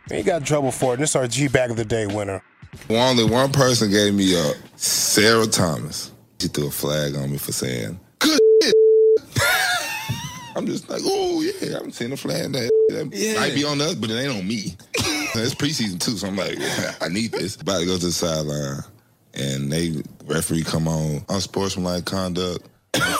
He 0.09 0.23
got 0.23 0.37
in 0.37 0.43
trouble 0.45 0.71
for 0.71 0.91
it. 0.91 0.95
And 0.95 1.03
this 1.03 1.11
is 1.11 1.15
our 1.15 1.27
G 1.27 1.47
Bag 1.47 1.69
of 1.71 1.77
the 1.77 1.85
Day 1.85 2.07
winner. 2.07 2.41
Well, 2.89 3.09
only 3.09 3.25
one 3.25 3.51
person 3.51 3.89
gave 3.91 4.13
me 4.13 4.35
a 4.39 4.53
Sarah 4.75 5.47
Thomas. 5.47 6.11
She 6.39 6.47
threw 6.47 6.67
a 6.67 6.71
flag 6.71 7.15
on 7.15 7.31
me 7.31 7.37
for 7.37 7.51
saying 7.51 7.99
good. 8.19 8.39
I'm 10.57 10.65
just 10.65 10.89
like, 10.89 11.01
oh 11.05 11.41
yeah, 11.41 11.77
I'm 11.77 11.91
seeing 11.91 12.11
a 12.11 12.17
flag 12.17 12.51
that, 12.53 12.71
that 12.89 13.37
might 13.39 13.53
be 13.53 13.63
on 13.63 13.79
us, 13.79 13.93
but 13.93 14.09
it 14.09 14.15
ain't 14.15 14.35
on 14.35 14.47
me. 14.47 14.75
it's 14.95 15.53
preseason 15.53 15.99
too, 15.99 16.17
so 16.17 16.27
I'm 16.27 16.35
like, 16.35 16.57
yeah, 16.57 16.95
I 17.01 17.09
need 17.09 17.31
this. 17.31 17.61
About 17.61 17.81
to 17.81 17.85
go 17.85 17.95
to 17.95 18.05
the 18.07 18.11
sideline, 18.11 18.81
and 19.35 19.71
they 19.71 20.01
referee 20.25 20.63
come 20.63 20.87
on 20.87 21.23
unsportsmanlike 21.29 22.05
conduct, 22.05 22.67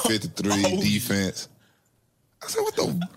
53 0.07 0.77
defense. 0.81 1.47
I 2.43 2.47
said, 2.47 2.61
what 2.61 2.75
the? 2.75 3.07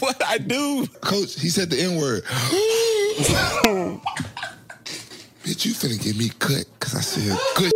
what 0.00 0.22
I 0.26 0.36
do, 0.36 0.86
coach? 1.00 1.40
He 1.40 1.48
said 1.48 1.70
the 1.70 1.80
N 1.80 1.96
word. 1.96 2.22
Bitch, 5.42 5.64
you 5.64 5.72
finna 5.72 6.02
get 6.02 6.18
me 6.18 6.28
cut 6.38 6.66
because 6.78 6.94
I 6.94 7.00
said 7.00 7.38
good. 7.56 7.72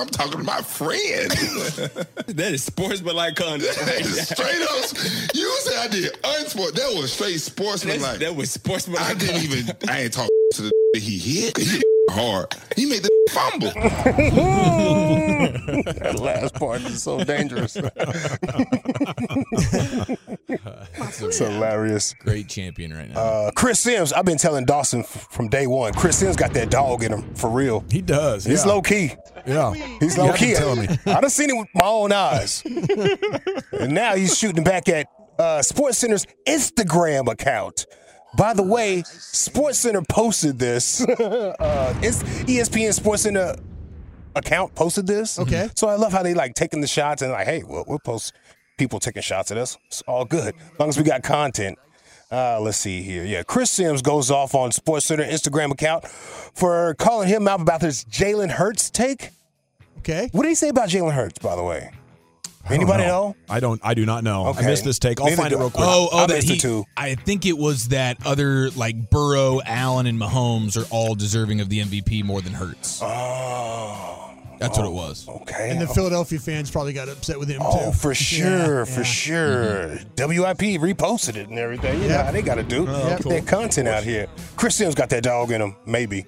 I'm 0.00 0.08
talking 0.08 0.32
to 0.32 0.44
my 0.44 0.62
friend. 0.62 1.30
that 1.30 2.52
is 2.52 2.64
sportsmanlike 2.64 3.36
conduct. 3.36 3.78
That 3.84 4.00
is 4.00 4.28
straight 4.28 4.62
up. 4.62 5.34
You 5.34 5.50
said 5.60 5.78
I 5.78 5.88
did 5.88 6.12
unsport. 6.22 6.72
That 6.72 6.94
was 6.98 7.12
straight 7.12 7.40
sportsmanlike. 7.40 8.20
That 8.20 8.34
was 8.34 8.50
sportsmanlike. 8.50 9.04
I 9.04 9.14
didn't 9.14 9.42
even. 9.42 9.76
I 9.88 10.02
ain't 10.02 10.12
talking 10.12 10.30
to 10.54 10.62
the 10.62 10.72
he 10.94 11.18
hit. 11.18 11.56
He 11.58 11.64
hit 11.64 11.82
hard. 12.10 12.54
He 12.76 12.86
made 12.86 13.02
the 13.02 13.11
fumble. 13.30 13.70
that 15.92 16.16
last 16.18 16.54
part 16.54 16.82
is 16.82 17.02
so 17.02 17.22
dangerous. 17.24 17.76
it's 20.48 21.38
hilarious. 21.38 22.14
Great 22.14 22.48
champion 22.48 22.92
right 22.92 23.10
now. 23.10 23.20
Uh, 23.20 23.50
Chris 23.52 23.80
Sims, 23.80 24.12
I've 24.12 24.24
been 24.24 24.38
telling 24.38 24.64
Dawson 24.64 25.00
f- 25.00 25.28
from 25.30 25.48
day 25.48 25.66
one. 25.66 25.92
Chris 25.94 26.18
Sims 26.18 26.36
got 26.36 26.52
that 26.54 26.70
dog 26.70 27.02
in 27.02 27.12
him 27.12 27.34
for 27.34 27.50
real. 27.50 27.84
He 27.90 28.02
does. 28.02 28.44
He's 28.44 28.64
yeah. 28.64 28.72
low 28.72 28.82
key. 28.82 29.14
Yeah. 29.46 29.72
He's 30.00 30.16
low 30.18 30.26
have 30.26 30.38
to 30.38 30.44
key. 30.44 30.54
tell 30.54 30.76
me. 30.76 30.88
I 31.06 31.20
done 31.20 31.30
seen 31.30 31.50
it 31.50 31.56
with 31.56 31.68
my 31.74 31.86
own 31.86 32.12
eyes. 32.12 32.62
and 33.72 33.92
now 33.94 34.14
he's 34.14 34.36
shooting 34.38 34.64
back 34.64 34.88
at 34.88 35.06
uh, 35.38 35.62
Sports 35.62 35.98
Center's 35.98 36.26
Instagram 36.46 37.30
account. 37.30 37.86
By 38.36 38.54
the 38.54 38.62
way, 38.62 39.02
Sports 39.04 39.78
Center 39.78 40.02
posted 40.08 40.58
this. 40.58 41.00
uh, 41.06 41.94
it's 42.02 42.22
ESPN 42.22 42.92
Sports 42.92 43.22
Center 43.22 43.54
account 44.34 44.74
posted 44.74 45.06
this. 45.06 45.38
Okay. 45.38 45.68
So 45.74 45.88
I 45.88 45.96
love 45.96 46.12
how 46.12 46.22
they 46.22 46.34
like 46.34 46.54
taking 46.54 46.80
the 46.80 46.86
shots 46.86 47.22
and 47.22 47.32
like, 47.32 47.46
hey, 47.46 47.62
we'll, 47.66 47.84
we'll 47.86 47.98
post 47.98 48.32
people 48.78 48.98
taking 49.00 49.22
shots 49.22 49.50
at 49.50 49.58
us. 49.58 49.76
It's 49.86 50.02
all 50.02 50.24
good 50.24 50.54
as 50.54 50.78
long 50.78 50.88
as 50.88 50.96
we 50.96 51.04
got 51.04 51.22
content. 51.22 51.78
Uh, 52.30 52.58
let's 52.58 52.78
see 52.78 53.02
here. 53.02 53.24
Yeah, 53.24 53.42
Chris 53.42 53.70
Sims 53.70 54.00
goes 54.00 54.30
off 54.30 54.54
on 54.54 54.72
Sports 54.72 55.06
Center 55.06 55.24
Instagram 55.24 55.70
account 55.70 56.06
for 56.06 56.94
calling 56.94 57.28
him 57.28 57.46
out 57.46 57.60
about 57.60 57.82
this 57.82 58.04
Jalen 58.04 58.50
Hurts 58.50 58.88
take. 58.88 59.30
Okay. 59.98 60.30
What 60.32 60.44
did 60.44 60.48
he 60.48 60.54
say 60.54 60.70
about 60.70 60.88
Jalen 60.88 61.12
Hurts, 61.12 61.38
by 61.38 61.54
the 61.54 61.62
way? 61.62 61.90
I 62.64 62.68
don't 62.68 62.76
Anybody 62.76 63.02
know? 63.04 63.36
I 63.48 63.58
don't. 63.60 63.80
I 63.84 63.94
do 63.94 64.06
not 64.06 64.22
know. 64.22 64.46
I 64.46 64.62
missed 64.62 64.84
this 64.84 64.98
take. 64.98 65.20
I'll 65.20 65.26
Neither 65.26 65.36
find 65.42 65.52
it 65.52 65.56
real 65.58 65.70
quick. 65.70 65.84
Oh, 65.86 66.08
oh, 66.12 66.18
I 66.18 66.26
that 66.26 66.34
missed 66.34 66.48
he, 66.48 66.54
it 66.54 66.60
too. 66.60 66.84
I 66.96 67.16
think 67.16 67.44
it 67.44 67.58
was 67.58 67.88
that 67.88 68.24
other 68.24 68.70
like 68.70 69.10
Burrow, 69.10 69.60
Allen, 69.66 70.06
and 70.06 70.18
Mahomes 70.20 70.76
are 70.80 70.86
all 70.90 71.14
deserving 71.16 71.60
of 71.60 71.68
the 71.68 71.80
MVP 71.80 72.22
more 72.24 72.40
than 72.40 72.52
Hurts. 72.52 73.00
Oh, 73.02 74.30
That's 74.60 74.78
what 74.78 74.86
it 74.86 74.92
was. 74.92 75.28
okay. 75.28 75.70
And 75.70 75.80
the 75.80 75.88
Philadelphia 75.88 76.38
fans 76.38 76.70
probably 76.70 76.92
got 76.92 77.08
upset 77.08 77.36
with 77.38 77.48
him 77.48 77.60
Oh, 77.64 77.86
too. 77.90 77.98
for 77.98 78.14
sure, 78.14 78.78
Yeah, 78.80 78.84
for 78.84 79.00
yeah. 79.00 79.02
sure. 79.04 79.88
WIP 80.18 80.78
reposted 80.80 81.34
it 81.36 81.48
and 81.48 81.58
everything. 81.58 82.00
You 82.00 82.08
know 82.10 82.22
how 82.22 82.30
they 82.30 82.42
got 82.42 82.54
to 82.56 82.62
do. 82.62 82.84
Yep. 82.84 83.18
Get 83.22 83.28
their 83.28 83.42
content 83.42 83.88
out 83.88 84.04
here. 84.04 84.28
Chris 84.56 84.76
Sims 84.76 84.94
got 84.94 85.08
that 85.10 85.24
dog 85.24 85.50
in 85.50 85.60
him, 85.60 85.74
maybe. 85.84 86.26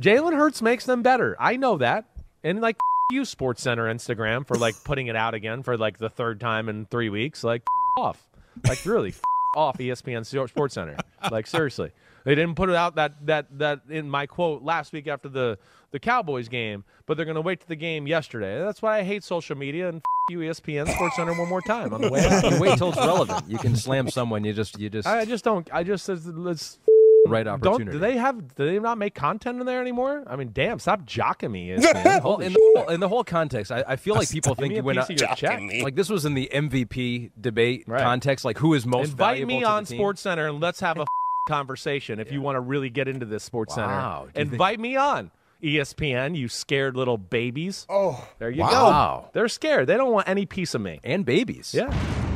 Jalen 0.00 0.34
Hurts 0.34 0.62
makes 0.62 0.84
them 0.86 1.02
better. 1.02 1.36
I 1.40 1.56
know 1.56 1.78
that. 1.78 2.04
And 2.44 2.60
like 2.60 2.76
you 3.10 3.24
Sports 3.24 3.62
Center 3.62 3.92
Instagram 3.92 4.46
for 4.46 4.56
like 4.56 4.74
putting 4.84 5.06
it 5.08 5.16
out 5.16 5.34
again 5.34 5.62
for 5.62 5.76
like 5.76 5.98
the 5.98 6.08
third 6.08 6.40
time 6.40 6.68
in 6.68 6.86
3 6.86 7.08
weeks. 7.10 7.44
Like 7.44 7.62
off. 7.98 8.26
Like 8.66 8.84
really 8.84 9.14
off 9.56 9.78
ESPN 9.78 10.24
Sports 10.48 10.74
Center. 10.74 10.96
Like 11.30 11.46
seriously. 11.46 11.92
They 12.24 12.34
didn't 12.34 12.54
put 12.54 12.68
it 12.68 12.76
out 12.76 12.94
that 12.96 13.26
that 13.26 13.58
that 13.58 13.80
in 13.88 14.08
my 14.08 14.26
quote 14.26 14.62
last 14.62 14.92
week 14.92 15.08
after 15.08 15.28
the 15.28 15.58
the 15.90 15.98
Cowboys 15.98 16.48
game, 16.48 16.84
but 17.06 17.16
they're 17.16 17.26
going 17.26 17.34
to 17.34 17.42
wait 17.42 17.60
to 17.60 17.68
the 17.68 17.76
game 17.76 18.06
yesterday. 18.06 18.58
That's 18.60 18.80
why 18.80 18.98
I 18.98 19.02
hate 19.02 19.22
social 19.22 19.56
media 19.56 19.88
and 19.90 20.00
you 20.30 20.38
ESPN 20.38 20.88
Sports 20.88 21.16
Center 21.16 21.34
one 21.34 21.48
more 21.48 21.60
time 21.60 21.92
on 21.92 22.00
the 22.00 22.10
way 22.10 22.24
out. 22.24 22.50
you 22.50 22.60
wait 22.60 22.78
till 22.78 22.88
it's 22.88 22.96
relevant. 22.96 23.50
You 23.50 23.58
can 23.58 23.76
slam 23.76 24.08
someone. 24.08 24.44
You 24.44 24.52
just 24.52 24.78
you 24.78 24.88
just 24.88 25.06
I 25.06 25.24
just 25.24 25.44
don't. 25.44 25.68
I 25.72 25.82
just 25.82 26.08
it's, 26.08 26.26
it's 26.26 26.78
right 27.26 27.44
don't. 27.44 27.54
opportunity. 27.66 27.92
Do 27.92 27.98
they 27.98 28.16
have? 28.16 28.54
Do 28.56 28.66
they 28.66 28.78
not 28.78 28.98
make 28.98 29.14
content 29.14 29.60
in 29.60 29.66
there 29.66 29.80
anymore? 29.80 30.24
I 30.26 30.36
mean, 30.36 30.50
damn! 30.52 30.78
Stop 30.78 31.06
jocking 31.06 31.50
me. 31.50 31.68
ESPN. 31.68 32.04
well, 32.04 32.20
Holy 32.20 32.46
in 32.46 32.52
shit. 32.52 32.60
the, 32.74 32.80
whole, 32.80 32.88
in 32.90 33.00
the 33.00 33.08
whole 33.08 33.24
context, 33.24 33.70
I, 33.72 33.84
I 33.86 33.96
feel 33.96 34.14
like 34.14 34.30
people 34.30 34.54
think 34.54 34.70
me 34.70 34.76
you 34.76 34.80
a 34.82 34.84
went 34.84 34.98
piece 35.06 35.22
out 35.22 35.42
of 35.42 35.42
your 35.42 35.82
like 35.84 35.94
this 35.94 36.08
was 36.08 36.24
in 36.24 36.34
the 36.34 36.50
MVP 36.52 37.30
debate 37.40 37.84
Right. 37.86 38.02
context. 38.02 38.44
Like 38.44 38.58
who 38.58 38.74
is 38.74 38.86
most 38.86 39.10
Invite 39.12 39.18
valuable 39.46 39.48
me 39.54 39.60
to 39.60 39.66
the 39.66 39.70
on 39.70 39.84
team. 39.84 39.98
Sports 39.98 40.20
Center 40.22 40.48
and 40.48 40.60
let's 40.60 40.80
have 40.80 40.98
a 40.98 41.06
conversation 41.48 42.20
if 42.20 42.30
you 42.32 42.40
want 42.40 42.56
to 42.56 42.60
really 42.60 42.90
get 42.90 43.08
into 43.08 43.26
this 43.26 43.42
Sports 43.44 43.76
Wow. 43.76 44.26
Center. 44.26 44.32
Do 44.34 44.38
you 44.40 44.44
think- 44.44 44.52
Invite 44.54 44.80
me 44.80 44.96
on. 44.96 45.30
ESPN, 45.62 46.36
you 46.36 46.48
scared 46.48 46.96
little 46.96 47.16
babies. 47.16 47.86
Oh, 47.88 48.26
there 48.40 48.50
you 48.50 48.62
Wow. 48.62 49.26
go. 49.26 49.30
They're 49.32 49.46
scared. 49.48 49.86
They 49.86 49.96
don't 49.96 50.10
want 50.10 50.28
any 50.28 50.44
piece 50.44 50.74
of 50.74 50.80
me. 50.80 50.98
And 51.04 51.24
babies. 51.24 51.72
Yeah. 51.72 51.86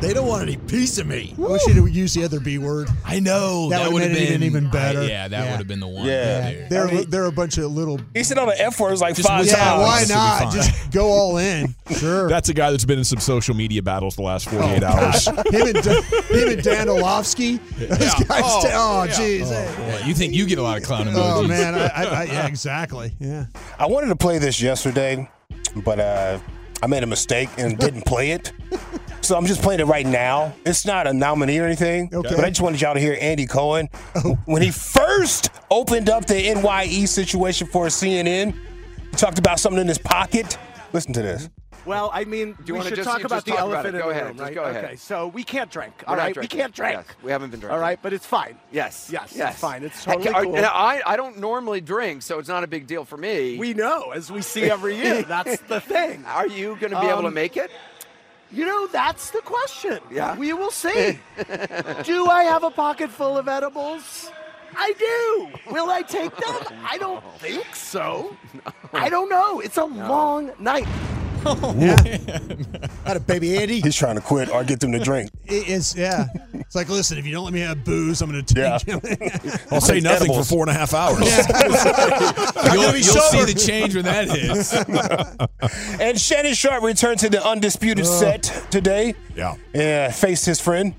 They 0.00 0.12
don't 0.12 0.26
want 0.28 0.42
any 0.42 0.56
piece 0.58 0.98
of 0.98 1.06
me. 1.06 1.34
I 1.36 1.40
wish 1.40 1.62
he'd 1.64 1.76
used 1.94 2.14
the 2.16 2.22
other 2.24 2.38
B 2.38 2.58
word. 2.58 2.88
I 3.04 3.18
know 3.18 3.70
That, 3.70 3.78
that 3.84 3.92
would 3.92 4.02
have 4.02 4.10
would've 4.10 4.12
made 4.12 4.28
it 4.28 4.40
been- 4.40 4.42
even 4.44 4.70
better. 4.70 5.00
I- 5.00 5.04
yeah, 5.06 5.26
that 5.28 5.50
would've 5.52 5.66
been 5.66 5.80
the 5.80 5.86
one. 5.88 6.04
Yeah. 6.06 6.12
there. 6.50 6.66
They're 6.68 6.88
I 6.88 6.92
mean- 6.92 7.10
they're 7.10 7.24
a 7.24 7.32
bunch 7.32 7.56
of 7.56 7.72
little. 7.72 7.98
He 8.14 8.22
said 8.22 8.36
all 8.36 8.46
the 8.46 8.60
F 8.60 8.78
words 8.78 9.00
like 9.00 9.16
Just 9.16 9.26
five 9.26 9.40
which- 9.40 9.50
times. 9.50 9.58
Yeah, 9.62 9.78
why 9.78 10.00
This 10.00 10.08
would 10.10 10.14
be 10.14 10.18
not? 10.18 10.38
fine. 10.38 10.52
Just 10.52 10.90
go 10.92 11.06
all 11.08 11.38
in. 11.38 11.74
Sure. 11.96 12.28
That's 12.28 12.48
a 12.50 12.54
guy 12.54 12.70
that's 12.72 12.84
been 12.84 12.98
in 12.98 13.04
some 13.04 13.20
social 13.20 13.54
media 13.54 13.82
battles 13.82 14.16
the 14.16 14.22
last 14.22 14.48
48 14.50 14.82
Oh, 14.82 14.86
hours. 14.86 15.26
him 15.26 15.34
and 15.66 15.82
Da- 15.82 16.02
him 16.02 16.48
and 16.50 16.62
Dan 16.62 16.88
Orlovsky. 16.90 17.56
Those 17.56 17.88
Yeah. 17.90 17.98
guys. 18.28 18.42
Oh, 18.44 18.62
Oh, 18.66 19.04
yeah. 19.04 19.12
jeez. 19.14 19.50
Yeah, 19.50 20.06
you 20.06 20.12
think 20.12 20.34
you 20.34 20.46
get 20.46 20.58
a 20.58 20.62
lot 20.62 20.76
of 20.76 20.82
clown 20.84 21.06
emojis? 21.06 21.14
Oh 21.16 21.42
man, 21.44 21.74
I, 21.74 21.86
I, 21.86 22.04
I, 22.04 22.22
yeah, 22.24 22.46
exactly. 22.48 23.14
Yeah. 23.18 23.46
I 23.78 23.86
wanted 23.86 24.08
to 24.08 24.16
play 24.16 24.38
this 24.38 24.60
yesterday, 24.60 25.28
but 25.74 25.98
uh, 25.98 26.38
I 26.82 26.86
made 26.86 27.02
a 27.02 27.06
mistake 27.06 27.48
and 27.56 27.78
didn't 27.78 28.04
play 28.04 28.32
it. 28.32 28.52
So 29.26 29.36
I'm 29.36 29.44
just 29.46 29.60
playing 29.60 29.80
it 29.80 29.86
right 29.86 30.06
now. 30.06 30.54
It's 30.64 30.86
not 30.86 31.08
a 31.08 31.12
nominee 31.12 31.58
or 31.58 31.64
anything, 31.66 32.10
Okay. 32.14 32.28
but 32.36 32.44
I 32.44 32.48
just 32.50 32.60
wanted 32.60 32.80
y'all 32.80 32.94
to 32.94 33.00
hear 33.00 33.18
Andy 33.20 33.44
Cohen 33.44 33.88
when 34.44 34.62
he 34.62 34.70
first 34.70 35.50
opened 35.68 36.08
up 36.08 36.26
the 36.26 36.36
NYE 36.54 37.06
situation 37.06 37.66
for 37.66 37.86
CNN. 37.86 38.52
He 39.10 39.16
talked 39.16 39.40
about 39.40 39.58
something 39.58 39.80
in 39.80 39.88
his 39.88 39.98
pocket. 39.98 40.56
Listen 40.92 41.12
to 41.14 41.22
this. 41.22 41.50
Well, 41.84 42.08
I 42.14 42.24
mean, 42.24 42.52
Do 42.52 42.58
you 42.66 42.74
we 42.74 42.78
wanna 42.78 42.90
should 42.90 42.96
just- 42.98 43.08
talk 43.08 43.18
you 43.18 43.26
about 43.26 43.36
just 43.36 43.46
the 43.46 43.52
talk 43.52 43.60
about 43.62 43.72
elephant 43.84 43.94
it. 43.94 43.98
in 43.98 44.02
Go 44.02 44.08
the 44.08 44.10
ahead. 44.14 44.26
room, 44.26 44.36
Just 44.36 44.44
right? 44.46 44.54
go 44.54 44.62
ahead. 44.64 44.84
Okay, 44.84 44.96
so 44.96 45.26
we 45.28 45.42
can't 45.42 45.70
drink. 45.72 45.92
We're 46.06 46.14
not 46.14 46.22
right, 46.22 46.28
we 46.28 46.32
drinking. 46.34 46.60
can't 46.60 46.74
drink. 46.74 46.94
Yes, 47.06 47.16
we 47.24 47.30
haven't 47.32 47.50
been 47.50 47.58
drinking. 47.60 47.74
All 47.74 47.80
right, 47.80 47.98
but 48.00 48.12
it's 48.12 48.26
fine. 48.26 48.56
Yes. 48.70 49.08
Yes, 49.12 49.32
Yes. 49.34 49.52
it's 49.54 49.60
fine. 49.60 49.82
It's 49.82 50.04
Heck, 50.04 50.18
totally 50.18 50.34
are- 50.34 50.44
cool. 50.44 50.56
and 50.56 50.66
I, 50.66 51.02
I 51.04 51.16
don't 51.16 51.38
normally 51.38 51.80
drink, 51.80 52.22
so 52.22 52.38
it's 52.38 52.48
not 52.48 52.62
a 52.62 52.66
big 52.68 52.86
deal 52.86 53.04
for 53.04 53.16
me. 53.16 53.56
We 53.58 53.74
know, 53.74 54.10
as 54.12 54.30
we 54.30 54.40
see 54.42 54.70
every 54.70 54.96
year. 54.96 55.22
That's 55.22 55.60
the 55.62 55.80
thing. 55.94 56.24
Are 56.26 56.46
you 56.46 56.76
going 56.80 56.92
to 56.92 57.00
be 57.00 57.06
able 57.08 57.22
to 57.22 57.28
Um, 57.28 57.34
make 57.34 57.56
it? 57.56 57.70
You 58.52 58.64
know, 58.64 58.86
that's 58.86 59.30
the 59.30 59.40
question. 59.40 59.98
Yeah. 60.10 60.36
We 60.36 60.52
will 60.52 60.70
see. 60.70 61.18
do 62.04 62.26
I 62.26 62.44
have 62.44 62.64
a 62.64 62.70
pocket 62.70 63.10
full 63.10 63.36
of 63.36 63.48
edibles? 63.48 64.30
I 64.76 64.92
do. 64.98 65.72
Will 65.72 65.90
I 65.90 66.02
take 66.02 66.36
them? 66.36 66.56
I 66.88 66.98
don't 66.98 67.24
think 67.38 67.74
so. 67.74 68.36
I 68.92 69.08
don't 69.08 69.28
know. 69.28 69.60
It's 69.60 69.78
a 69.78 69.84
long 69.84 70.52
night. 70.58 70.86
Had 73.04 73.16
a 73.16 73.20
baby 73.20 73.56
Andy. 73.56 73.80
He's 73.80 73.94
trying 73.96 74.16
to 74.16 74.20
quit 74.20 74.48
or 74.50 74.64
get 74.64 74.80
them 74.80 74.92
to 74.92 74.98
drink. 74.98 75.30
It's 75.44 75.94
yeah. 75.96 76.26
It's 76.54 76.74
like, 76.74 76.88
listen, 76.88 77.18
if 77.18 77.26
you 77.26 77.32
don't 77.32 77.44
let 77.44 77.52
me 77.52 77.60
have 77.60 77.84
booze, 77.84 78.20
I'm 78.20 78.30
going 78.30 78.44
to 78.44 78.54
take 78.54 78.62
Yeah. 78.64 78.78
you. 78.86 79.00
I'll 79.70 79.80
say 79.80 80.00
nothing 80.00 80.30
Edibles. 80.30 80.48
for 80.48 80.54
four 80.54 80.62
and 80.68 80.70
a 80.70 80.74
half 80.74 80.92
hours. 80.94 81.20
You'll, 82.74 82.92
be 82.92 82.98
you'll 82.98 83.20
see 83.20 83.44
the 83.44 83.54
change 83.56 83.94
when 83.94 84.04
that 84.04 84.28
hits. 84.28 84.72
And 86.00 86.20
Shannon 86.20 86.54
Sharpe 86.54 86.82
returned 86.82 87.20
to 87.20 87.28
the 87.28 87.44
undisputed 87.46 88.06
set 88.06 88.42
today. 88.70 89.14
Yeah. 89.36 89.56
Yeah, 89.72 90.10
faced 90.10 90.46
his 90.46 90.60
friend. 90.60 90.94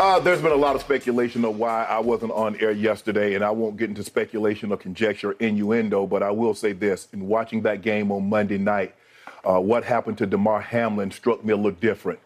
Uh, 0.00 0.18
there's 0.18 0.40
been 0.42 0.52
a 0.52 0.56
lot 0.56 0.74
of 0.74 0.80
speculation 0.80 1.44
of 1.44 1.56
why 1.58 1.84
I 1.84 2.00
wasn't 2.00 2.32
on 2.32 2.56
air 2.60 2.72
yesterday, 2.72 3.34
and 3.34 3.44
I 3.44 3.50
won't 3.50 3.76
get 3.76 3.88
into 3.88 4.02
speculation 4.02 4.72
or 4.72 4.76
conjecture, 4.76 5.32
innuendo, 5.32 6.06
but 6.06 6.22
I 6.24 6.30
will 6.30 6.54
say 6.54 6.72
this. 6.72 7.06
In 7.12 7.28
watching 7.28 7.62
that 7.62 7.82
game 7.82 8.10
on 8.10 8.28
Monday 8.28 8.58
night, 8.58 8.94
uh, 9.44 9.60
what 9.60 9.84
happened 9.84 10.18
to 10.18 10.26
Damar 10.26 10.60
Hamlin 10.60 11.10
struck 11.10 11.44
me 11.44 11.52
a 11.52 11.56
little 11.56 11.72
different. 11.72 12.20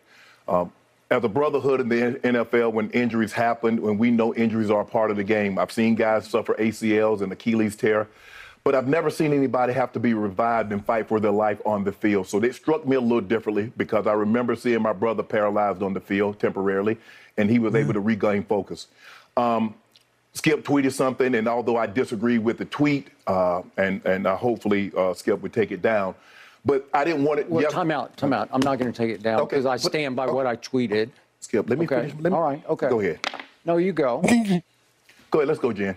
Um, 0.48 0.72
as 1.10 1.22
a 1.22 1.28
brotherhood 1.28 1.80
in 1.80 1.88
the 1.88 2.18
NFL, 2.20 2.72
when 2.72 2.90
injuries 2.90 3.32
happen, 3.32 3.80
when 3.80 3.96
we 3.96 4.10
know 4.10 4.34
injuries 4.34 4.70
are 4.70 4.80
a 4.80 4.84
part 4.84 5.10
of 5.10 5.16
the 5.16 5.24
game, 5.24 5.58
I've 5.58 5.70
seen 5.70 5.94
guys 5.94 6.28
suffer 6.28 6.54
ACLs 6.54 7.20
and 7.20 7.32
Achilles 7.32 7.76
tear, 7.76 8.08
but 8.64 8.74
I've 8.74 8.88
never 8.88 9.08
seen 9.08 9.32
anybody 9.32 9.72
have 9.72 9.92
to 9.92 10.00
be 10.00 10.14
revived 10.14 10.72
and 10.72 10.84
fight 10.84 11.06
for 11.06 11.20
their 11.20 11.30
life 11.30 11.60
on 11.64 11.84
the 11.84 11.92
field. 11.92 12.26
So 12.26 12.42
it 12.42 12.54
struck 12.56 12.84
me 12.86 12.96
a 12.96 13.00
little 13.00 13.20
differently 13.20 13.72
because 13.76 14.08
I 14.08 14.14
remember 14.14 14.56
seeing 14.56 14.82
my 14.82 14.92
brother 14.92 15.22
paralyzed 15.22 15.82
on 15.82 15.94
the 15.94 16.00
field 16.00 16.40
temporarily, 16.40 16.98
and 17.36 17.48
he 17.48 17.60
was 17.60 17.76
able 17.76 17.92
to 17.92 18.00
regain 18.00 18.42
focus. 18.42 18.88
Um, 19.36 19.74
Skip 20.32 20.64
tweeted 20.64 20.92
something, 20.92 21.34
and 21.34 21.48
although 21.48 21.76
I 21.76 21.86
disagree 21.86 22.36
with 22.38 22.58
the 22.58 22.66
tweet, 22.66 23.08
uh, 23.26 23.62
and 23.78 24.04
and 24.04 24.26
uh, 24.26 24.36
hopefully 24.36 24.92
uh, 24.94 25.14
Skip 25.14 25.40
would 25.40 25.52
take 25.52 25.70
it 25.70 25.80
down, 25.80 26.14
but 26.66 26.88
I 26.92 27.04
didn't 27.04 27.24
want 27.24 27.40
it. 27.40 27.48
Well, 27.48 27.62
yes- 27.62 27.72
time 27.72 27.90
out, 27.90 28.16
time 28.16 28.32
out. 28.32 28.48
I'm 28.52 28.60
not 28.60 28.78
going 28.78 28.92
to 28.92 28.96
take 28.96 29.10
it 29.10 29.22
down 29.22 29.40
Okay, 29.40 29.56
because 29.56 29.66
I 29.66 29.76
stand 29.76 30.16
by 30.16 30.26
oh. 30.26 30.34
what 30.34 30.46
I 30.46 30.56
tweeted. 30.56 31.10
Skip, 31.40 31.70
let 31.70 31.78
me 31.78 31.86
okay. 31.86 32.08
finish. 32.08 32.14
Let 32.14 32.32
me, 32.32 32.36
All 32.36 32.42
right, 32.42 32.62
okay. 32.68 32.88
Go 32.88 33.00
ahead. 33.00 33.20
No, 33.64 33.76
you 33.76 33.92
go. 33.92 34.20
Go 35.30 35.40
ahead. 35.40 35.48
Let's 35.48 35.60
go, 35.60 35.72
Jen. 35.72 35.96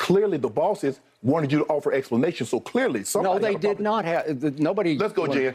Clearly, 0.00 0.38
the 0.38 0.48
bosses 0.48 0.98
wanted 1.22 1.52
you 1.52 1.58
to 1.58 1.64
offer 1.66 1.92
explanation. 1.92 2.46
So 2.46 2.58
clearly, 2.58 3.04
somebody 3.04 3.34
No, 3.34 3.38
they 3.38 3.52
had 3.52 3.56
a 3.64 3.68
did 3.68 3.80
not 3.80 4.06
have. 4.06 4.40
the- 4.40 4.50
Nobody. 4.52 4.96
Let's 4.96 5.12
go, 5.12 5.26
Jen. 5.26 5.54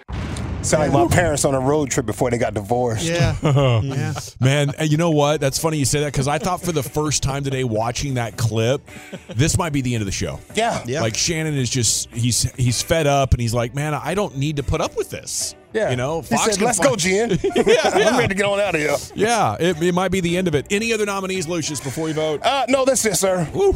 Sound 0.62 0.84
like 0.84 1.10
my 1.10 1.16
parents 1.16 1.46
on 1.46 1.54
a 1.56 1.60
road 1.60 1.90
trip 1.90 2.06
before 2.06 2.30
they 2.30 2.38
got 2.38 2.54
divorced. 2.54 3.06
Yeah. 3.06 3.36
yeah. 3.84 4.14
Man, 4.40 4.72
you 4.82 4.98
know 4.98 5.10
what? 5.10 5.40
That's 5.42 5.58
funny 5.60 5.78
you 5.78 5.86
say 5.86 6.02
that 6.02 6.12
because 6.14 6.28
I 6.28 6.38
thought 6.38 6.62
for 6.62 6.72
the 6.72 6.84
first 6.84 7.24
time 7.24 7.44
today 7.44 7.64
watching 7.64 8.16
that 8.16 8.38
clip, 8.38 8.82
this 9.30 9.58
might 9.58 9.74
be 9.74 9.82
the 9.82 9.96
end 9.96 10.02
of 10.04 10.06
the 10.06 10.12
show. 10.12 10.40
Yeah. 10.56 10.84
Yeah. 10.86 11.02
Like 11.02 11.16
Shannon 11.16 11.56
is 11.56 11.70
just 11.70 12.10
he's 12.12 12.44
he's 12.54 12.82
fed 12.84 13.08
up 13.08 13.32
and 13.34 13.42
he's 13.42 13.54
like, 13.54 13.74
man, 13.74 13.94
I 13.96 14.14
don't 14.14 14.38
need 14.38 14.58
to 14.58 14.64
put 14.64 14.80
up 14.80 14.96
with 14.96 15.10
this. 15.10 15.56
Yeah. 15.74 15.90
You 15.90 15.98
know, 15.98 16.22
He 16.22 16.38
said, 16.38 16.62
"Let's 16.62 16.78
fi- 16.78 16.84
go, 16.84 16.96
Jen. 16.96 17.32
I'm 17.56 18.16
ready 18.18 18.28
to 18.30 18.36
get 18.36 18.46
on 18.46 18.60
out 18.60 18.76
of 18.76 18.82
here." 18.82 18.96
Yeah, 19.14 19.58
it, 19.60 19.82
it 19.82 19.94
might 19.94 20.10
be 20.12 20.20
the 20.22 20.38
end 20.38 20.48
of 20.48 20.56
it. 20.56 20.68
Any 20.72 20.94
other 20.94 21.06
nominees, 21.06 21.48
Lucius, 21.48 21.80
before 21.82 22.08
you 22.08 22.14
vote? 22.14 22.42
Uh, 22.44 22.66
no, 22.70 22.86
that's 22.86 23.06
it, 23.06 23.16
sir. 23.18 23.44
Whew, 23.54 23.76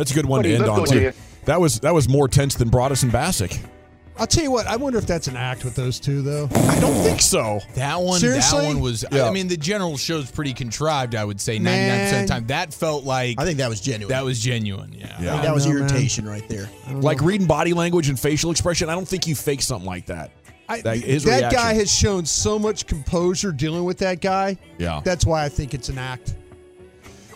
that's 0.00 0.10
a 0.10 0.14
good 0.14 0.26
one 0.26 0.42
to 0.42 0.52
end 0.54 0.64
on 0.64 0.86
too. 0.86 1.12
That 1.44 1.60
was 1.60 1.80
that 1.80 1.94
was 1.94 2.08
more 2.08 2.28
tense 2.28 2.54
than 2.54 2.70
Broaddus 2.70 3.02
and 3.02 3.12
Bassick. 3.12 3.60
I'll 4.18 4.26
tell 4.26 4.44
you 4.44 4.50
what. 4.50 4.66
I 4.66 4.76
wonder 4.76 4.98
if 4.98 5.06
that's 5.06 5.28
an 5.28 5.36
act 5.36 5.64
with 5.64 5.74
those 5.74 5.98
two, 5.98 6.20
though. 6.20 6.46
I 6.54 6.78
don't 6.78 6.92
think 7.02 7.22
so. 7.22 7.58
That 7.74 7.98
one, 8.02 8.20
Seriously? 8.20 8.58
that 8.60 8.66
one 8.66 8.80
was. 8.80 9.02
Yeah. 9.10 9.24
I 9.26 9.30
mean, 9.30 9.48
the 9.48 9.56
general 9.56 9.96
show's 9.96 10.30
pretty 10.30 10.52
contrived. 10.52 11.14
I 11.14 11.24
would 11.24 11.40
say 11.40 11.58
ninety 11.58 11.88
nine 11.88 12.00
percent 12.00 12.22
of 12.22 12.28
the 12.28 12.34
time. 12.34 12.46
That 12.48 12.74
felt 12.74 13.04
like 13.04 13.40
I 13.40 13.46
think 13.46 13.58
that 13.58 13.70
was 13.70 13.80
genuine. 13.80 14.10
that 14.14 14.22
was 14.24 14.38
genuine. 14.38 14.92
Yeah. 14.92 15.06
I 15.06 15.16
think 15.22 15.42
that 15.42 15.54
was 15.54 15.64
know, 15.66 15.72
man. 15.72 15.82
irritation 15.88 16.28
right 16.28 16.46
there. 16.50 16.68
Like 16.92 17.22
reading 17.22 17.46
body 17.46 17.72
language 17.72 18.10
and 18.10 18.20
facial 18.20 18.50
expression, 18.50 18.90
I 18.90 18.94
don't 18.94 19.08
think 19.08 19.26
you 19.26 19.34
fake 19.34 19.62
something 19.62 19.86
like 19.88 20.04
that. 20.06 20.32
I, 20.68 20.82
That- 20.82 20.98
his 20.98 21.24
that 21.24 21.38
reaction. 21.38 21.58
guy 21.58 21.72
has 21.74 21.90
shown 21.92 22.26
so 22.26 22.58
much 22.58 22.86
composure 22.86 23.52
dealing 23.52 23.84
with 23.84 23.96
that 23.98 24.20
guy. 24.20 24.58
Yeah. 24.78 25.00
That's 25.02 25.24
why 25.24 25.44
I 25.44 25.48
think 25.48 25.72
it's 25.72 25.88
an 25.88 25.96
act. 25.98 26.34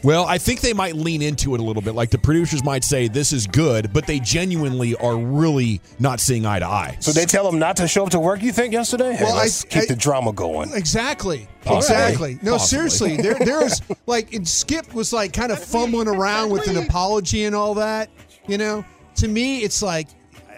Well, 0.04 0.26
I 0.26 0.36
think 0.36 0.60
they 0.60 0.74
might 0.74 0.94
lean 0.94 1.22
into 1.22 1.54
it 1.54 1.60
a 1.60 1.62
little 1.64 1.80
bit. 1.82 1.94
Like 1.94 2.10
the 2.10 2.18
producers 2.18 2.62
might 2.62 2.84
say 2.84 3.08
this 3.08 3.32
is 3.32 3.46
good, 3.46 3.90
but 3.92 4.06
they 4.06 4.20
genuinely 4.20 4.94
are 4.96 5.16
really 5.16 5.80
not 5.98 6.20
seeing 6.20 6.44
eye 6.44 6.58
to 6.58 6.66
eye. 6.66 6.96
So 7.00 7.10
they 7.10 7.24
tell 7.24 7.50
them 7.50 7.58
not 7.58 7.76
to 7.78 7.88
show 7.88 8.04
up 8.04 8.10
to 8.10 8.20
work. 8.20 8.42
You 8.42 8.52
think 8.52 8.74
yesterday? 8.74 9.14
Hey, 9.14 9.24
Well, 9.24 9.34
I- 9.34 9.38
let's 9.38 9.64
keep 9.64 9.84
I- 9.84 9.86
the 9.86 9.96
drama 9.96 10.32
going. 10.34 10.72
Exactly. 10.74 11.48
Possibly. 11.64 11.96
Exactly. 11.96 12.38
No, 12.42 12.52
Possibly. 12.58 12.90
seriously. 12.90 13.16
There, 13.16 13.34
there 13.34 13.60
was 13.60 13.80
like, 14.06 14.34
and 14.34 14.46
Skip 14.46 14.92
was 14.92 15.12
like 15.14 15.32
kind 15.32 15.50
of 15.50 15.58
fumbling 15.58 16.08
around 16.08 16.50
with 16.50 16.68
an 16.68 16.76
apology 16.76 17.44
and 17.44 17.54
all 17.56 17.72
that. 17.74 18.10
You 18.46 18.58
know, 18.58 18.84
to 19.16 19.26
me, 19.28 19.60
it's 19.60 19.80
like, 19.80 20.08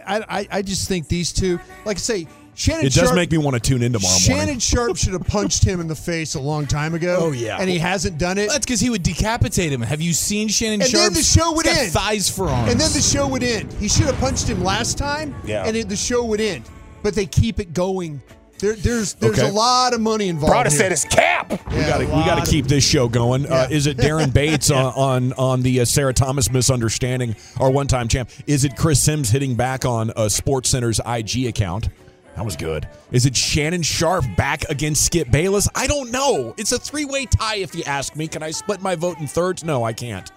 I, 0.05 0.25
I, 0.29 0.49
I 0.59 0.63
just 0.63 0.89
think 0.89 1.07
these 1.07 1.33
two, 1.33 1.61
like 1.85 1.99
I 1.99 2.01
say, 2.01 2.27
Shannon. 2.57 2.87
It 2.87 2.93
does 2.95 3.05
Sharpe, 3.05 3.15
make 3.15 3.31
me 3.31 3.39
want 3.39 3.55
to 3.55 3.61
tune 3.61 3.83
in 3.83 3.93
tomorrow 3.93 4.15
Shannon 4.17 4.39
morning. 4.47 4.59
Sharpe 4.59 4.97
should 4.97 5.13
have 5.13 5.27
punched 5.27 5.63
him 5.65 5.79
in 5.81 5.89
the 5.89 5.95
face 5.95 6.35
a 6.35 6.41
long 6.41 6.67
time 6.67 6.95
ago. 6.95 7.19
Oh, 7.21 7.33
yeah. 7.33 7.59
and 7.61 7.69
he 7.71 7.79
hasn't 7.79 8.19
done 8.19 8.39
it. 8.39 8.49
That's 8.49 8.65
because 8.65 8.81
he 8.81 8.91
would 8.91 9.03
decapitate 9.03 9.73
him. 9.73 9.83
Have 9.83 10.01
you 10.01 10.13
seen 10.13 10.49
Shannon 10.49 10.81
Sharpe? 10.81 10.87
and 10.87 10.91
Sharpe? 10.93 11.03
then 11.05 11.13
the 11.15 11.23
show 11.23 11.53
would 11.53 11.67
He's 11.67 11.75
got 11.75 11.83
end. 11.85 11.93
Thighs 11.93 12.31
for 12.31 12.49
arms. 12.49 12.73
And 12.73 12.81
then 12.81 12.91
the 12.93 13.01
show 13.01 13.29
would 13.29 13.43
end. 13.43 13.73
He 13.75 13.89
should 13.89 14.07
have 14.07 14.19
punched 14.19 14.49
him 14.49 14.65
last 14.65 14.97
time. 14.99 15.35
Yeah. 15.45 15.65
And 15.67 15.77
it, 15.77 15.89
the 15.89 15.97
show 15.97 16.25
would 16.25 16.41
end. 16.41 16.65
But 17.03 17.15
they 17.15 17.27
keep 17.27 17.61
it 17.61 17.73
going. 17.75 18.21
There, 18.59 18.73
there's 18.73 19.13
there's 19.13 19.39
Okay. 19.39 19.49
a 19.51 19.53
lot 19.53 19.93
of 19.93 20.01
money 20.01 20.29
involved. 20.29 20.51
Broader 20.51 20.71
here. 20.71 20.79
said 20.79 20.93
it's 20.93 21.05
cap. 21.05 21.51
We 21.71 21.77
got 21.83 21.99
to 21.99 22.05
we 22.07 22.11
got 22.25 22.43
to 22.43 22.51
keep 22.51 22.65
this 22.67 22.83
show 22.83 23.07
going. 23.07 23.45
Uh, 23.45 23.69
is 23.71 23.87
it 23.87 23.99
Daren 23.99 24.33
Bates 24.33 24.71
on 24.71 24.87
on, 24.95 25.33
on 25.35 25.61
the 25.61 25.81
uh, 25.81 25.85
Sarah 25.85 26.15
Thomas 26.15 26.51
misunderstanding, 26.51 27.37
our 27.61 27.71
one 27.71 27.87
time 27.87 28.09
champ? 28.09 28.31
Is 28.47 28.65
it 28.65 28.75
Chris 28.75 29.03
Sims 29.03 29.29
hitting 29.29 29.57
back 29.57 29.85
on 29.85 30.11
uh, 30.17 30.31
Sports 30.31 30.71
Center's 30.71 31.01
IG 31.07 31.45
account? 31.45 31.91
That 32.37 32.45
was 32.45 32.55
good. 32.55 32.87
Is 33.13 33.25
it 33.27 33.35
Shannon 33.35 33.83
Sharpe 33.83 34.25
back 34.37 34.65
against 34.69 35.05
Skip 35.07 35.31
Bayless? 35.31 35.69
I 35.75 35.87
don't 35.87 36.11
know. 36.11 36.55
It's 36.59 36.71
a 36.73 36.79
three 36.79 37.07
way 37.07 37.25
tie, 37.27 37.57
if 37.57 37.75
you 37.75 37.83
ask 37.85 38.15
me. 38.15 38.29
Can 38.29 38.43
I 38.43 38.51
split 38.51 38.83
my 38.83 38.95
vote 38.95 39.19
in 39.19 39.27
thirds? 39.27 39.65
No, 39.65 39.83
I 39.85 39.93
can't. 39.95 40.31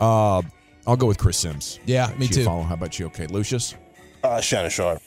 Uh, 0.00 0.42
I'll 0.86 0.96
go 0.96 1.06
with 1.06 1.18
Chris 1.18 1.36
Sims. 1.38 1.80
Yeah, 1.86 2.12
me 2.16 2.28
She 2.28 2.34
too. 2.34 2.44
Follow. 2.44 2.62
How 2.62 2.74
about 2.74 2.98
you? 2.98 3.06
Okay, 3.06 3.26
Lucius. 3.26 3.74
Uh, 4.22 4.40
Shannon 4.40 4.70
Sharpe. 4.70 5.02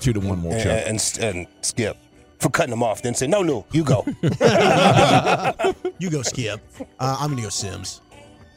Two 0.00 0.12
to 0.12 0.20
one 0.20 0.38
more. 0.38 0.52
And, 0.52 0.62
Chuck. 1.00 1.22
and, 1.22 1.36
and 1.36 1.46
Skip 1.62 1.96
for 2.38 2.50
cutting 2.50 2.72
him 2.72 2.82
off. 2.82 3.00
Then 3.02 3.14
say, 3.14 3.26
no, 3.26 3.42
no, 3.42 3.64
you 3.72 3.82
go. 3.84 4.04
You 5.98 6.08
go, 6.10 6.22
Skip. 6.22 6.60
Uh, 6.98 7.16
I'm 7.20 7.26
going 7.28 7.36
to 7.36 7.42
go 7.42 7.48
Sims. 7.50 8.00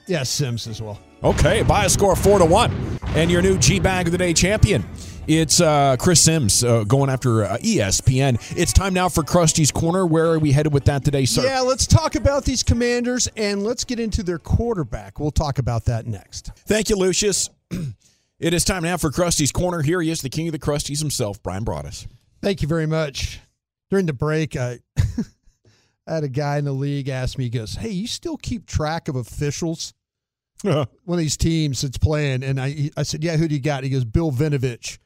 Yeah, 0.07 0.23
Sims 0.23 0.67
as 0.67 0.81
well. 0.81 0.99
Okay, 1.23 1.61
by 1.63 1.85
a 1.85 1.89
score 1.89 2.13
of 2.13 2.19
four 2.19 2.39
to 2.39 2.45
one, 2.45 2.71
and 3.15 3.29
your 3.31 3.41
new 3.41 3.57
G 3.57 3.79
Bag 3.79 4.07
of 4.07 4.11
the 4.13 4.17
Day 4.17 4.33
champion. 4.33 4.83
It's 5.25 5.61
uh, 5.61 5.95
Chris 5.97 6.21
Sims 6.21 6.65
uh, 6.65 6.83
going 6.83 7.09
after 7.09 7.45
uh, 7.45 7.57
ESPN. 7.59 8.37
It's 8.57 8.73
time 8.73 8.93
now 8.93 9.07
for 9.07 9.23
Krusty's 9.23 9.71
Corner. 9.71 10.05
Where 10.05 10.25
are 10.25 10.39
we 10.39 10.51
headed 10.51 10.73
with 10.73 10.83
that 10.85 11.05
today, 11.05 11.23
sir? 11.23 11.45
Yeah, 11.45 11.61
let's 11.61 11.87
talk 11.87 12.15
about 12.15 12.43
these 12.43 12.61
commanders 12.61 13.29
and 13.37 13.63
let's 13.63 13.85
get 13.85 14.01
into 14.01 14.21
their 14.21 14.37
quarterback. 14.37 15.21
We'll 15.21 15.31
talk 15.31 15.59
about 15.59 15.85
that 15.85 16.07
next. 16.07 16.51
Thank 16.67 16.89
you, 16.89 16.97
Lucius. 16.97 17.49
it 18.39 18.53
is 18.53 18.65
time 18.65 18.83
now 18.83 18.97
for 18.97 19.11
Krusty's 19.11 19.53
Corner. 19.53 19.81
Here 19.81 20.01
he 20.01 20.11
is, 20.11 20.21
the 20.21 20.29
king 20.29 20.49
of 20.49 20.51
the 20.51 20.59
Krusties 20.59 20.99
himself, 20.99 21.41
Bryan 21.41 21.63
Broaddus. 21.63 22.05
Thank 22.41 22.61
you 22.61 22.67
very 22.67 22.85
much. 22.85 23.39
During 23.89 24.07
the 24.07 24.13
break, 24.13 24.57
I, 24.57 24.79
I 26.05 26.15
had 26.15 26.25
a 26.25 26.29
guy 26.29 26.57
in 26.57 26.65
the 26.65 26.73
league 26.73 27.07
ask 27.07 27.37
me, 27.37 27.45
he 27.45 27.49
goes, 27.49 27.75
Hey, 27.75 27.91
you 27.91 28.07
still 28.07 28.35
keep 28.35 28.65
track 28.65 29.07
of 29.07 29.15
officials? 29.15 29.93
One 30.63 30.87
of 31.07 31.17
these 31.17 31.37
teams 31.37 31.81
that's 31.81 31.97
playing. 31.97 32.43
And 32.43 32.59
I, 32.59 32.91
I 32.97 33.03
said, 33.03 33.23
Yeah, 33.23 33.37
who 33.37 33.47
do 33.47 33.55
you 33.55 33.61
got? 33.61 33.85
He 33.85 33.89
goes, 33.89 34.03
Bill 34.03 34.29
Vinovich. 34.29 34.97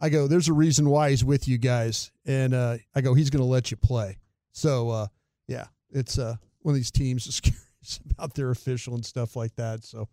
I 0.00 0.08
go, 0.08 0.26
There's 0.26 0.48
a 0.48 0.52
reason 0.52 0.88
why 0.88 1.10
he's 1.10 1.24
with 1.24 1.48
you 1.48 1.58
guys. 1.58 2.10
And 2.24 2.54
uh, 2.54 2.76
I 2.94 3.00
go, 3.00 3.14
He's 3.14 3.30
going 3.30 3.42
to 3.42 3.48
let 3.48 3.70
you 3.70 3.76
play. 3.76 4.18
So, 4.52 4.90
uh, 4.90 5.06
yeah, 5.48 5.66
it's 5.90 6.18
uh, 6.18 6.36
one 6.60 6.72
of 6.72 6.76
these 6.76 6.90
teams 6.90 7.24
that's 7.24 7.40
curious 7.40 8.00
about 8.10 8.34
their 8.34 8.50
official 8.50 8.94
and 8.94 9.04
stuff 9.04 9.36
like 9.36 9.54
that. 9.56 9.84
So, 9.84 10.08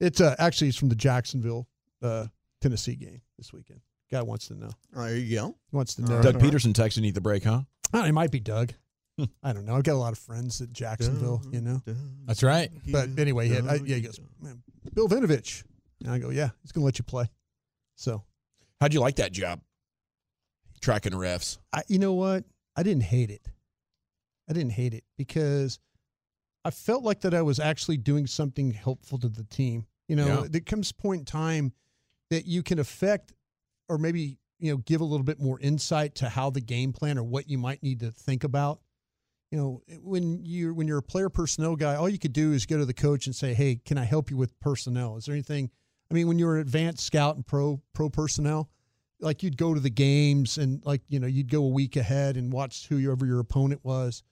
it's 0.00 0.20
uh, 0.20 0.34
actually, 0.38 0.68
it's 0.68 0.78
from 0.78 0.88
the 0.88 0.94
Jacksonville, 0.94 1.68
uh, 2.02 2.26
Tennessee 2.60 2.96
game 2.96 3.20
this 3.38 3.52
weekend. 3.52 3.80
Guy 4.10 4.22
wants 4.22 4.48
to 4.48 4.54
know. 4.54 4.70
Oh, 4.96 5.04
there 5.04 5.16
you 5.16 5.36
go. 5.36 5.56
Wants 5.70 5.94
to 5.96 6.02
know. 6.02 6.20
Doug 6.20 6.38
Pederson 6.40 6.72
texting 6.72 7.04
you 7.04 7.12
the 7.12 7.20
break, 7.20 7.44
huh? 7.44 7.60
Oh, 7.92 8.04
it 8.04 8.12
might 8.12 8.30
be 8.30 8.40
Doug. 8.40 8.72
I 9.42 9.52
don't 9.52 9.66
know. 9.66 9.76
I've 9.76 9.84
got 9.84 9.92
a 9.92 9.98
lot 9.98 10.12
of 10.12 10.18
friends 10.18 10.60
at 10.60 10.72
Jacksonville, 10.72 11.42
you 11.52 11.60
know. 11.60 11.82
That's 12.26 12.42
right. 12.42 12.70
But 12.88 13.10
anyway, 13.18 13.48
he 13.48 13.54
had, 13.54 13.66
I, 13.68 13.74
yeah, 13.84 13.96
he 13.96 14.00
goes, 14.00 14.18
man, 14.40 14.62
Bill 14.94 15.08
Vinovich. 15.08 15.62
And 16.02 16.12
I 16.12 16.18
go, 16.18 16.30
yeah, 16.30 16.50
he's 16.62 16.72
going 16.72 16.80
to 16.82 16.86
let 16.86 16.98
you 16.98 17.04
play. 17.04 17.28
So, 17.96 18.22
How'd 18.80 18.94
you 18.94 19.00
like 19.00 19.16
that 19.16 19.32
job? 19.32 19.60
Tracking 20.80 21.12
refs. 21.12 21.58
I, 21.72 21.82
you 21.88 21.98
know 21.98 22.14
what? 22.14 22.44
I 22.76 22.82
didn't 22.82 23.02
hate 23.02 23.30
it. 23.30 23.46
I 24.48 24.52
didn't 24.52 24.72
hate 24.72 24.94
it 24.94 25.04
because 25.18 25.78
I 26.64 26.70
felt 26.70 27.04
like 27.04 27.20
that 27.20 27.34
I 27.34 27.42
was 27.42 27.60
actually 27.60 27.98
doing 27.98 28.26
something 28.26 28.70
helpful 28.72 29.18
to 29.18 29.28
the 29.28 29.44
team. 29.44 29.86
You 30.08 30.16
know, 30.16 30.42
Yeah. 30.42 30.46
there 30.48 30.60
comes 30.60 30.92
point 30.92 31.20
in 31.20 31.24
time 31.26 31.72
that 32.30 32.46
you 32.46 32.62
can 32.62 32.78
affect 32.78 33.32
or 33.88 33.98
maybe, 33.98 34.38
you 34.58 34.72
know, 34.72 34.78
give 34.78 35.00
a 35.00 35.04
little 35.04 35.24
bit 35.24 35.40
more 35.40 35.60
insight 35.60 36.14
to 36.16 36.28
how 36.28 36.50
the 36.50 36.60
game 36.60 36.92
plan 36.92 37.18
or 37.18 37.22
what 37.24 37.48
you 37.48 37.58
might 37.58 37.82
need 37.82 38.00
to 38.00 38.10
think 38.10 38.44
about. 38.44 38.80
You 39.50 39.58
know, 39.58 39.82
when 40.00 40.44
you're 40.44 40.72
when 40.72 40.86
you're 40.86 40.98
a 40.98 41.02
player 41.02 41.28
personnel 41.28 41.74
guy, 41.76 41.96
all 41.96 42.08
you 42.08 42.18
could 42.20 42.32
do 42.32 42.52
is 42.52 42.66
go 42.66 42.78
to 42.78 42.86
the 42.86 42.94
coach 42.94 43.26
and 43.26 43.34
say, 43.34 43.52
"Hey, 43.52 43.76
can 43.84 43.98
I 43.98 44.04
help 44.04 44.30
you 44.30 44.36
with 44.36 44.58
personnel? 44.60 45.16
Is 45.16 45.24
there 45.24 45.34
anything?" 45.34 45.70
I 46.10 46.14
mean, 46.14 46.26
when 46.26 46.38
you 46.38 46.46
were 46.46 46.56
an 46.56 46.62
advanced 46.62 47.06
scout 47.06 47.36
and 47.36 47.46
pro 47.46 47.80
pro 47.92 48.10
personnel, 48.10 48.68
like 49.20 49.42
you'd 49.42 49.56
go 49.56 49.74
to 49.74 49.80
the 49.80 49.90
games 49.90 50.58
and 50.58 50.84
like 50.84 51.02
you 51.08 51.20
know 51.20 51.26
you'd 51.26 51.50
go 51.50 51.64
a 51.64 51.68
week 51.68 51.96
ahead 51.96 52.36
and 52.36 52.52
watch 52.52 52.88
whoever 52.88 53.26
your 53.26 53.40
opponent 53.40 53.80
was, 53.84 54.22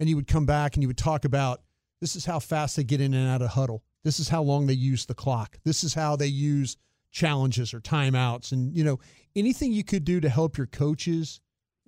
and 0.00 0.08
you 0.08 0.16
would 0.16 0.26
come 0.26 0.46
back 0.46 0.74
and 0.74 0.82
you 0.82 0.88
would 0.88 0.98
talk 0.98 1.24
about 1.24 1.62
this 2.00 2.16
is 2.16 2.24
how 2.24 2.38
fast 2.38 2.76
they 2.76 2.84
get 2.84 3.00
in 3.00 3.14
and 3.14 3.28
out 3.28 3.42
of 3.42 3.50
huddle. 3.50 3.84
This 4.04 4.20
is 4.20 4.28
how 4.28 4.42
long 4.42 4.66
they 4.66 4.74
use 4.74 5.06
the 5.06 5.14
clock. 5.14 5.58
This 5.64 5.84
is 5.84 5.94
how 5.94 6.16
they 6.16 6.26
use 6.26 6.76
challenges 7.10 7.72
or 7.72 7.80
timeouts, 7.80 8.52
and 8.52 8.76
you 8.76 8.82
know 8.84 8.98
anything 9.36 9.72
you 9.72 9.84
could 9.84 10.04
do 10.04 10.20
to 10.20 10.28
help 10.28 10.56
your 10.56 10.66
coaches. 10.66 11.40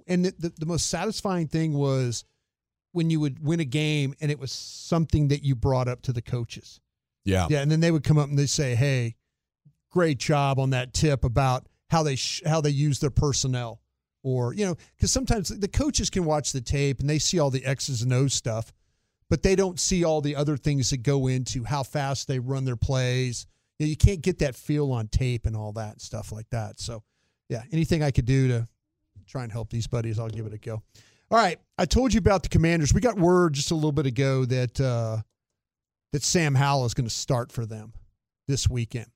And 0.07 0.25
the, 0.25 0.35
the, 0.39 0.53
the 0.61 0.67
most 0.67 0.89
satisfying 0.89 1.47
thing 1.47 1.73
was 1.73 2.25
when 2.93 3.11
you 3.11 3.21
would 3.21 3.45
win 3.45 3.61
a 3.61 3.65
game 3.65 4.15
and 4.21 4.31
it 4.31 4.41
was 4.41 4.51
something 4.51 5.29
that 5.29 5.45
you 5.45 5.55
brought 5.55 5.87
up 5.87 6.03
to 6.03 6.13
the 6.13 6.23
coaches. 6.23 6.81
Yeah. 7.25 7.47
Yeah, 7.49 7.61
and 7.61 7.71
then 7.71 7.79
they 7.79 7.93
would 7.93 8.03
come 8.03 8.19
up 8.19 8.29
and 8.29 8.39
they 8.39 8.47
say, 8.47 8.75
"Hey, 8.75 9.15
great 9.91 10.19
job 10.19 10.59
on 10.59 10.71
that 10.71 10.93
tip 10.95 11.25
about 11.25 11.67
how 11.91 12.03
they 12.03 12.17
sh- 12.17 12.43
how 12.47 12.61
they 12.61 12.71
use 12.71 12.99
their 13.01 13.11
personnel." 13.11 13.81
Or, 14.23 14.53
you 14.53 14.67
know, 14.67 14.77
cuz 15.01 15.11
sometimes 15.11 15.49
the 15.49 15.69
coaches 15.69 16.11
can 16.11 16.27
watch 16.27 16.53
the 16.53 16.61
tape 16.61 17.01
and 17.01 17.09
they 17.09 17.19
see 17.19 17.39
all 17.39 17.51
the 17.51 17.65
X's 17.65 18.03
and 18.03 18.13
O's 18.13 18.35
stuff, 18.35 18.71
but 19.31 19.43
they 19.43 19.57
don't 19.57 19.81
see 19.81 20.05
all 20.05 20.21
the 20.21 20.37
other 20.37 20.59
things 20.59 20.91
that 20.91 20.99
go 20.99 21.27
into 21.27 21.65
how 21.65 21.83
fast 21.83 22.29
they 22.29 22.39
run 22.39 22.65
their 22.67 22.77
plays. 22.77 23.47
You, 23.79 23.87
know, 23.87 23.91
you 23.91 23.97
can't 23.97 24.21
get 24.21 24.41
that 24.41 24.55
feel 24.55 24.93
on 24.93 25.09
tape 25.09 25.47
and 25.47 25.57
all 25.57 25.73
that 25.73 26.03
stuff 26.03 26.33
like 26.33 26.51
that. 26.51 26.81
So, 26.81 27.03
yeah, 27.49 27.63
anything 27.73 28.03
I 28.03 28.11
could 28.11 28.27
do 28.27 28.49
to 28.49 28.69
try 29.27 29.43
and 29.43 29.51
help 29.51 29.71
these 29.71 29.87
buddies, 29.87 30.19
I'll 30.19 30.29
give 30.29 30.45
it 30.45 30.53
a 30.53 30.59
go. 30.59 30.83
All 31.31 31.39
right, 31.39 31.59
I 31.79 31.85
told 31.85 32.13
you 32.13 32.19
about 32.19 32.43
the 32.43 32.49
Commanders. 32.49 32.93
We 32.93 33.01
got 33.01 33.17
word 33.17 33.53
just 33.53 33.71
a 33.71 33.75
little 33.75 33.93
bit 33.93 34.05
ago 34.05 34.45
that 34.47 34.81
uh, 34.81 35.19
that 36.13 36.25
Sam 36.25 36.57
Howell 36.57 36.87
is 36.87 36.95
going 36.95 37.09
to 37.09 37.15
start 37.15 37.53
for 37.53 37.65
them 37.65 37.93
this 38.49 38.69
weekend. 38.69 39.07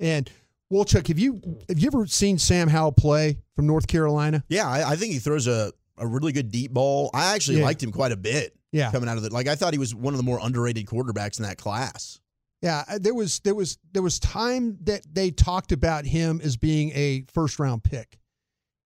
And 0.00 0.28
Wolchuk, 0.72 1.06
have 1.08 1.18
you 1.18 1.40
have 1.68 1.78
you 1.78 1.86
ever 1.88 2.06
seen 2.06 2.38
Sam 2.38 2.66
Howell 2.68 2.92
play 2.92 3.38
from 3.54 3.66
North 3.66 3.86
Carolina? 3.86 4.42
Yeah, 4.48 4.68
I, 4.68 4.92
I 4.92 4.96
think 4.96 5.12
he 5.12 5.18
throws 5.18 5.46
a, 5.46 5.72
a 5.98 6.06
really 6.06 6.32
good 6.32 6.50
deep 6.50 6.72
ball. 6.72 7.10
I 7.14 7.34
actually 7.34 7.58
Yeah. 7.58 7.64
liked 7.64 7.82
him 7.82 7.92
quite 7.92 8.12
a 8.12 8.16
bit. 8.16 8.56
Yeah. 8.72 8.92
coming 8.92 9.08
out 9.08 9.18
of 9.18 9.24
it, 9.24 9.32
like 9.32 9.48
I 9.48 9.56
thought 9.56 9.72
he 9.72 9.80
was 9.80 9.94
one 9.96 10.14
of 10.14 10.18
the 10.18 10.22
more 10.24 10.38
underrated 10.40 10.86
quarterbacks 10.86 11.38
in 11.38 11.42
that 11.44 11.58
class. 11.58 12.20
Yeah, 12.62 12.84
uh, 12.86 12.98
there 13.00 13.14
was 13.14 13.40
there 13.40 13.54
was 13.54 13.78
there 13.92 14.02
was 14.02 14.20
time 14.20 14.78
that 14.82 15.02
they 15.12 15.30
talked 15.32 15.72
about 15.72 16.04
him 16.04 16.40
as 16.44 16.56
being 16.56 16.92
a 16.94 17.24
first 17.32 17.58
round 17.58 17.82
pick, 17.82 18.18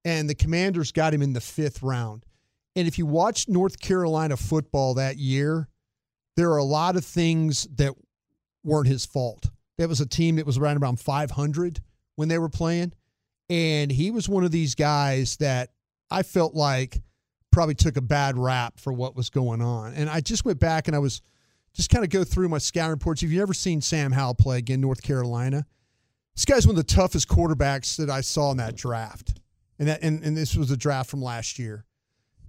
and 0.04 0.28
the 0.30 0.34
Commanders 0.34 0.90
got 0.90 1.12
him 1.12 1.20
in 1.20 1.34
the 1.34 1.40
fifth 1.40 1.82
round. 1.82 2.24
And 2.76 2.88
if 2.88 2.96
you 2.98 3.04
watch 3.04 3.46
North 3.46 3.78
Carolina 3.78 4.36
football 4.38 4.94
that 4.94 5.16
year, 5.18 5.68
there 6.36 6.50
are 6.52 6.56
a 6.58 6.64
lot 6.64 6.96
of 6.96 7.04
things 7.04 7.68
that 7.76 7.92
weren't 8.64 8.88
his 8.88 9.04
fault. 9.04 9.50
That 9.78 9.88
was 9.88 10.00
a 10.00 10.06
team 10.06 10.36
that 10.36 10.46
was 10.46 10.58
around 10.58 10.82
around 10.82 11.00
500 11.00 11.80
when 12.16 12.28
they 12.28 12.38
were 12.38 12.48
playing, 12.48 12.92
and 13.50 13.90
he 13.90 14.10
was 14.10 14.28
one 14.28 14.44
of 14.44 14.50
these 14.50 14.74
guys 14.74 15.36
that 15.38 15.70
I 16.10 16.22
felt 16.22 16.54
like 16.54 17.02
probably 17.50 17.74
took 17.74 17.96
a 17.96 18.02
bad 18.02 18.36
rap 18.36 18.78
for 18.80 18.92
what 18.92 19.16
was 19.16 19.30
going 19.30 19.62
on. 19.62 19.94
And 19.94 20.10
I 20.10 20.20
just 20.20 20.44
went 20.44 20.58
back 20.58 20.88
and 20.88 20.96
I 20.96 20.98
was 20.98 21.22
just 21.72 21.90
kind 21.90 22.04
of 22.04 22.10
go 22.10 22.24
through 22.24 22.48
my 22.48 22.58
scouting 22.58 22.90
reports. 22.90 23.22
If 23.22 23.30
you've 23.30 23.42
ever 23.42 23.54
seen 23.54 23.80
Sam 23.80 24.12
Howell 24.12 24.34
play 24.34 24.58
again, 24.58 24.80
North 24.80 25.02
Carolina, 25.02 25.64
this 26.34 26.44
guy's 26.44 26.66
one 26.66 26.76
of 26.76 26.86
the 26.86 26.94
toughest 26.94 27.28
quarterbacks 27.28 27.96
that 27.96 28.10
I 28.10 28.20
saw 28.20 28.50
in 28.50 28.56
that 28.58 28.74
draft. 28.74 29.40
And 29.78 29.88
that 29.88 30.02
and, 30.02 30.22
and 30.22 30.36
this 30.36 30.56
was 30.56 30.70
a 30.70 30.76
draft 30.76 31.10
from 31.10 31.22
last 31.22 31.58
year. 31.58 31.84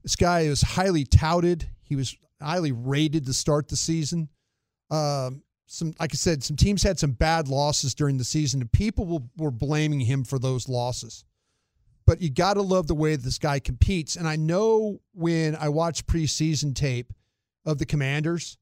This 0.04 0.16
guy 0.16 0.48
was 0.50 0.62
highly 0.62 1.06
touted. 1.06 1.70
He 1.82 1.96
was 1.96 2.16
highly 2.42 2.72
rated 2.72 3.26
to 3.26 3.34
start 3.34 3.68
the 3.68 3.76
season. 3.76 4.30
Um, 4.92 5.42
some, 5.68 5.94
like 6.00 6.14
I 6.14 6.16
said, 6.16 6.44
some 6.44 6.56
teams 6.56 6.84
had 6.84 7.00
some 7.00 7.12
bad 7.12 7.48
losses 7.48 7.96
during 7.96 8.18
the 8.18 8.24
season, 8.24 8.62
and 8.62 8.72
people 8.72 9.06
were, 9.06 9.46
were 9.46 9.52
blaming 9.52 10.02
him 10.02 10.24
for 10.24 10.38
those 10.40 10.70
losses. 10.70 11.26
but 12.06 12.22
you 12.22 12.30
got 12.30 12.54
to 12.54 12.62
love 12.62 12.88
the 12.88 12.96
way 12.96 13.16
this 13.16 13.38
guy 13.40 13.60
competes. 13.60 14.16
And 14.16 14.28
I 14.28 14.36
know 14.36 15.00
when 15.14 15.56
I 15.56 15.70
watched 15.70 16.06
preseason 16.06 16.76
tape 16.76 17.12
of 17.66 17.80
the 17.80 17.86
Commanders, 17.86 18.58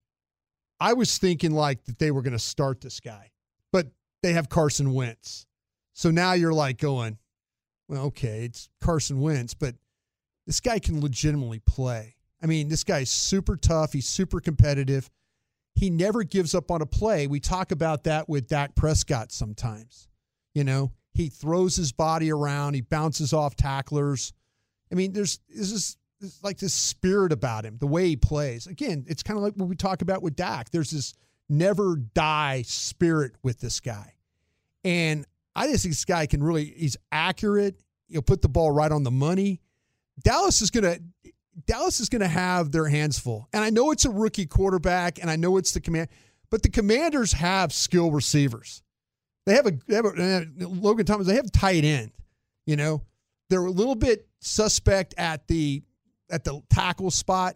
I 0.80 0.94
was 0.94 1.18
thinking 1.18 1.52
like 1.52 1.84
that 1.86 2.00
they 2.00 2.12
were 2.12 2.22
going 2.22 2.34
to 2.34 2.40
start 2.40 2.82
this 2.82 3.00
guy, 3.00 3.32
but 3.72 3.88
they 4.22 4.34
have 4.34 4.50
Carson 4.50 4.94
Wentz. 4.94 5.46
So 5.94 6.10
now 6.10 6.34
you're 6.34 6.54
like 6.54 6.78
going, 6.78 7.18
well, 7.88 8.06
okay, 8.06 8.46
it's 8.46 8.70
Carson 8.82 9.20
Wentz, 9.20 9.54
but 9.54 9.76
this 10.48 10.60
guy 10.60 10.80
can 10.80 11.02
legitimately 11.02 11.60
play. 11.60 12.16
I 12.42 12.46
mean, 12.46 12.68
this 12.68 12.84
guy's 12.84 13.12
super 13.12 13.56
tough. 13.56 13.94
He's 13.94 14.08
super 14.08 14.40
competitive. 14.40 15.10
He 15.76 15.90
never 15.90 16.24
gives 16.24 16.54
up 16.54 16.72
on 16.72 16.82
a 16.82 16.86
play. 16.86 17.28
We 17.28 17.40
talk 17.40 17.72
about 17.72 18.04
that 18.04 18.30
with 18.30 18.48
Dak 18.48 18.76
Prescott 18.76 19.32
sometimes. 19.32 20.08
You 20.54 20.64
know, 20.64 20.92
he 21.14 21.30
throws 21.30 21.76
his 21.76 21.92
body 21.92 22.32
around, 22.32 22.76
he 22.76 22.82
bounces 22.82 23.34
off 23.34 23.56
tacklers. 23.56 24.34
I 24.92 24.96
mean, 24.96 25.14
there's 25.14 25.40
this 25.50 25.72
is 25.72 25.98
like 26.42 26.58
this 26.58 26.74
spirit 26.74 27.32
about 27.32 27.66
him, 27.66 27.78
the 27.80 27.88
way 27.88 28.08
he 28.08 28.16
plays. 28.16 28.68
Again, 28.68 29.06
it's 29.08 29.24
kind 29.24 29.38
of 29.38 29.44
like 29.44 29.54
what 29.56 29.68
we 29.68 29.76
talk 29.76 30.02
about 30.02 30.22
with 30.22 30.36
Dak. 30.36 30.70
There's 30.70 30.92
this 30.92 31.14
never 31.50 31.96
die 31.96 32.64
spirit 32.66 33.34
with 33.44 33.60
this 33.60 33.80
guy. 33.80 34.14
And 34.84 35.26
I 35.56 35.68
just 35.68 35.84
think 35.84 35.94
this 35.94 36.06
guy 36.06 36.26
can 36.26 36.44
really, 36.44 36.66
he's 36.66 36.98
accurate. 37.12 37.82
He'll 38.08 38.22
put 38.22 38.42
the 38.42 38.50
ball 38.50 38.72
right 38.72 38.92
on 38.92 39.04
the 39.04 39.12
money. 39.12 39.62
Dallas 40.24 40.62
is 40.62 40.70
to, 40.72 41.02
Dallas 41.66 42.00
is 42.00 42.10
going 42.10 42.22
to 42.22 42.28
have 42.28 42.72
their 42.72 42.88
hands 42.88 43.20
full. 43.20 43.48
And 43.54 43.64
I 43.64 43.70
know 43.70 43.92
it's 43.92 44.06
a 44.06 44.10
rookie 44.10 44.46
quarterback 44.46 45.20
and 45.20 45.30
I 45.30 45.36
know 45.36 45.58
it's 45.58 45.72
the 45.72 45.82
command, 45.82 46.10
but 46.50 46.64
the 46.64 46.70
commanders 46.70 47.34
have 47.34 47.72
skill 47.72 48.12
receivers. 48.12 48.82
They 49.46 49.54
have 49.54 49.68
a, 49.68 49.72
they 49.88 49.96
have 49.96 50.06
a 50.06 50.10
uh, 50.10 50.44
Logan 50.58 51.06
Thomas, 51.06 51.28
they 51.28 51.36
have 51.36 51.52
tight 51.52 51.84
end, 51.84 52.12
you 52.66 52.76
know, 52.76 53.04
they're 53.50 53.66
a 53.66 53.72
little 53.72 53.96
bit 53.96 54.28
suspect 54.40 55.14
at 55.18 55.48
the, 55.48 55.84
at 56.30 56.44
the 56.44 56.62
tackle 56.70 57.12
spot 57.12 57.56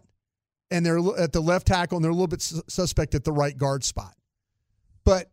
and 0.70 0.84
they're 0.84 1.00
at 1.18 1.32
the 1.32 1.40
left 1.40 1.66
tackle 1.66 1.96
and 1.96 2.04
they're 2.04 2.10
a 2.10 2.14
little 2.14 2.28
bit 2.28 2.42
suspect 2.42 3.14
at 3.14 3.24
the 3.24 3.32
right 3.32 3.56
guard 3.56 3.84
spot. 3.84 4.14
But 5.04 5.30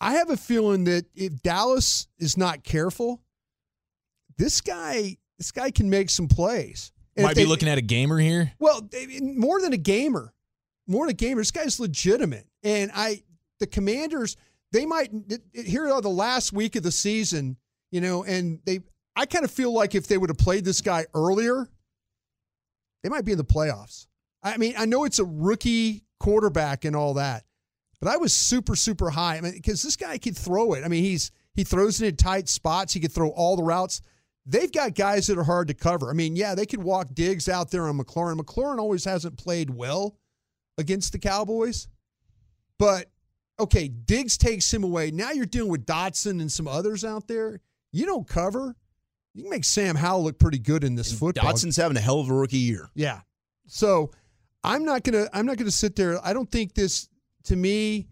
I 0.00 0.14
have 0.14 0.30
a 0.30 0.36
feeling 0.36 0.84
that 0.84 1.06
if 1.14 1.42
Dallas 1.42 2.06
is 2.18 2.36
not 2.36 2.62
careful, 2.62 3.22
this 4.36 4.60
guy 4.60 5.16
this 5.38 5.52
guy 5.52 5.70
can 5.70 5.88
make 5.88 6.10
some 6.10 6.28
plays. 6.28 6.92
And 7.18 7.24
Might 7.24 7.32
if 7.32 7.38
be 7.38 7.46
looking 7.46 7.68
at 7.68 7.78
a 7.78 7.82
gamer 7.82 8.18
here. 8.18 8.52
Well, 8.60 8.88
more 9.20 9.60
than 9.60 9.72
a 9.72 9.78
gamer, 9.78 10.32
more 10.86 11.04
than 11.04 11.10
a 11.10 11.14
gamer. 11.14 11.40
This 11.40 11.50
guy's 11.50 11.80
legitimate, 11.80 12.46
and 12.62 12.92
I 12.94 13.24
the 13.58 13.66
Commanders 13.66 14.36
they 14.72 14.86
might 14.86 15.10
here 15.52 15.88
are 15.88 16.00
the 16.00 16.08
last 16.08 16.52
week 16.52 16.76
of 16.76 16.82
the 16.82 16.92
season, 16.92 17.56
you 17.90 18.00
know, 18.00 18.24
and 18.24 18.60
they 18.64 18.80
I 19.16 19.26
kind 19.26 19.44
of 19.44 19.50
feel 19.50 19.72
like 19.72 19.94
if 19.94 20.06
they 20.06 20.16
would 20.16 20.30
have 20.30 20.38
played 20.38 20.64
this 20.64 20.80
guy 20.80 21.06
earlier, 21.14 21.68
they 23.02 23.08
might 23.08 23.24
be 23.24 23.32
in 23.32 23.38
the 23.38 23.44
playoffs. 23.44 24.06
I 24.42 24.56
mean, 24.56 24.74
I 24.78 24.84
know 24.84 25.04
it's 25.04 25.18
a 25.18 25.24
rookie 25.24 26.04
quarterback 26.20 26.84
and 26.84 26.94
all 26.94 27.14
that, 27.14 27.44
but 28.00 28.08
I 28.08 28.16
was 28.16 28.32
super, 28.32 28.76
super 28.76 29.10
high. 29.10 29.38
I 29.38 29.40
mean, 29.40 29.54
because 29.54 29.82
this 29.82 29.96
guy 29.96 30.18
could 30.18 30.36
throw 30.36 30.74
it. 30.74 30.84
I 30.84 30.88
mean, 30.88 31.02
he's 31.02 31.32
he 31.54 31.64
throws 31.64 32.00
it 32.00 32.06
in 32.06 32.16
tight 32.16 32.48
spots. 32.48 32.92
He 32.92 33.00
could 33.00 33.12
throw 33.12 33.30
all 33.30 33.56
the 33.56 33.64
routes. 33.64 34.02
They've 34.50 34.72
got 34.72 34.94
guys 34.94 35.26
that 35.26 35.36
are 35.36 35.44
hard 35.44 35.68
to 35.68 35.74
cover. 35.74 36.08
I 36.08 36.14
mean, 36.14 36.34
yeah, 36.34 36.54
they 36.54 36.64
could 36.64 36.82
walk 36.82 37.08
Diggs 37.12 37.50
out 37.50 37.70
there 37.70 37.86
on 37.86 37.98
McLaurin. 37.98 38.40
McLaurin 38.40 38.78
always 38.78 39.04
hasn't 39.04 39.36
played 39.36 39.68
well 39.68 40.16
against 40.78 41.12
the 41.12 41.18
Cowboys, 41.18 41.86
but 42.78 43.10
okay, 43.60 43.88
Diggs 43.88 44.38
takes 44.38 44.72
him 44.72 44.84
away. 44.84 45.10
Now 45.10 45.32
you're 45.32 45.44
dealing 45.44 45.70
with 45.70 45.84
Dotson 45.84 46.40
and 46.40 46.50
some 46.50 46.66
others 46.66 47.04
out 47.04 47.28
there. 47.28 47.60
You 47.92 48.06
don't 48.06 48.26
cover. 48.26 48.74
You 49.34 49.42
can 49.42 49.50
make 49.50 49.64
Sam 49.64 49.94
Howell 49.94 50.24
look 50.24 50.38
pretty 50.38 50.58
good 50.58 50.82
in 50.82 50.94
this 50.94 51.12
football. 51.12 51.52
Dotson's 51.52 51.76
having 51.76 51.98
a 51.98 52.00
hell 52.00 52.20
of 52.20 52.30
a 52.30 52.34
rookie 52.34 52.56
year. 52.56 52.88
Yeah. 52.94 53.20
So 53.66 54.12
I'm 54.64 54.84
not 54.84 55.04
gonna 55.04 55.28
I'm 55.34 55.44
not 55.44 55.58
gonna 55.58 55.70
sit 55.70 55.94
there. 55.94 56.24
I 56.24 56.32
don't 56.32 56.50
think 56.50 56.74
this 56.74 57.08
to 57.44 57.54
me, 57.54 58.08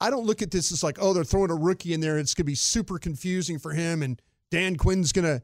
I 0.00 0.08
don't 0.08 0.24
look 0.24 0.40
at 0.40 0.50
this 0.50 0.72
as 0.72 0.82
like, 0.82 0.96
oh, 1.00 1.12
they're 1.12 1.22
throwing 1.22 1.50
a 1.50 1.54
rookie 1.54 1.92
in 1.92 2.00
there. 2.00 2.18
It's 2.18 2.32
gonna 2.32 2.46
be 2.46 2.54
super 2.54 2.98
confusing 2.98 3.58
for 3.58 3.72
him 3.72 4.02
and 4.02 4.20
Dan 4.50 4.76
Quinn's 4.76 5.12
gonna 5.12 5.42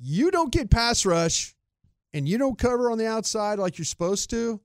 you 0.00 0.30
don't 0.30 0.52
get 0.52 0.70
pass 0.70 1.04
rush 1.06 1.54
and 2.12 2.28
you 2.28 2.38
don't 2.38 2.58
cover 2.58 2.90
on 2.90 2.98
the 2.98 3.06
outside 3.06 3.58
like 3.58 3.78
you're 3.78 3.84
supposed 3.84 4.30
to. 4.30 4.60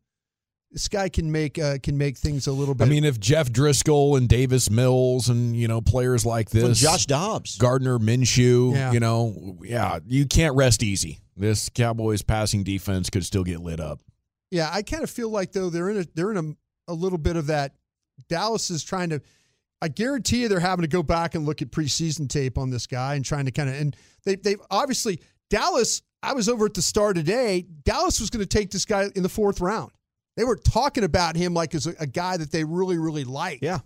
This 0.72 0.88
guy 0.88 1.10
can 1.10 1.32
make 1.32 1.60
uh, 1.60 1.80
can 1.84 1.98
make 1.98 2.18
things 2.18 2.48
a 2.48 2.52
little 2.54 2.74
bit 2.74 2.86
I 2.86 2.90
mean, 2.90 3.04
if 3.04 3.20
Jeff 3.20 3.50
Driskel 3.52 4.18
and 4.18 4.30
Davis 4.30 4.70
Mills 4.70 5.28
and 5.28 5.56
you 5.56 5.68
know 5.68 5.82
players 5.82 6.26
like 6.26 6.50
From 6.50 6.62
this, 6.62 6.80
Josh 6.80 7.06
Dobbs. 7.08 7.58
Gardner 7.58 8.00
Minshew, 8.00 8.74
Yeah. 8.74 8.92
you 8.94 9.02
know, 9.02 9.58
yeah, 9.64 10.00
you 10.08 10.26
can't 10.26 10.56
rest 10.56 10.82
easy. 10.82 11.20
This 11.36 11.68
Cowboys 11.70 12.22
passing 12.22 12.64
defense 12.64 13.10
could 13.10 13.26
still 13.26 13.44
get 13.44 13.60
lit 13.60 13.80
up. 13.82 14.00
Yeah, 14.50 14.70
I 14.72 14.82
kind 14.82 15.04
of 15.04 15.10
feel 15.10 15.30
like 15.30 15.52
though 15.52 15.70
they're 15.70 15.90
in 15.90 15.98
a 15.98 16.06
they're 16.14 16.32
in 16.32 16.38
a, 16.38 16.92
a 16.92 16.94
little 16.94 17.18
bit 17.18 17.36
of 17.36 17.48
that. 17.48 17.74
Dallas 18.30 18.70
is 18.70 18.84
trying 18.84 19.10
to. 19.10 19.22
I 19.82 19.88
guarantee 19.88 20.42
you 20.42 20.48
they're 20.48 20.60
having 20.60 20.84
to 20.84 20.88
go 20.88 21.02
back 21.04 21.36
and 21.36 21.46
look 21.46 21.62
at 21.62 21.72
preseason 21.72 22.30
tape 22.30 22.58
on 22.58 22.70
this 22.70 22.86
guy 22.88 23.16
and 23.16 23.26
trying 23.26 23.46
to 23.46 23.52
kind 23.52 23.70
of 23.70 23.76
and 23.76 23.96
they 24.26 24.36
they've 24.36 24.62
obviously 24.70 25.22
Dallas. 25.50 26.02
I 26.24 26.34
was 26.34 26.48
over 26.48 26.68
at 26.68 26.76
the 26.76 26.84
Star 26.84 27.14
today. 27.14 27.66
Dallas 27.84 28.20
was 28.20 28.30
going 28.30 28.46
to 28.46 28.48
take 28.48 28.70
this 28.70 28.86
guy 28.86 29.08
in 29.16 29.24
the 29.24 29.30
fourth 29.30 29.60
round. 29.60 29.92
They 30.38 30.44
were 30.44 30.56
talking 30.56 31.04
about 31.04 31.36
him 31.36 31.56
like 31.56 31.74
as 31.74 31.88
a, 31.88 31.96
a 32.00 32.06
guy 32.06 32.38
that 32.38 32.52
they 32.52 32.64
really 32.64 32.98
really 32.98 33.24
like. 33.24 33.60
Yeah, 33.62 33.80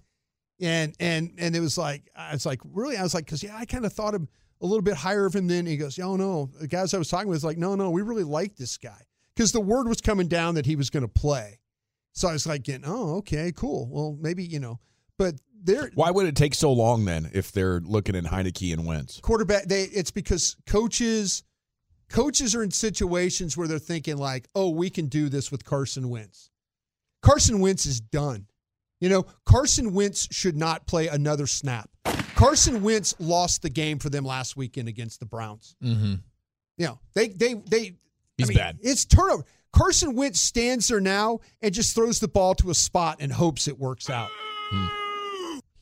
and 0.59 0.95
and 0.99 1.33
and 1.37 1.55
it 1.55 1.59
was 1.59 1.77
like 1.77 2.09
I 2.15 2.33
was 2.33 2.45
like 2.45 2.61
really 2.63 2.97
I 2.97 3.03
was 3.03 3.13
like 3.13 3.25
because 3.25 3.43
yeah 3.43 3.55
I 3.57 3.65
kind 3.65 3.85
of 3.85 3.93
thought 3.93 4.13
him 4.13 4.27
a 4.61 4.65
little 4.65 4.81
bit 4.81 4.95
higher 4.95 5.25
of 5.25 5.35
him 5.35 5.47
then 5.47 5.65
he 5.65 5.77
goes 5.77 5.99
oh 5.99 6.15
no 6.15 6.49
the 6.59 6.67
guys 6.67 6.93
I 6.93 6.97
was 6.97 7.09
talking 7.09 7.27
with 7.27 7.37
was 7.37 7.43
like 7.43 7.57
no 7.57 7.75
no 7.75 7.89
we 7.89 8.01
really 8.01 8.23
like 8.23 8.55
this 8.55 8.77
guy 8.77 9.01
because 9.35 9.51
the 9.51 9.59
word 9.59 9.87
was 9.87 9.99
coming 10.01 10.27
down 10.27 10.55
that 10.55 10.65
he 10.65 10.75
was 10.75 10.89
going 10.89 11.03
to 11.03 11.09
play 11.09 11.59
so 12.13 12.29
I 12.29 12.33
was 12.33 12.47
like 12.47 12.63
getting 12.63 12.85
oh 12.85 13.17
okay 13.17 13.51
cool 13.51 13.89
well 13.91 14.17
maybe 14.19 14.45
you 14.45 14.59
know 14.59 14.79
but 15.17 15.35
they're 15.65 15.89
Why 15.95 16.11
would 16.11 16.25
it 16.27 16.35
take 16.35 16.53
so 16.55 16.71
long 16.71 17.05
then 17.05 17.29
if 17.33 17.51
they're 17.51 17.79
looking 17.81 18.15
at 18.15 18.23
Heinicke 18.23 18.71
and 18.71 18.85
Wentz? 18.85 19.19
quarterback 19.19 19.65
they 19.65 19.83
it's 19.83 20.11
because 20.11 20.55
coaches 20.65 21.43
coaches 22.09 22.55
are 22.55 22.63
in 22.63 22.71
situations 22.71 23.57
where 23.57 23.67
they're 23.67 23.79
thinking 23.79 24.17
like 24.17 24.47
oh 24.55 24.69
we 24.69 24.89
can 24.89 25.07
do 25.07 25.27
this 25.29 25.51
with 25.51 25.65
Carson 25.65 26.09
Wentz. 26.09 26.49
Carson 27.21 27.59
Wentz 27.59 27.85
is 27.85 27.99
done. 27.99 28.45
You 29.01 29.09
know 29.09 29.25
Carson 29.45 29.93
Wentz 29.93 30.27
should 30.31 30.55
not 30.55 30.87
play 30.87 31.07
another 31.07 31.47
snap. 31.47 31.89
Carson 32.35 32.83
Wentz 32.83 33.15
lost 33.19 33.61
the 33.61 33.69
game 33.69 33.97
for 33.99 34.09
them 34.09 34.23
last 34.25 34.55
weekend 34.55 34.87
against 34.87 35.19
the 35.19 35.25
Browns. 35.25 35.75
Mm-hmm. 35.83 36.15
you 36.77 36.85
know 36.87 36.99
they 37.13 37.29
they 37.29 37.55
they 37.55 37.95
He's 38.37 38.47
I 38.47 38.49
mean, 38.49 38.57
bad. 38.57 38.77
it's 38.81 39.05
turnover. 39.05 39.45
Carson 39.71 40.13
Wentz 40.15 40.39
stands 40.41 40.89
there 40.89 40.99
now 40.99 41.39
and 41.61 41.73
just 41.73 41.95
throws 41.95 42.19
the 42.19 42.27
ball 42.27 42.53
to 42.55 42.69
a 42.69 42.73
spot 42.73 43.17
and 43.21 43.31
hopes 43.31 43.67
it 43.67 43.79
works 43.79 44.09
out 44.09 44.29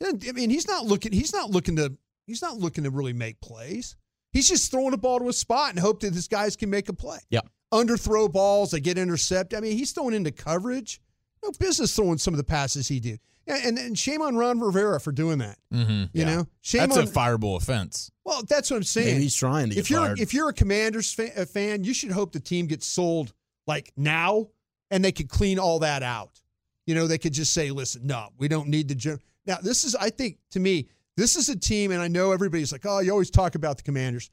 I 0.02 0.32
mean, 0.34 0.50
he's 0.50 0.68
not 0.68 0.86
looking. 0.86 1.12
He's 1.12 1.34
not 1.34 1.50
looking 1.50 1.76
to. 1.78 1.96
He's 2.28 2.42
not 2.42 2.58
looking 2.58 2.84
to 2.86 2.90
really 2.90 3.14
make 3.14 3.40
plays. 3.42 3.96
He's 4.32 4.48
just 4.48 4.72
throwing 4.72 4.92
the 4.92 4.98
ball 4.98 5.20
to 5.20 5.30
a 5.30 5.34
spot 5.34 5.72
and 5.72 5.80
hope 5.80 6.00
that 6.02 6.14
his 6.14 6.28
guys 6.28 6.56
can 6.56 6.70
make 6.70 6.90
a 6.90 6.94
play. 6.94 7.20
Yeah. 7.30 7.42
Underthrow 7.74 8.32
balls, 8.32 8.72
they 8.72 8.80
get 8.80 8.98
intercepted. 8.98 9.58
I 9.58 9.62
mean, 9.62 9.78
he's 9.78 9.92
throwing 9.92 10.14
into 10.16 10.32
coverage. 10.32 11.02
No 11.44 11.52
business 11.60 11.96
throwing 11.96 12.18
some 12.18 12.34
of 12.34 12.38
the 12.38 12.44
passes 12.44 12.88
he 12.88 13.00
did. 13.00 13.20
And, 13.46 13.66
and, 13.66 13.78
and 13.78 14.00
shame 14.00 14.22
on 14.22 14.38
Ron 14.38 14.60
Rivera 14.62 15.00
for 15.02 15.12
doing 15.12 15.40
that. 15.40 15.58
Mm-hmm. 15.74 16.06
You 16.18 16.26
know, 16.26 16.48
shame 16.62 16.84
on 16.84 16.90
That's 16.90 17.00
on. 17.00 17.08
a 17.08 17.12
fireable 17.38 17.58
offense. 17.58 18.10
well, 18.24 18.42
that's 18.48 18.72
what 18.72 18.78
I'm 18.78 18.84
saying. 18.84 19.08
Maybe 19.08 19.24
he's 19.24 19.36
trying 19.36 19.70
to 19.72 19.78
if 19.78 19.88
get 19.88 19.90
you're 19.90 20.00
fired. 20.06 20.20
if 20.20 20.34
you're 20.34 20.50
a 20.50 20.54
Commanders 20.54 21.12
fa- 21.14 21.32
a 21.36 21.46
fan, 21.46 21.84
you 21.84 21.94
should 21.94 22.12
hope 22.12 22.32
the 22.32 22.40
team 22.40 22.68
gets 22.68 22.86
sold 22.86 23.34
like 23.68 23.92
now, 23.98 24.48
and 24.90 25.04
they 25.04 25.12
could 25.12 25.28
clean 25.30 25.60
all 25.60 25.80
that 25.80 26.04
out. 26.04 26.40
You 26.86 26.96
know, 26.96 27.08
they 27.08 27.18
could 27.18 27.34
just 27.34 27.54
say, 27.54 27.72
"Listen, 27.72 28.06
no, 28.06 28.30
we 28.38 28.48
don't 28.48 28.68
need 28.68 28.88
the 28.88 28.96
gen-. 28.96 29.20
Now, 29.46 29.58
this 29.62 29.84
is, 29.84 29.96
I 29.96 30.10
think, 30.10 30.38
to 30.52 30.60
me, 30.60 30.88
this 31.16 31.36
is 31.36 31.50
a 31.50 31.58
team, 31.58 31.92
and 31.92 32.02
I 32.02 32.08
know 32.08 32.32
everybody's 32.32 32.72
like, 32.72 32.86
"Oh, 32.86 33.00
you 33.00 33.12
always 33.12 33.30
talk 33.30 33.56
about 33.56 33.78
the 33.78 33.84
Commanders." 33.84 34.30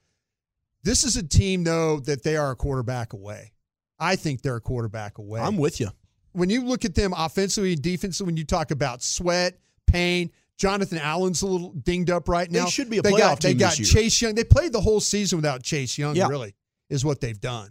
This 0.82 1.04
is 1.04 1.16
a 1.16 1.22
team, 1.22 1.64
though, 1.64 2.00
that 2.00 2.22
they 2.22 2.36
are 2.36 2.52
a 2.52 2.56
quarterback 2.56 3.12
away. 3.12 3.52
I 3.98 4.16
think 4.16 4.42
they're 4.42 4.56
a 4.56 4.60
quarterback 4.60 5.18
away. 5.18 5.40
I'm 5.40 5.58
with 5.58 5.78
you. 5.78 5.90
When 6.32 6.48
you 6.48 6.64
look 6.64 6.84
at 6.84 6.94
them 6.94 7.12
offensively 7.16 7.72
and 7.72 7.82
defensively, 7.82 8.30
when 8.30 8.36
you 8.36 8.44
talk 8.44 8.70
about 8.70 9.02
Sweat, 9.02 9.58
Payne, 9.86 10.30
Jonathan 10.56 10.98
Allen's 10.98 11.42
a 11.42 11.46
little 11.46 11.72
dinged 11.72 12.10
up 12.10 12.28
right 12.28 12.50
now. 12.50 12.64
They 12.64 12.70
should 12.70 12.88
be 12.90 12.98
a 12.98 13.02
they 13.02 13.12
playoff 13.12 13.18
got, 13.18 13.40
They 13.40 13.54
got. 13.54 13.74
Chase 13.74 14.20
Young. 14.22 14.34
They 14.34 14.44
played 14.44 14.72
the 14.72 14.80
whole 14.80 15.00
season 15.00 15.38
without 15.38 15.62
Chase 15.62 15.98
Young. 15.98 16.16
Yeah. 16.16 16.28
Really, 16.28 16.54
is 16.88 17.04
what 17.04 17.20
they've 17.20 17.40
done. 17.40 17.70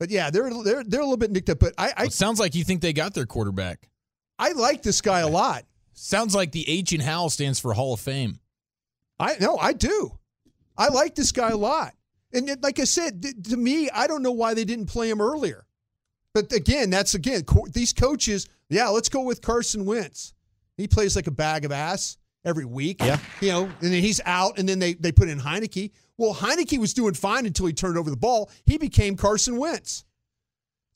But 0.00 0.10
yeah, 0.10 0.30
they're 0.30 0.50
they're 0.62 0.84
they're 0.84 1.00
a 1.00 1.04
little 1.04 1.16
bit 1.16 1.30
nicked 1.30 1.50
up. 1.50 1.58
But 1.58 1.74
I 1.78 1.92
I, 1.96 2.04
it 2.04 2.12
sounds 2.12 2.38
like 2.38 2.54
you 2.54 2.64
think 2.64 2.80
they 2.80 2.92
got 2.92 3.14
their 3.14 3.26
quarterback. 3.26 3.88
I 4.38 4.52
like 4.52 4.82
this 4.82 5.00
guy 5.00 5.20
a 5.20 5.28
lot. 5.28 5.64
Sounds 5.94 6.34
like 6.34 6.52
the 6.52 6.68
H 6.68 6.92
in 6.92 7.00
Howell 7.00 7.30
stands 7.30 7.58
for 7.58 7.72
Hall 7.74 7.94
of 7.94 8.00
Fame. 8.00 8.38
I 9.18 9.34
no, 9.40 9.56
I 9.58 9.72
do. 9.72 10.12
I 10.76 10.88
like 10.88 11.14
this 11.16 11.32
guy 11.32 11.50
a 11.50 11.56
lot. 11.56 11.94
And 12.32 12.48
it- 12.48 12.62
like 12.62 12.78
I 12.78 12.84
said, 12.84 13.22
th- 13.22 13.34
to 13.50 13.56
me, 13.56 13.90
I 13.90 14.06
don't 14.06 14.22
know 14.22 14.30
why 14.32 14.54
they 14.54 14.64
didn't 14.64 14.86
play 14.86 15.10
him 15.10 15.20
earlier. 15.20 15.66
But 16.34 16.52
again, 16.52 16.90
that's 16.90 17.14
again 17.14 17.42
co- 17.42 17.66
these 17.72 17.92
coaches. 17.92 18.48
Yeah, 18.68 18.88
let's 18.90 19.08
go 19.08 19.22
with 19.22 19.40
Carson 19.42 19.84
Wentz. 19.86 20.34
He 20.76 20.86
plays 20.86 21.16
like 21.16 21.26
a 21.26 21.32
bag 21.32 21.64
of 21.64 21.72
ass. 21.72 22.16
every 22.44 22.64
week. 22.64 23.02
Yeah. 23.02 23.18
You 23.40 23.48
know, 23.50 23.64
and 23.64 23.92
then 23.92 24.00
he's 24.02 24.20
out, 24.24 24.58
and 24.58 24.68
then 24.68 24.78
they, 24.78 24.94
they 24.94 25.10
put 25.10 25.28
in 25.28 25.40
Heinicke. 25.40 25.90
Well, 26.18 26.34
Heinicke 26.34 26.78
was 26.78 26.92
doing 26.92 27.14
fine 27.14 27.46
until 27.46 27.66
he 27.66 27.72
turned 27.72 27.96
over 27.96 28.10
the 28.10 28.16
ball. 28.16 28.50
He 28.66 28.76
became 28.76 29.16
Carson 29.16 29.56
Wentz. 29.56 30.04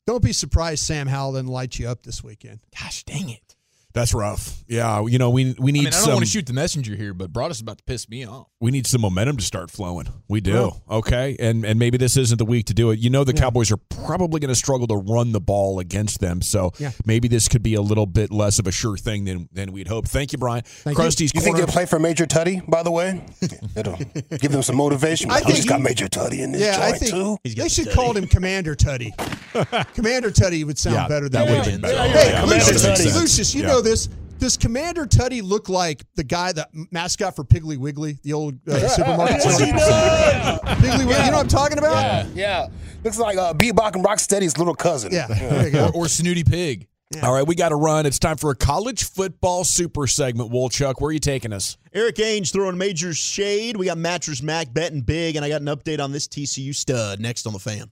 Don't 0.05 0.21
be 0.21 0.33
surprised 0.33 0.83
Sam 0.83 1.07
Howell 1.07 1.33
didn't 1.33 1.47
light 1.47 1.79
you 1.79 1.87
up 1.87 2.03
this 2.03 2.21
weekend. 2.21 2.59
Gosh 2.77 3.03
dang 3.05 3.29
it. 3.29 3.52
That's 3.93 4.13
rough. 4.13 4.63
Yeah, 4.67 5.05
you 5.05 5.19
know 5.19 5.29
we 5.29 5.55
we 5.59 5.71
need 5.71 5.81
I 5.81 5.83
mean, 5.83 5.87
I 5.87 5.89
don't 5.91 6.01
some. 6.01 6.13
want 6.13 6.25
to 6.25 6.31
shoot 6.31 6.47
the 6.47 6.53
messenger 6.53 6.95
here, 6.95 7.13
but 7.13 7.31
Broaddus 7.31 7.51
is 7.51 7.61
about 7.61 7.77
to 7.77 7.83
piss 7.83 8.09
me 8.09 8.25
off. 8.25 8.47
We 8.59 8.71
need 8.71 8.87
some 8.87 9.01
momentum 9.01 9.37
to 9.37 9.43
start 9.43 9.69
flowing. 9.69 10.07
We 10.27 10.41
do. 10.41 10.53
Well. 10.53 10.83
okay. 10.89 11.35
And 11.39 11.63
and 11.63 11.77
maybe 11.77 11.97
this 11.99 12.17
isn't 12.17 12.37
the 12.37 12.45
week 12.45 12.65
to 12.67 12.73
do 12.73 12.89
it. 12.91 12.97
You 12.99 13.09
know 13.11 13.23
the 13.23 13.33
Cowboys 13.33 13.71
are 13.71 13.77
probably 13.77 14.39
going 14.39 14.49
to 14.49 14.55
struggle 14.55 14.87
to 14.87 14.95
run 14.95 15.31
the 15.31 15.39
ball 15.41 15.77
against 15.79 16.19
them. 16.21 16.41
So 16.41 16.71
Yeah. 16.79 16.91
maybe 17.05 17.27
this 17.27 17.47
could 17.47 17.61
be 17.61 17.75
a 17.75 17.81
little 17.81 18.05
bit 18.07 18.31
less 18.31 18.57
of 18.57 18.65
a 18.65 18.71
sure 18.71 18.97
thing 18.97 19.25
than 19.25 19.47
than 19.51 19.71
we'd 19.71 19.87
hope. 19.87 20.07
Thank 20.07 20.31
you, 20.31 20.39
Bryan. 20.39 20.63
Krusty's 20.63 21.31
you 21.35 21.41
think 21.41 21.55
corner. 21.55 21.65
they'll 21.67 21.73
play 21.73 21.85
for 21.85 21.99
Major 21.99 22.25
Tuddy? 22.25 22.67
by 22.67 22.81
the 22.81 22.91
way? 22.91 23.23
It'll 23.75 23.97
give 24.39 24.51
them 24.51 24.63
some 24.63 24.75
motivation. 24.77 25.29
I 25.29 25.35
I, 25.35 25.39
think 25.41 25.55
just 25.57 25.67
got 25.69 25.81
Major 25.81 26.07
Tuddy 26.07 26.39
in 26.39 26.51
this 26.53 26.61
Yeah, 26.61 26.79
I 26.81 26.89
joint, 26.97 26.99
think 26.99 27.11
too. 27.11 27.37
they 27.61 27.69
should 27.69 27.91
call 27.91 28.13
him 28.17 28.25
Commander 28.27 28.75
Tuddy. 28.75 29.11
Commander 29.93 30.31
Tuddy 30.31 30.65
would 30.65 30.79
sound 30.79 30.95
Yeah, 30.95 31.07
better 31.07 31.29
that 31.29 31.45
than 31.45 31.57
would've 31.57 31.71
been 31.73 31.81
better. 31.81 31.97
Hey, 32.17 32.31
Yeah, 32.31 32.43
Lucius, 32.43 32.81
that 32.81 32.89
would've 32.91 33.05
made 33.05 33.11
sense. 33.11 33.15
Lucius, 33.21 33.53
you 33.53 33.61
Yeah. 33.61 33.67
know 33.67 33.81
this. 33.83 34.07
Does 34.39 34.57
Commander 34.57 35.05
Tuddy 35.05 35.41
look 35.41 35.69
like 35.69 36.03
the 36.15 36.23
guy, 36.23 36.51
the 36.51 36.67
mascot 36.91 37.35
for 37.35 37.45
Piggly 37.45 37.77
Wiggly, 37.77 38.17
the 38.23 38.33
old 38.33 38.55
uh, 38.67 38.87
supermarket? 38.89 39.37
Yes, 39.37 39.59
he 39.59 39.71
does. 39.71 40.59
Piggly 40.81 41.07
Wiggly, 41.07 41.25
you 41.25 41.31
know 41.31 41.37
what 41.37 41.43
I'm 41.43 41.47
talking 41.47 41.77
about? 41.77 41.93
Yeah, 41.93 42.27
yeah. 42.33 42.67
Looks 43.03 43.19
like 43.19 43.37
uh, 43.37 43.53
Bebop 43.53 43.95
and 43.95 44.03
Rocksteady's 44.03 44.57
little 44.57 44.75
cousin. 44.75 45.13
Yeah, 45.13 45.27
there 45.27 45.65
you 45.65 45.71
go. 45.71 45.85
Or, 45.87 46.03
or 46.03 46.07
Snooty 46.07 46.43
Pig. 46.43 46.87
All 47.21 47.33
right, 47.33 47.45
we 47.45 47.55
got 47.55 47.69
to 47.69 47.75
run. 47.75 48.05
It's 48.05 48.17
time 48.17 48.37
for 48.37 48.49
a 48.49 48.55
college 48.55 49.03
football 49.03 49.63
super 49.63 50.07
segment. 50.07 50.51
Woolchuck, 50.51 50.95
where 50.97 51.09
are 51.09 51.11
you 51.11 51.19
taking 51.19 51.53
us? 51.53 51.77
Erik 51.93 52.15
Ainge 52.15 52.51
throwing 52.51 52.77
major 52.77 53.13
shade. 53.13 53.77
We 53.77 53.85
got 53.85 53.97
Mattress 53.97 54.41
Mac 54.41 54.73
betting 54.73 55.01
big, 55.01 55.35
and 55.35 55.45
I 55.45 55.49
got 55.49 55.61
an 55.61 55.67
update 55.67 56.03
on 56.03 56.11
this 56.11 56.27
TCU 56.27 56.73
stud 56.73 57.19
next 57.19 57.45
on 57.45 57.53
the 57.53 57.59
fan. 57.59 57.91